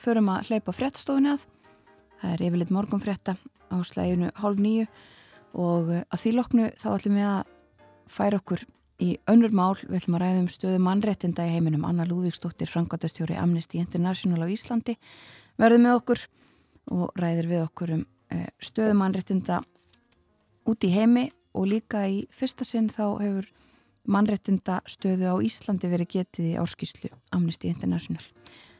[0.00, 1.44] förum að hleypa frettstofunni að.
[2.22, 3.36] Það er yfirleitt morgunfretta
[3.68, 4.86] á slæginu hálf nýju
[5.58, 7.52] og uh, að því loknu þá ætlum við að
[8.16, 8.64] færa okkur
[8.96, 13.76] Í önnur mál við ætlum að ræðum stöðu mannrettinda í heiminum Anna Lúvíksdóttir, frangatastjóri Amnesty
[13.82, 14.96] International á Íslandi
[15.60, 16.22] verður með okkur
[16.96, 19.60] og ræðir við okkur um eh, stöðu mannrettinda
[20.66, 23.52] út í heimi og líka í fyrsta sinn þá hefur
[24.08, 28.24] mannrettinda stöðu á Íslandi verið getið í áskýslu Amnesty International.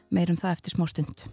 [0.09, 1.27] Meirum það eftir smá stund.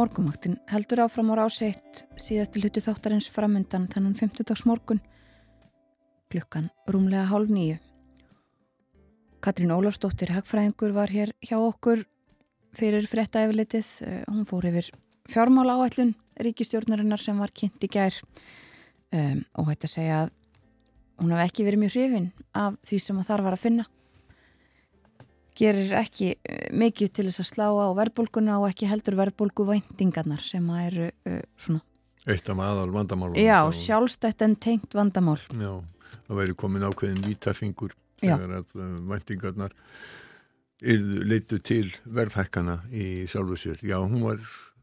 [0.00, 4.62] Morgumvaktin heldur áfram á ráseitt síðasti hluti þáttarins framundan þannan 50.
[4.64, 5.02] morgun
[6.32, 7.74] klukkan rúmlega hálf nýju.
[9.44, 12.06] Katrín Ólafsdóttir Hagfræðingur var hér hjá okkur
[12.72, 13.92] fyrir frétta eflitið.
[14.06, 14.88] Eh, hún fór yfir
[15.28, 18.16] fjármála áætlun ríkistjórnarinnar sem var kynnt í gær
[19.12, 20.32] um, og hætti að segja að
[21.20, 23.90] hún hef ekki verið mjög hrifin af því sem þar var að finna
[25.60, 30.42] gerir ekki uh, mikið til þess að slá á verðbólguna og ekki heldur verðbólgu væntingarnar
[30.44, 31.84] sem að eru uh, svona.
[32.28, 35.38] Eitt af aðal vandamál Já, sjálfstætt en tengt vandamál.
[35.56, 35.72] Já,
[36.28, 39.76] það væri komin ákveðin vítarfingur þegar að uh, væntingarnar
[40.80, 43.80] leitu til verðhækkana í sjálfu sér.
[43.84, 44.40] Já, hún var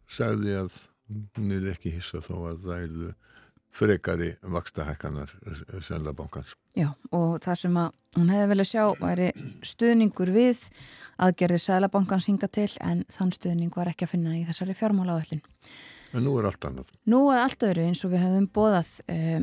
[0.10, 0.76] sagði að
[1.38, 3.14] hún er ekki hissa þó að það eru
[3.78, 5.34] frekari vakstahækkanar
[5.82, 6.56] Sælabankans.
[6.78, 9.28] Já og það sem að hún hefði vel að sjá væri
[9.66, 10.64] stuðningur við
[11.22, 15.44] aðgerði Sælabankans hinga til en þann stuðning var ekki að finna í þessari fjármála áallin.
[16.16, 16.94] En nú er allt annað.
[17.10, 19.42] Nú er allt öðru eins og við hefðum bóðað eh,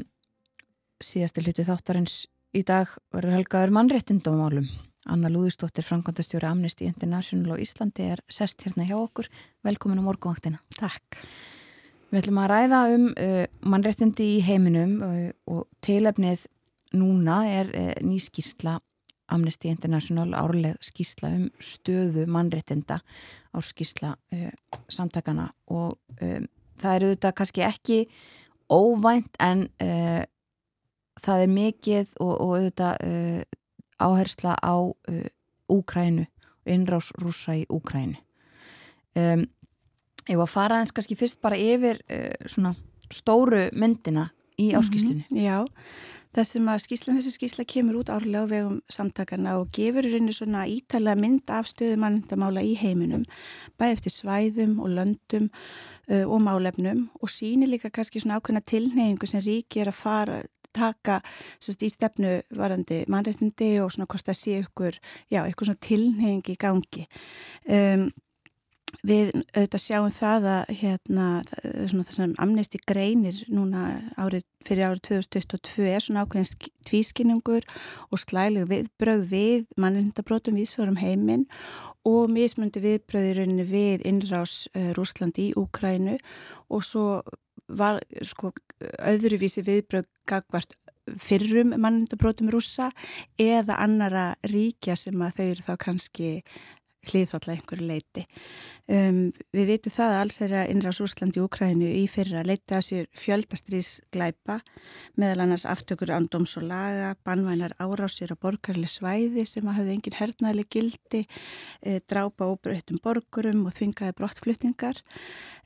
[1.05, 2.25] síðasti hluti þáttarins
[2.55, 4.69] í dag verður helgaður mannréttindamálum.
[5.05, 9.29] Anna Lúðistóttir, Frankondastjóri Amnesty International og Íslandi er sest hérna hjá okkur.
[9.67, 10.63] Velkomin á morgunvaktina.
[10.79, 11.21] Takk.
[12.15, 16.45] Við ætlum að ræða um uh, mannréttindi í heiminum uh, og tilefnið
[16.95, 18.77] núna er uh, ný skýrsla
[19.35, 24.53] Amnesty International árleg skýrsla um stöðu mannréttinda á skýrsla uh,
[24.87, 26.47] samtakana og um,
[26.79, 27.99] það eru þetta kannski ekki
[28.71, 30.23] óvænt en uh,
[31.19, 33.43] það er mikið og, og auðvitað uh,
[34.07, 34.77] áhersla á
[35.67, 36.29] Úkrænu
[36.71, 38.23] innrás rúsa í Úkrænu.
[39.19, 39.49] Um,
[40.29, 42.75] Ég var að fara eins kannski fyrst bara yfir uh, svona
[43.13, 45.23] stóru myndina í mhm, áskýslinu.
[45.23, 45.67] Mm -hmm, já,
[46.35, 50.65] þessum að skýslan þessi skýsla kemur út árlega á vegum samtakana og gefur rauninu svona
[50.67, 53.25] ítalega mynd af stöðumannindamála í heiminum,
[53.79, 55.51] bæði eftir svæðum og löndum
[56.11, 60.43] uh, og málefnum og sínir líka kannski svona ákveðna tilneyingu sem ríki er að fara
[60.75, 61.21] taka
[61.63, 64.99] sérst, í stefnu varandi mannreitindi og svona hvort það sé ykkur,
[65.31, 67.07] já, ykkur svona tilneying í gangi.
[67.69, 68.09] Um,
[69.03, 73.85] Við auðvitað sjáum það að hérna, það sem amnesti greinir núna
[74.21, 77.67] árið, fyrir árið 2022 er svona ákveðin tvískinningur
[78.11, 81.47] og slæleg viðbröð við mannindabrótum viðsförum heiminn
[82.07, 86.19] og mismundi viðbröðirinn við innrás uh, Rúsland í Úkrænu
[86.71, 87.09] og svo
[87.69, 88.53] var sko
[89.01, 90.77] öðruvísi viðbröð gagvart
[91.21, 92.91] fyrrum mannindabrótum rúsa
[93.41, 96.31] eða annara ríkja sem að þau eru þá kannski
[97.11, 98.25] hliðfalla einhverju leiti.
[98.85, 102.83] Um, við veitum það að alls er að innræðs Úsland í Úkrænu í fyrra leita
[102.85, 104.59] sér fjöldastriðsglæpa
[105.21, 109.97] meðal annars aftökur án doms og laga, bannvænar árásir á borgarli svæði sem að hafði
[109.97, 111.25] engin hernaðli gildi,
[111.81, 115.01] e, drápa óbreytum borgurum og þvingaði brottflutningar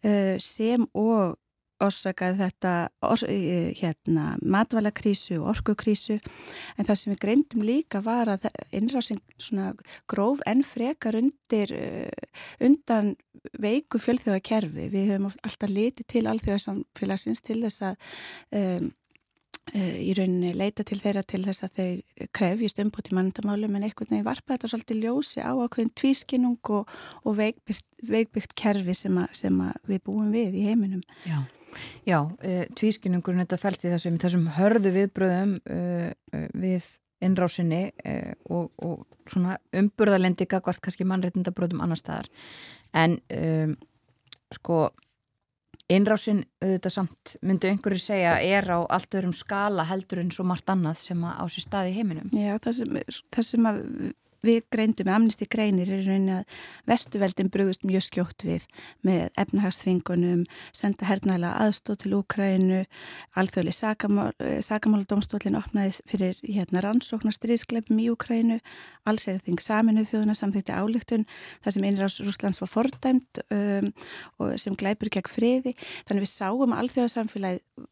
[0.06, 1.34] e, sem og
[1.84, 2.72] orsakaði þetta
[3.06, 3.22] or,
[3.78, 9.22] hérna, matvalakrísu og orkukrísu en það sem við greindum líka var að innrásing
[10.10, 11.74] gróf enn frekar undir
[12.64, 13.14] undan
[13.58, 14.88] veiku fjölþjóðakerfi.
[14.92, 18.08] Við höfum alltaf litið til alþjóðarsamfélagsins til þess að
[18.58, 18.88] um,
[19.76, 24.26] í rauninni leita til þeirra til þess að þeir krefjist umbúti mannendamálum en einhvern veginn
[24.26, 26.88] varpa þetta svolítið ljósi á ákveðin tvískinung og,
[27.24, 31.04] og veikbyggt, veikbyggt kerfi sem, a, sem við búum við í heiminum.
[31.28, 31.44] Já
[32.08, 35.80] Já, e, tvískinningurinn þetta fælst í þessum, þessum hörðu viðbröðum e,
[36.32, 36.88] e, við
[37.24, 38.14] innrásinni e,
[38.54, 42.30] og, og svona umburðalendi gagvart kannski mannreitindabróðum annar staðar.
[42.96, 43.74] En e,
[44.54, 44.88] sko
[45.88, 50.68] innrásin auðvitað samt myndi einhverju segja er á allt öðrum skala heldur en svo margt
[50.72, 52.32] annað sem á sér stað í heiminum.
[52.36, 52.98] Já, það sem,
[53.34, 53.80] það sem að
[54.44, 56.58] við greindum, amnisti greinir er raunin að
[56.88, 58.66] vestuveldin brugðust mjög skjótt við
[59.06, 60.44] með efnahagsþvingunum,
[60.76, 62.84] senda hernæla aðstóð til Úkrænu,
[63.38, 63.74] alþjóðli
[64.68, 68.60] sakamáladómstólinn opnaði fyrir hérna rannsóknar stríðskleipum í Úkrænu,
[69.08, 71.28] alls er þing saminuð þjóðuna samþýtti álíktun
[71.64, 73.92] þar sem einrás Rúslands var fordæmt um,
[74.38, 75.74] og sem glæpur gegn friði,
[76.08, 77.88] þannig við sáum að alþjóðasamfélagið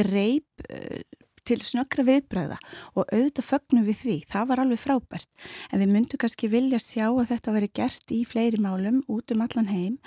[0.00, 2.58] greip uh, til snöggra viðbræða
[2.94, 5.28] og auðvitað fögnum við því, það var alveg frábært.
[5.70, 9.44] En við myndum kannski vilja sjá að þetta veri gert í fleiri málum út um
[9.44, 9.98] allan heim.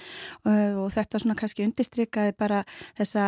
[0.45, 2.63] Og þetta svona kannski undistrykkaði bara
[2.97, 3.25] þessa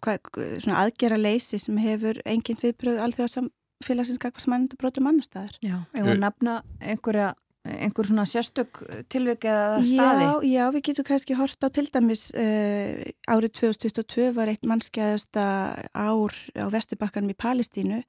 [0.00, 5.56] svona aðgera leysi sem hefur enginn viðbröð alþjóða samfélagsins gagvars mannendur brotum annar staðar.
[5.64, 7.32] Já, ef við nefna einhverja
[7.74, 8.80] einhver svona sérstök
[9.12, 10.24] tilvik eða staði?
[10.24, 15.44] Já, já, við getum kannski hort á til dæmis uh, árið 2022 var eitt mannskjæðasta
[15.92, 18.02] ár á Vestubakkanum í Palestínu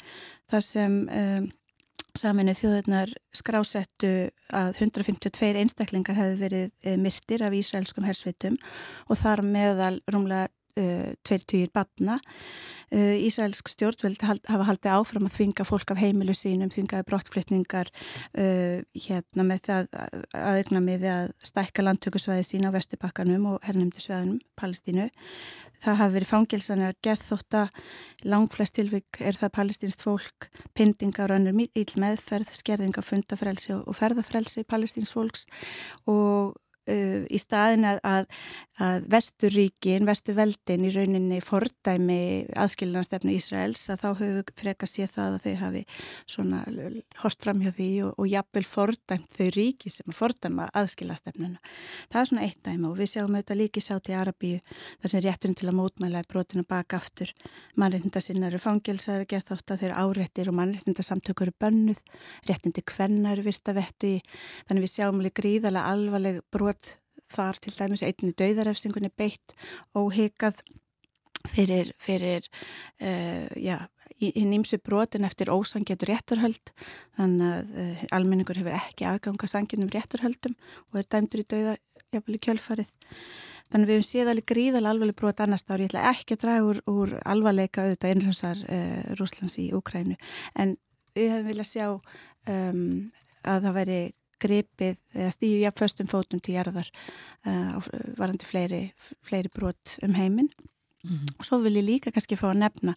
[0.52, 1.54] þar sem um,
[2.16, 4.12] Saminu þjóðurnar skrásettu
[4.56, 8.56] að 152 einstaklingar hefði verið eh, myrtir af Ísraelskum hersvitum
[9.10, 10.48] og þar meðal rúmlega
[10.80, 12.20] uh, 20 batna.
[12.94, 18.82] Uh, Ísraelsk stjórnveld hafa haldið áfram að þvinga fólk af heimilu sínum, þvingaði brottflytningar uh,
[19.08, 20.00] hérna með það
[20.38, 25.10] aðeigna með að stækka landtökusvæði sína á Vestibakkanum og hernumdu sveðanum Palestínu.
[25.84, 27.64] Það hafi verið fangilsanir að gethóta,
[28.26, 34.66] langflest tilvík er það palestinst fólk, pindingar og önnur íll meðferð, skerðinga fundafrelsi og ferðafrelsi
[34.66, 35.46] palestinst fólks
[36.10, 36.56] og
[36.92, 38.28] uh, í staðin að, að,
[38.86, 42.20] að vesturíkin, vestuveldin í rauninni fordæmi
[42.56, 45.84] aðskiljanastefnu Ísraels að þá höfum freka séð það að þau hafi
[46.36, 46.62] svona
[47.22, 51.62] hort fram hjá því og, og jafnvel fordæmt þau ríki sem fordæma aðskiljanastefnuna.
[52.12, 54.62] Það er svona eitt dæmi og við sjáum auðvitað líki sátt í Arabíu
[55.02, 57.32] þar sem rétturinn til að mótmæla er brotinu baka aftur.
[57.80, 61.56] Mannreitnda sinna eru fangilsaður að geta þátt að þeir eru áréttir og mannreitnda samtökur eru
[61.62, 62.00] bönnuð,
[62.50, 64.22] réttindi kvenna eru virta vettu í
[64.68, 66.75] þannig við sjáum líka gríðarlega alvarleg brot
[67.34, 69.56] þar til dæmis einni dauðarefsingunni beitt
[69.98, 70.62] og hikað
[71.50, 72.46] fyrir, fyrir
[73.02, 73.80] uh, já,
[74.22, 76.74] hinn ímsu brotin eftir ósangjötu rétturhöld
[77.18, 80.56] þannig að uh, almenningur hefur ekki aðganga sangjunum rétturhöldum
[80.92, 81.76] og er dæmdur í dauða
[82.14, 82.90] jafnvel í kjölfarið.
[83.74, 86.68] Þannig við hefum séð alveg gríðal alvarleg brot annars ári, ég ætla ekki að draga
[86.70, 90.18] úr, úr alvarleika auðvitað innrjósar uh, Rúslands í Úkrænu
[90.62, 90.76] en
[91.16, 92.86] við hefum viljað sjá um,
[93.46, 94.00] að það væri
[94.46, 96.92] gripið eða stíu jafnföstum fótum til jarðar
[97.48, 97.82] uh,
[98.20, 98.86] varandi fleiri,
[99.26, 100.54] fleiri brot um heiminn.
[101.06, 101.36] Mm -hmm.
[101.40, 102.96] og svo vil ég líka kannski fá að nefna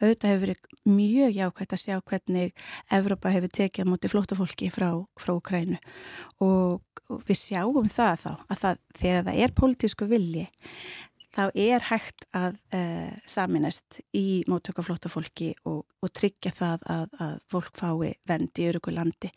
[0.00, 2.52] auðvitað hefur verið mjög jákvæmt að sjá hvernig
[2.90, 5.78] Evrópa hefur tekið á móti flótafólki frá, frá Ukrænu
[6.40, 10.46] og, og við sjáum það þá að það, þegar það er pólitísku vilji
[11.36, 17.34] þá er hægt að uh, saminast í móttökaflóta fólki og, og tryggja það að, að
[17.52, 19.32] fólk fái vend í örugulandi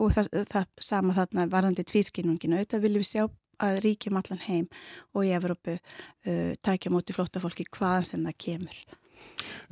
[0.00, 3.26] og það, það sama þarna varðandi tvískinnunginu, auðvitað viljum við sjá
[3.62, 4.68] að ríkjum allan heim
[5.16, 8.80] og í Evrópu uh, tækja móti flóta fólki hvaðan sem það kemur.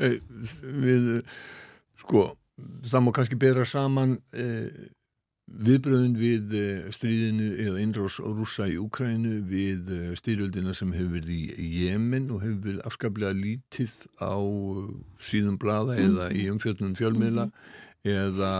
[0.02, 0.18] Eh,
[0.84, 1.10] við,
[2.04, 2.26] sko,
[2.88, 4.68] það má kannski bera saman eh,
[5.44, 11.18] Viðbröðin við eh, stríðinu eða innrós á rúsa í Ukrænu við eh, styrjöldina sem hefur
[11.18, 14.40] verið í Jemen og hefur verið afskaplega lítið á
[15.20, 16.06] síðan blada mm.
[16.06, 17.68] eða í umfjöldunum fjölmiðla mm.
[18.14, 18.54] eða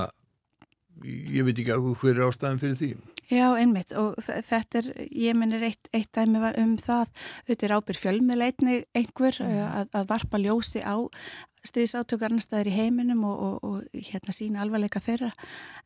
[1.09, 2.93] ég veit ekki hver er ástæðan fyrir því.
[3.33, 7.09] Já, einmitt og þetta er, ég menir eitt, eitt dæmi var um það,
[7.47, 9.61] auðvitað er ábyrg fjölmiðleitni einhver mm.
[9.65, 11.01] að, að varpa ljósi á
[11.65, 15.33] stríðsátök annar staðir í heiminum og, og, og hérna sína alvarleika þeirra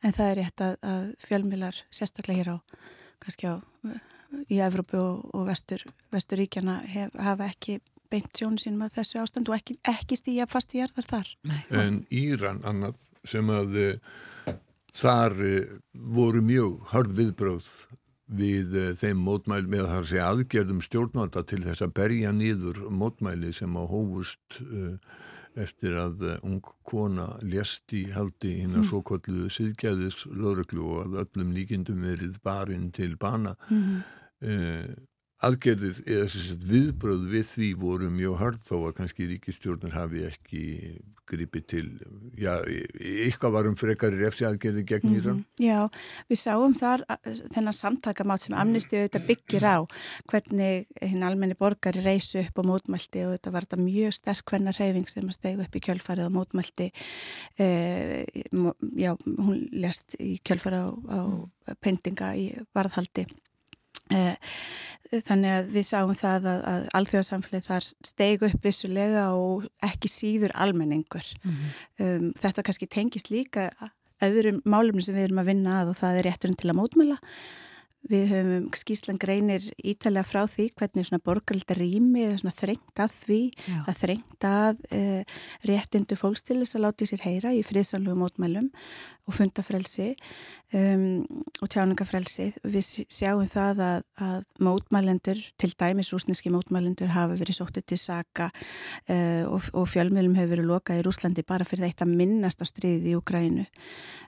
[0.03, 2.57] en það er rétt að, að fjölmilar sérstaklega hér á
[3.23, 3.55] kannski á
[4.53, 5.85] í Evrópu og, og vestur,
[6.15, 7.79] vesturíkjana hef, hafa ekki
[8.13, 11.31] beint sjónu sínum að þessu ástand og ekki, ekki stíja fast í jarðar þar.
[11.69, 14.53] En Íran annað sem að uh,
[14.97, 15.73] þar uh,
[16.19, 17.71] voru mjög hörð viðbröð
[18.39, 23.53] við uh, þeim mótmæli með að segja aðgerðum stjórnvalda til þess að berja nýður mótmæli
[23.57, 24.61] sem á hófust
[25.63, 28.89] eftir að eh, ung kona lést í haldi hinn að mm.
[28.91, 33.99] svo kolluðu síðgæðis lögreglu og að öllum líkindum verið barinn til bana mm
[34.41, 34.95] eh,
[35.47, 40.65] aðgerðið eða viðbröð við því voru mjög hörð þó að kannski ríkistjórnir hafi ekki
[41.29, 41.85] gripið til
[42.41, 45.37] já, eitthvað varum frekari refsi aðgerði gegn Íran.
[45.37, 45.63] Mm -hmm.
[45.63, 45.81] Já,
[46.31, 47.05] við sáum þar
[47.55, 49.77] þennan samtakamátt sem amnisti auðvitað byggir á
[50.27, 54.79] hvernig hinn almenni borgari reysu upp og mótmælti og þetta var þetta mjög sterk hvernar
[54.81, 56.93] reyfing sem stegu upp í kjölfarið og mótmælti
[57.59, 58.25] eh,
[58.97, 61.77] já, hún lest í kjölfarið á, á mm.
[61.81, 63.27] pendinga í varðhaldi
[65.29, 70.53] þannig að við sáum það að, að alþjóðarsamfélagi þar steg upp vissulega og ekki síður
[70.55, 71.31] almenningur.
[71.43, 71.79] Mm -hmm.
[72.05, 73.71] um, þetta kannski tengist líka
[74.25, 77.19] öðrum málumni sem við erum að vinna að og það er rétturinn til að mótmæla.
[78.09, 83.17] Við höfum skýslan greinir ítalega frá því hvernig svona borgarlita rými eða svona þrengt að
[83.25, 83.79] því Já.
[83.91, 85.01] að þrengt að e,
[85.67, 88.71] réttindu fólkstilis að láti sér heyra í friðsalugum mótmælum
[89.29, 90.15] og fundafrelsi
[90.75, 91.23] um,
[91.63, 92.49] og tjáningafrelsi.
[92.65, 98.49] Við sjáum það að, að mótmælendur, til dæmis rúsneski mótmælendur hafa verið sóttið til saka
[98.49, 103.13] uh, og, og fjölmjölum hefur verið lokað í Rúslandi bara fyrir þetta minnast á stríði
[103.13, 103.67] í Ukrænu.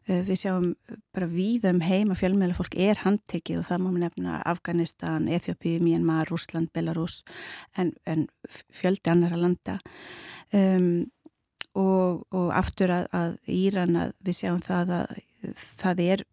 [0.09, 0.73] Uh, við sjáum
[1.17, 7.23] bara víðum heima fjölmjölafólk er handtekið og það má nefna Afganistan, Eþjópi, Myanmar, Rúsland, Belarus
[7.79, 8.29] en, en
[8.69, 9.81] fjöldi annar að landa.
[10.53, 11.09] Um,
[11.79, 15.15] og, og aftur að, að Íran að við sjáum það að
[15.81, 16.25] það er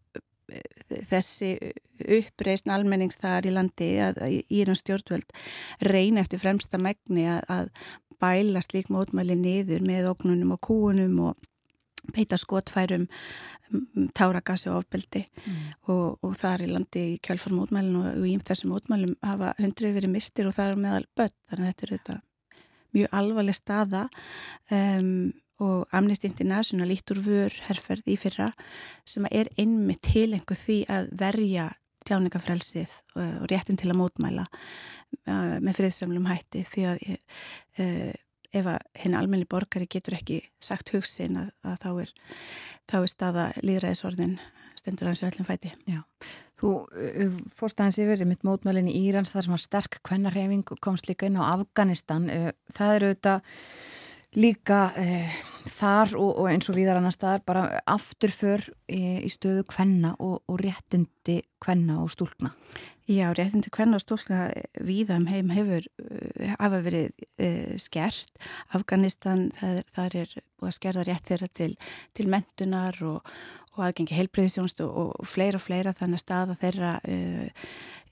[1.09, 1.51] þessi
[1.97, 4.19] uppreysn almennings þar í landi að
[4.53, 5.33] Íran stjórnvöld
[5.83, 7.71] reyna eftir fremsta megni að, að
[8.21, 11.47] bæla slík mótmæli niður með ógnunum og kúunum og
[12.15, 13.07] beita skotfærum,
[14.15, 15.55] táragassi og ofbeldi mm.
[15.91, 19.97] og, og það er í landi í kjálfarm útmælun og í þessum útmælum hafa hundruð
[19.97, 22.17] verið myrtir og það er meðal börn þannig að þetta er þetta
[22.97, 24.07] mjög alvarleg staða
[24.73, 25.29] um,
[25.63, 28.51] og Amnesty International lítur vör herrferð í fyrra
[29.07, 31.71] sem er einmitt til einhver því að verja
[32.07, 38.13] tjáningafrelsið og réttin til að mótmæla uh, með friðsömmlum hætti því að uh,
[38.55, 42.13] ef að henni almenni borgari getur ekki sagt hugsin að, að þá, er,
[43.01, 44.37] er staða líðræðisordin
[44.77, 45.73] stendur hans öllum fæti.
[45.89, 46.03] Já,
[46.57, 51.09] þú uh, fórst aðeins yfir mitt mótmælinn í Írans þar sem að sterk kvennarhefing komst
[51.09, 52.27] líka inn á Afganistan.
[52.31, 53.61] Uh, það eru auðvitað
[54.37, 55.37] líka uh,
[55.71, 60.41] þar og, og eins og viðar annar staðar bara afturför í, í stöðu kvenna og,
[60.49, 62.51] og réttindi kvenna og stúlna.
[63.07, 64.49] Já, réttindi kvenna og stúlna
[64.83, 65.85] viða um heim hefur
[66.57, 68.33] hafa verið uh, skert.
[68.75, 71.71] Afganistan, það, það er búið að skerða rétt þeirra til,
[72.17, 73.37] til mentunar og,
[73.77, 77.65] og aðgengi heilbreyðisjónst og, og fleira og fleira þannig að staða þeirra uh,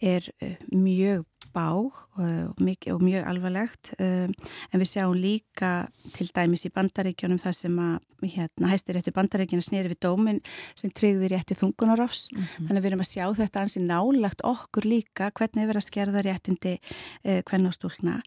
[0.05, 1.23] er uh, mjög
[1.55, 4.33] bá uh, og mjög, mjög alvarlegt en
[4.81, 9.91] við sjáum líka til dæmis í bandaríkjónum það sem að hérna, hæstir rétti bandaríkjana snýri
[9.93, 10.41] við dómin
[10.75, 12.67] sem tryggði rétti þungunarofs mm -hmm.
[12.67, 15.89] þannig að við erum að sjá þetta ansi nálagt okkur líka hvernig er verið að
[15.89, 16.75] skerða réttindi
[17.23, 18.21] hvernastúlna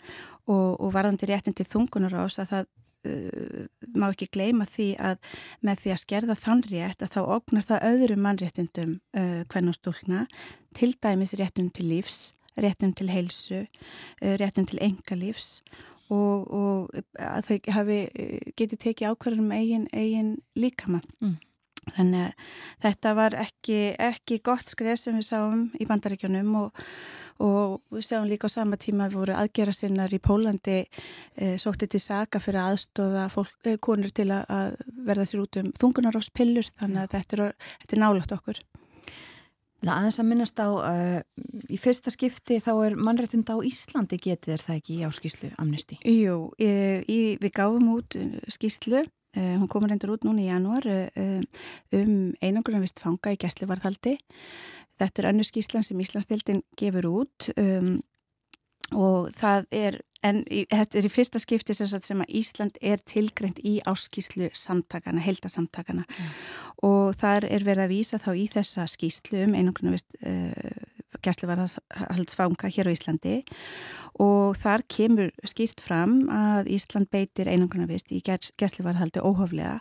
[0.47, 2.69] og, og varðandi réttindi þungunarofs að það
[3.07, 5.19] uh, má ekki gleyma því að
[5.66, 9.79] með því að skerða þann rétt að þá ógnar það öðrum mannréttindum uh, hvern og
[9.79, 10.25] stúlna
[10.79, 15.61] til dæmis réttum til lífs, réttum til heilsu, uh, réttum til engalífs
[16.09, 21.07] og, og að þau hafi uh, getið tekið ákvarðum eigin, eigin líkamann.
[21.20, 21.37] Mm.
[21.89, 22.49] Þannig að
[22.85, 26.85] þetta var ekki, ekki gott skref sem við sáum í bandaríkjunum og
[27.44, 32.01] og við sjáum líka á sama tíma vorum aðgera sinnar í Pólandi e, sótti til
[32.02, 36.70] Saga fyrir að aðstofa fólk, e, konur til að, að verða sér út um þungunaráspillur
[36.74, 38.62] þannig að þetta er, þetta er nálagt okkur.
[39.78, 41.19] Það aðeins að minnast á uh,
[41.70, 46.01] í fyrsta skipti þá er mannrættinda á Íslandi getið er það ekki í áskíslu amnesti?
[46.02, 46.73] Jú, e,
[47.06, 48.19] í, við gáfum út
[48.51, 49.05] skíslu
[49.39, 54.16] hún komur endur út núna í janúar um einangrunum vist fanga í gæslivarðhaldi
[54.99, 57.99] Þetta er önnu skíslan sem Íslandsdeildin gefur út um,
[58.97, 63.61] og það er, en í, þetta er í fyrsta skipti sem að Ísland er tilgreint
[63.61, 66.31] í áskíslu samtakana, heldasamtakana mm.
[66.89, 70.87] og þar er verið að vísa þá í þessa skíslu um einhvern veginn uh,
[71.25, 73.41] gæsluvarðhaldsfanga hér á Íslandi.
[74.23, 79.79] Og þar kemur skýrt fram að Ísland beitir einhvern veginn í gæsluvarðhaldi óhoflega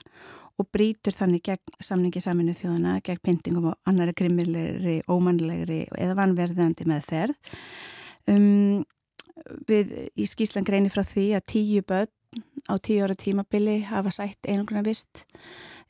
[0.57, 6.88] og brítur þannig gegn samningi saminu þjóðana, gegn pyntingum og annari grimmilegri, ómannlegri eða vanverðandi
[6.89, 7.35] meðferð.
[8.27, 8.84] Um,
[9.69, 12.11] við í skýslan greinir frá því að tíu börn
[12.67, 15.23] á tíu ára tímabili hafa sætt einungruna vist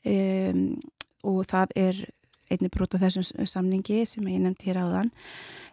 [0.06, 0.78] um,
[1.26, 2.04] og það er
[2.48, 5.10] einni brot á þessum samningi sem ég nefndi hér áðan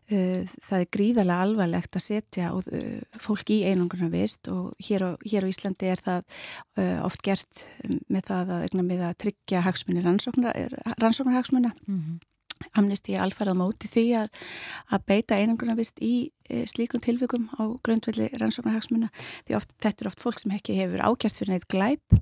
[0.05, 5.47] það er gríðarlega alvarlegt að setja uh, fólk í einangruna vist og hér á, hér
[5.47, 6.21] á Íslandi er það
[6.77, 7.65] uh, oft gert
[8.13, 12.23] með það að, með að tryggja hagsmunni rannsóknarhagsmunna mm -hmm.
[12.79, 14.29] Amnesti er alfarðað móti því að,
[14.95, 19.09] að beita einangruna vist í slíkun tilvikum á grundvelli rannsóknarhagsmunna
[19.45, 22.21] því oft, þetta er oft fólk sem ekki hefur ákjært fyrir neitt glæp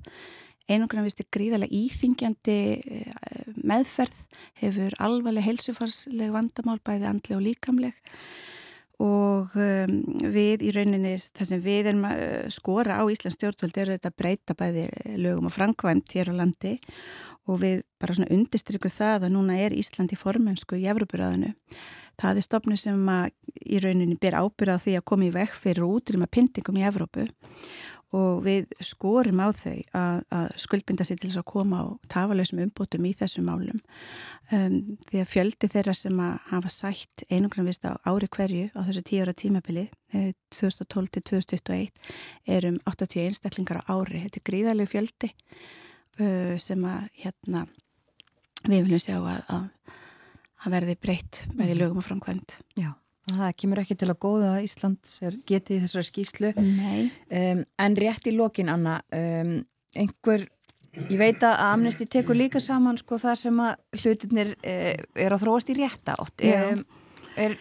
[0.70, 4.24] einungrunum vist er gríðarlega íþingjandi eh, meðferð,
[4.62, 7.96] hefur alvarleg heilsufarsleg vandamál, bæði andli og líkamleg.
[9.02, 9.94] Og um,
[10.30, 14.14] við í rauninni, það sem við erum að eh, skora á Íslands stjórnvöld eru þetta
[14.14, 14.86] breyta bæði
[15.18, 16.76] lögum og frangvæmt hér á landi.
[17.50, 21.52] Og við bara svona undistrykku það að núna er Ísland í formensku í Evrópuraðinu.
[22.22, 23.32] Það er stopnu sem að
[23.66, 27.26] í rauninni ber ábyrða því að koma í vekk fyrir útrýma pyntingum í Evrópu
[28.14, 32.62] og við skorum á þau að, að skuldbinda sér til þess að koma á tafalausum
[32.64, 33.80] umbútum í þessum málum.
[34.52, 38.80] Um, því að fjöldi þeirra sem að hafa sætt einungrun vist á ári hverju á
[38.86, 42.02] þessu tíu ára tímabili eh, 2012 til 2021
[42.56, 44.22] er um 80 einstaklingar á ári.
[44.26, 47.66] Þetta er gríðarlegu fjöldi uh, sem að hérna
[48.68, 49.96] við viljum sjá að, að,
[50.64, 52.92] að verði breytt með í lögum og framkvæmt Já
[53.30, 58.26] Það kemur ekki til að góða að Íslands er getið þessari skýslu um, en rétt
[58.28, 59.54] í lokin Anna um,
[59.96, 60.44] einhver,
[61.08, 64.90] ég veit að Amnesty tekur líka saman sko það sem að hlutinir uh,
[65.24, 66.44] er að þróast í rétta átt.
[66.44, 66.84] Um,
[67.40, 67.56] er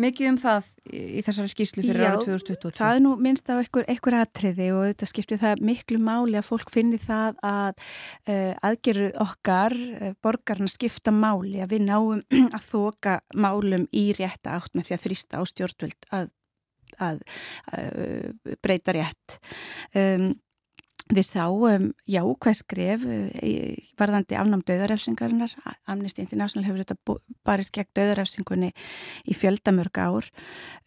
[0.00, 2.70] mikið um það í þessari skýslu fyrir Já, árið 2022.
[2.72, 6.38] Já, það er nú minnst á einhver, einhver atriði og þetta skiptir það miklu máli
[6.38, 12.24] að fólk finni það að uh, aðgerðu okkar, uh, borgarna skipta máli að við náum
[12.56, 16.32] að þoka málum í rétta átt með því að þrýsta á stjórnvöld að,
[17.08, 17.22] að,
[17.76, 19.38] að uh, breyta rétt.
[19.96, 20.34] Um,
[21.06, 25.52] Við sáum jákvæð skref eh, varðandi afnám döðarefsingarinnar.
[25.86, 28.72] Amnesty International hefur þetta barist gegn döðarefsingunni
[29.30, 30.26] í fjöldamörg ár.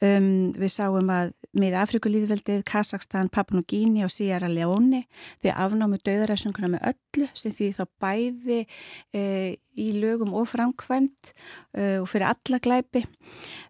[0.03, 5.05] Um, við sáum að með Afrikulíðveldið, Kazakstan, Papua Nugini og Sierra Leone
[5.41, 8.59] við afnámu döðarefsinguna með öllu sem því þá bæði
[9.15, 9.23] e,
[9.79, 11.31] í lögum og framkvæmt
[11.73, 13.05] e, og fyrir alla glæpi.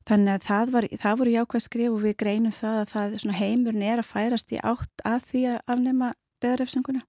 [0.09, 3.87] Þannig að það, var, það voru jákvæð skref og við greinum það að það, heimurinn
[3.87, 6.11] er að færast í átt að því að afnema
[6.43, 7.03] döðarefsinguna.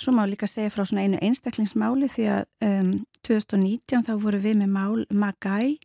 [0.00, 2.92] Svo má líka segja frá svona einu einstaklingsmáli því að um,
[3.28, 5.76] 2019 þá voru við með mál Magai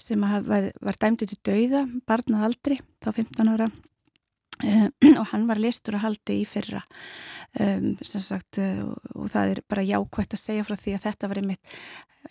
[0.00, 4.90] sem var, var dæmdu til dauða, barnað aldri, þá 15 ára um,
[5.20, 6.84] og hann var listur að haldi í fyrra
[7.60, 11.40] um, sagt, uh, og það er bara jákvægt að segja frá því að þetta var
[11.40, 11.76] einmitt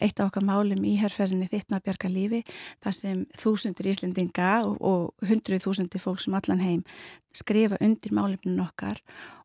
[0.01, 2.41] eitt af okkar málum í herrferðinni þittna að bjarga lífi
[2.81, 6.81] þar sem þúsundir íslendinga og, og hundruð þúsundir fólk sem allan heim
[7.33, 9.42] skrifa undir málefnun okkar og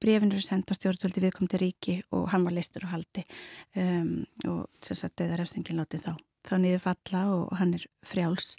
[0.00, 3.24] brefin eru sendt á stjórnvöldi viðkomandi ríki og hann var listur og haldi.
[3.76, 6.14] Um, og sem sagt döðarefsingin látið þá
[6.46, 8.54] þá niður falla og hann er frjáls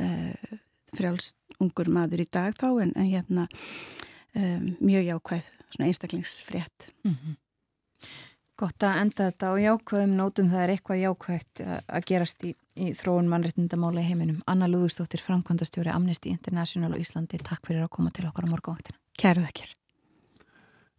[0.00, 0.58] uh,
[0.92, 6.92] frjáls ungur maður í dag þá en, en hérna um, mjög jákvæð svona einstaklingsfrétt.
[7.04, 7.38] Mm -hmm.
[8.62, 12.92] Gott að enda þetta og jákvæðum nótum það er eitthvað jákvæðt að gerast í, í
[12.94, 14.40] þróun mannreitnindamála í heiminum.
[14.46, 18.98] Anna Lúðustóttir, framkvæmdastjóri Amnesty International og Íslandi, takk fyrir að koma til okkar á morgunvaktina.
[19.18, 19.81] Kæra þakkir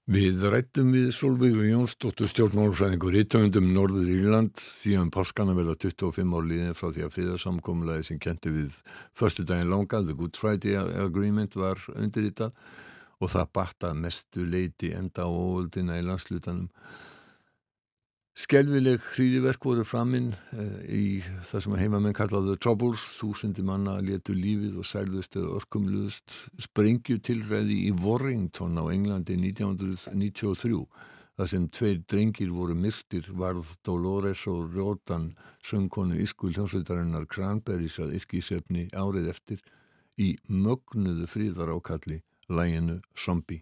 [0.04, 4.60] Við rættum við Solveig og Jónsdóttur stjórnmálfræðingur íttöndum Norður Írland.
[4.60, 8.82] Síðan páskana vel að 25 ár líðin frá því að friðarsamkomlaði sem kendi við
[9.16, 12.50] förstu daginn langa, The Good Friday Agreement var undir þetta
[13.24, 16.68] og það batta mestu leiti enda á óvöldina í landslutanum
[18.34, 21.08] Skelvileg hríðiverk voru framinn eh, í
[21.46, 26.34] það sem heimamenn kallaði Troubles, þúsundi manna letu lífið og særðust eða örkumluðust
[26.66, 30.80] sprengju tilræði í Warrington á Englandi 1993
[31.38, 35.28] þar sem tveir drengir voru myrktir varð Dolores og Rótan
[35.62, 39.62] söngkonu Ískul hljómsveitarinnar Kranbergs að yrkisefni árið eftir
[40.18, 43.62] í mögnuðu fríðar ákalli læginu Zombie.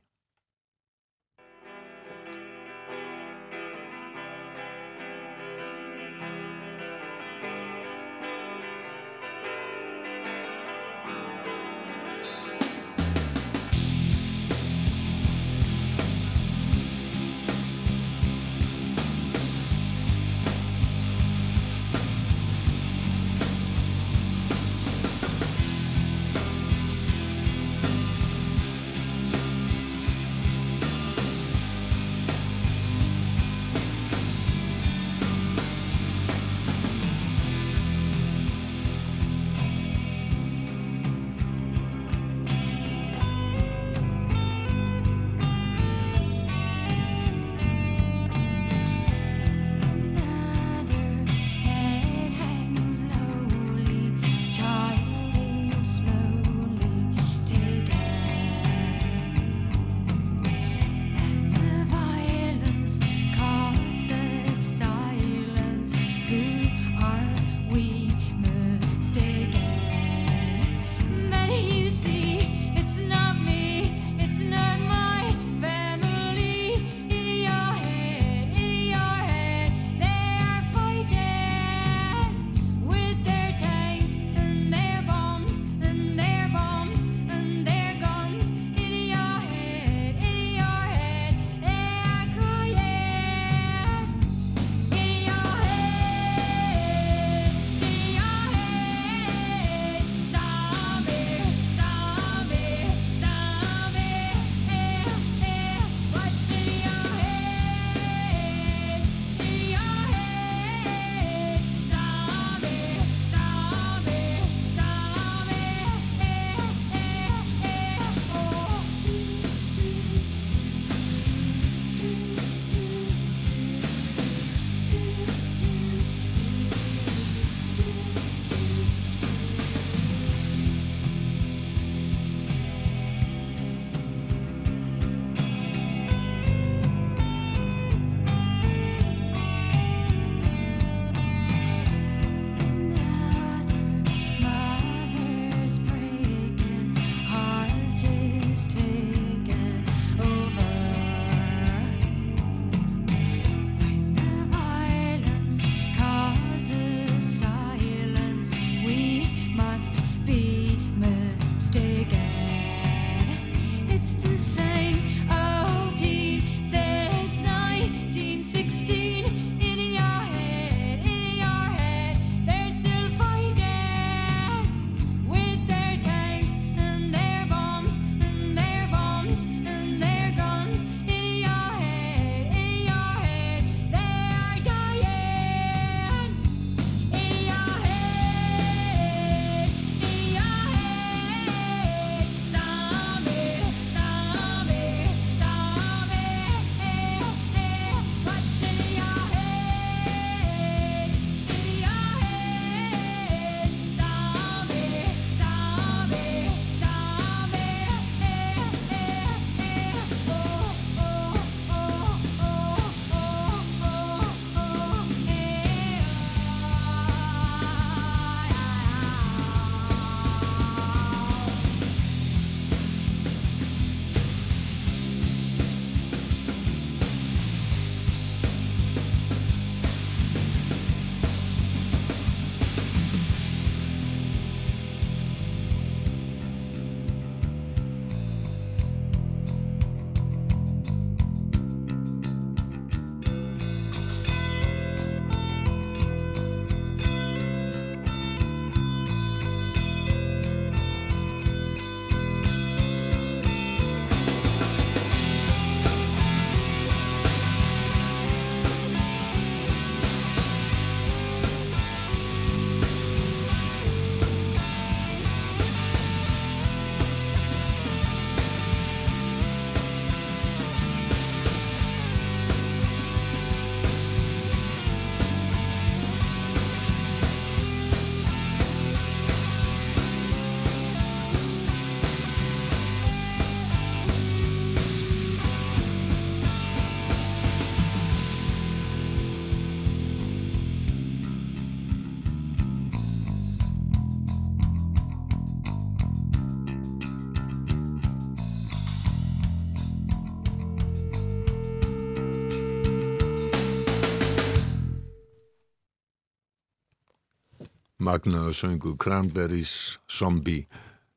[308.12, 310.68] Magnaða söngu Cranberries Zombie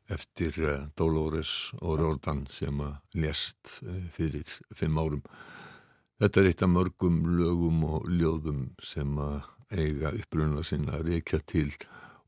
[0.06, 4.46] eftir uh, Dolores og Rordan sem að lést uh, fyrir
[4.76, 5.22] fimm árum.
[6.22, 9.40] Þetta er eitt af mörgum lögum og ljóðum sem að
[9.74, 11.72] eiga uppruna sinna að reykja til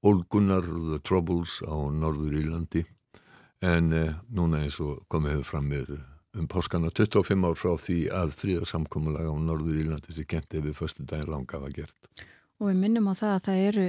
[0.03, 2.83] Olgunar The Troubles á Norður Írlandi
[3.63, 5.93] en uh, núna eins og komið hefur fram með
[6.37, 11.07] um páskana 25 ár frá því að fríðarsamkomulega á Norður Írlandi sem ef við förstu
[11.07, 12.11] dagir langa var gert.
[12.59, 13.87] Og við minnum á það að það eru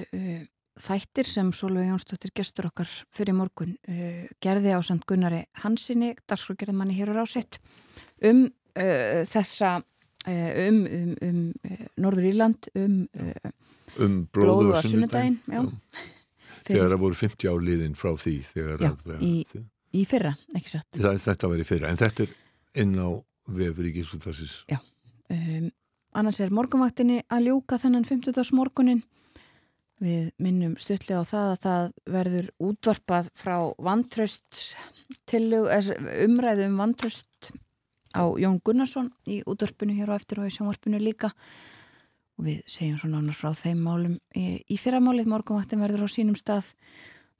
[0.83, 6.97] þættir sem Solveig Jónsdóttir gestur okkar fyrir morgun uh, gerði á samt Gunnari Hansinni, dagsfluggerðmanni
[6.97, 7.59] hér á rásitt
[8.25, 11.39] um uh, þessa uh, um, um, um
[11.97, 12.99] Norður Írland um,
[13.97, 15.39] um blóðu og sunnudaginn.
[16.67, 19.33] þegar það voru 50 áliðin frá því já, að, í,
[19.97, 20.89] í fyrra, ekki satt?
[20.97, 22.37] Það, þetta var í fyrra, en þetta er
[22.83, 23.09] inn á
[23.47, 24.81] Gíslutarsis Já,
[25.31, 25.69] um,
[26.19, 28.43] annars er morgunvaktinni að ljúka þennan 50.
[28.57, 29.05] morgunin
[29.97, 33.55] Við minnum stutlega á það að það verður útvarpað frá
[36.27, 37.49] umræðu um vantröst
[38.13, 41.31] á Jón Gunnarsson í útvarpinu hér og eftir og í sjónvarpinu líka.
[42.37, 45.31] Og við segjum svo nánar frá þeim málum í, í fyrramálið.
[45.33, 46.69] Morgunvaktin verður á sínum stað.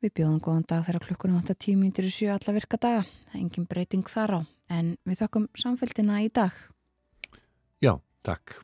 [0.01, 3.05] Við bjóðum góðan dag þegar klukkunum vantar tíu mínir í sjö alla virka daga.
[3.29, 4.39] Það er engin breyting þar á.
[4.73, 6.57] En við þakkum samfélgina í dag.
[7.85, 7.93] Já,
[8.25, 8.63] takk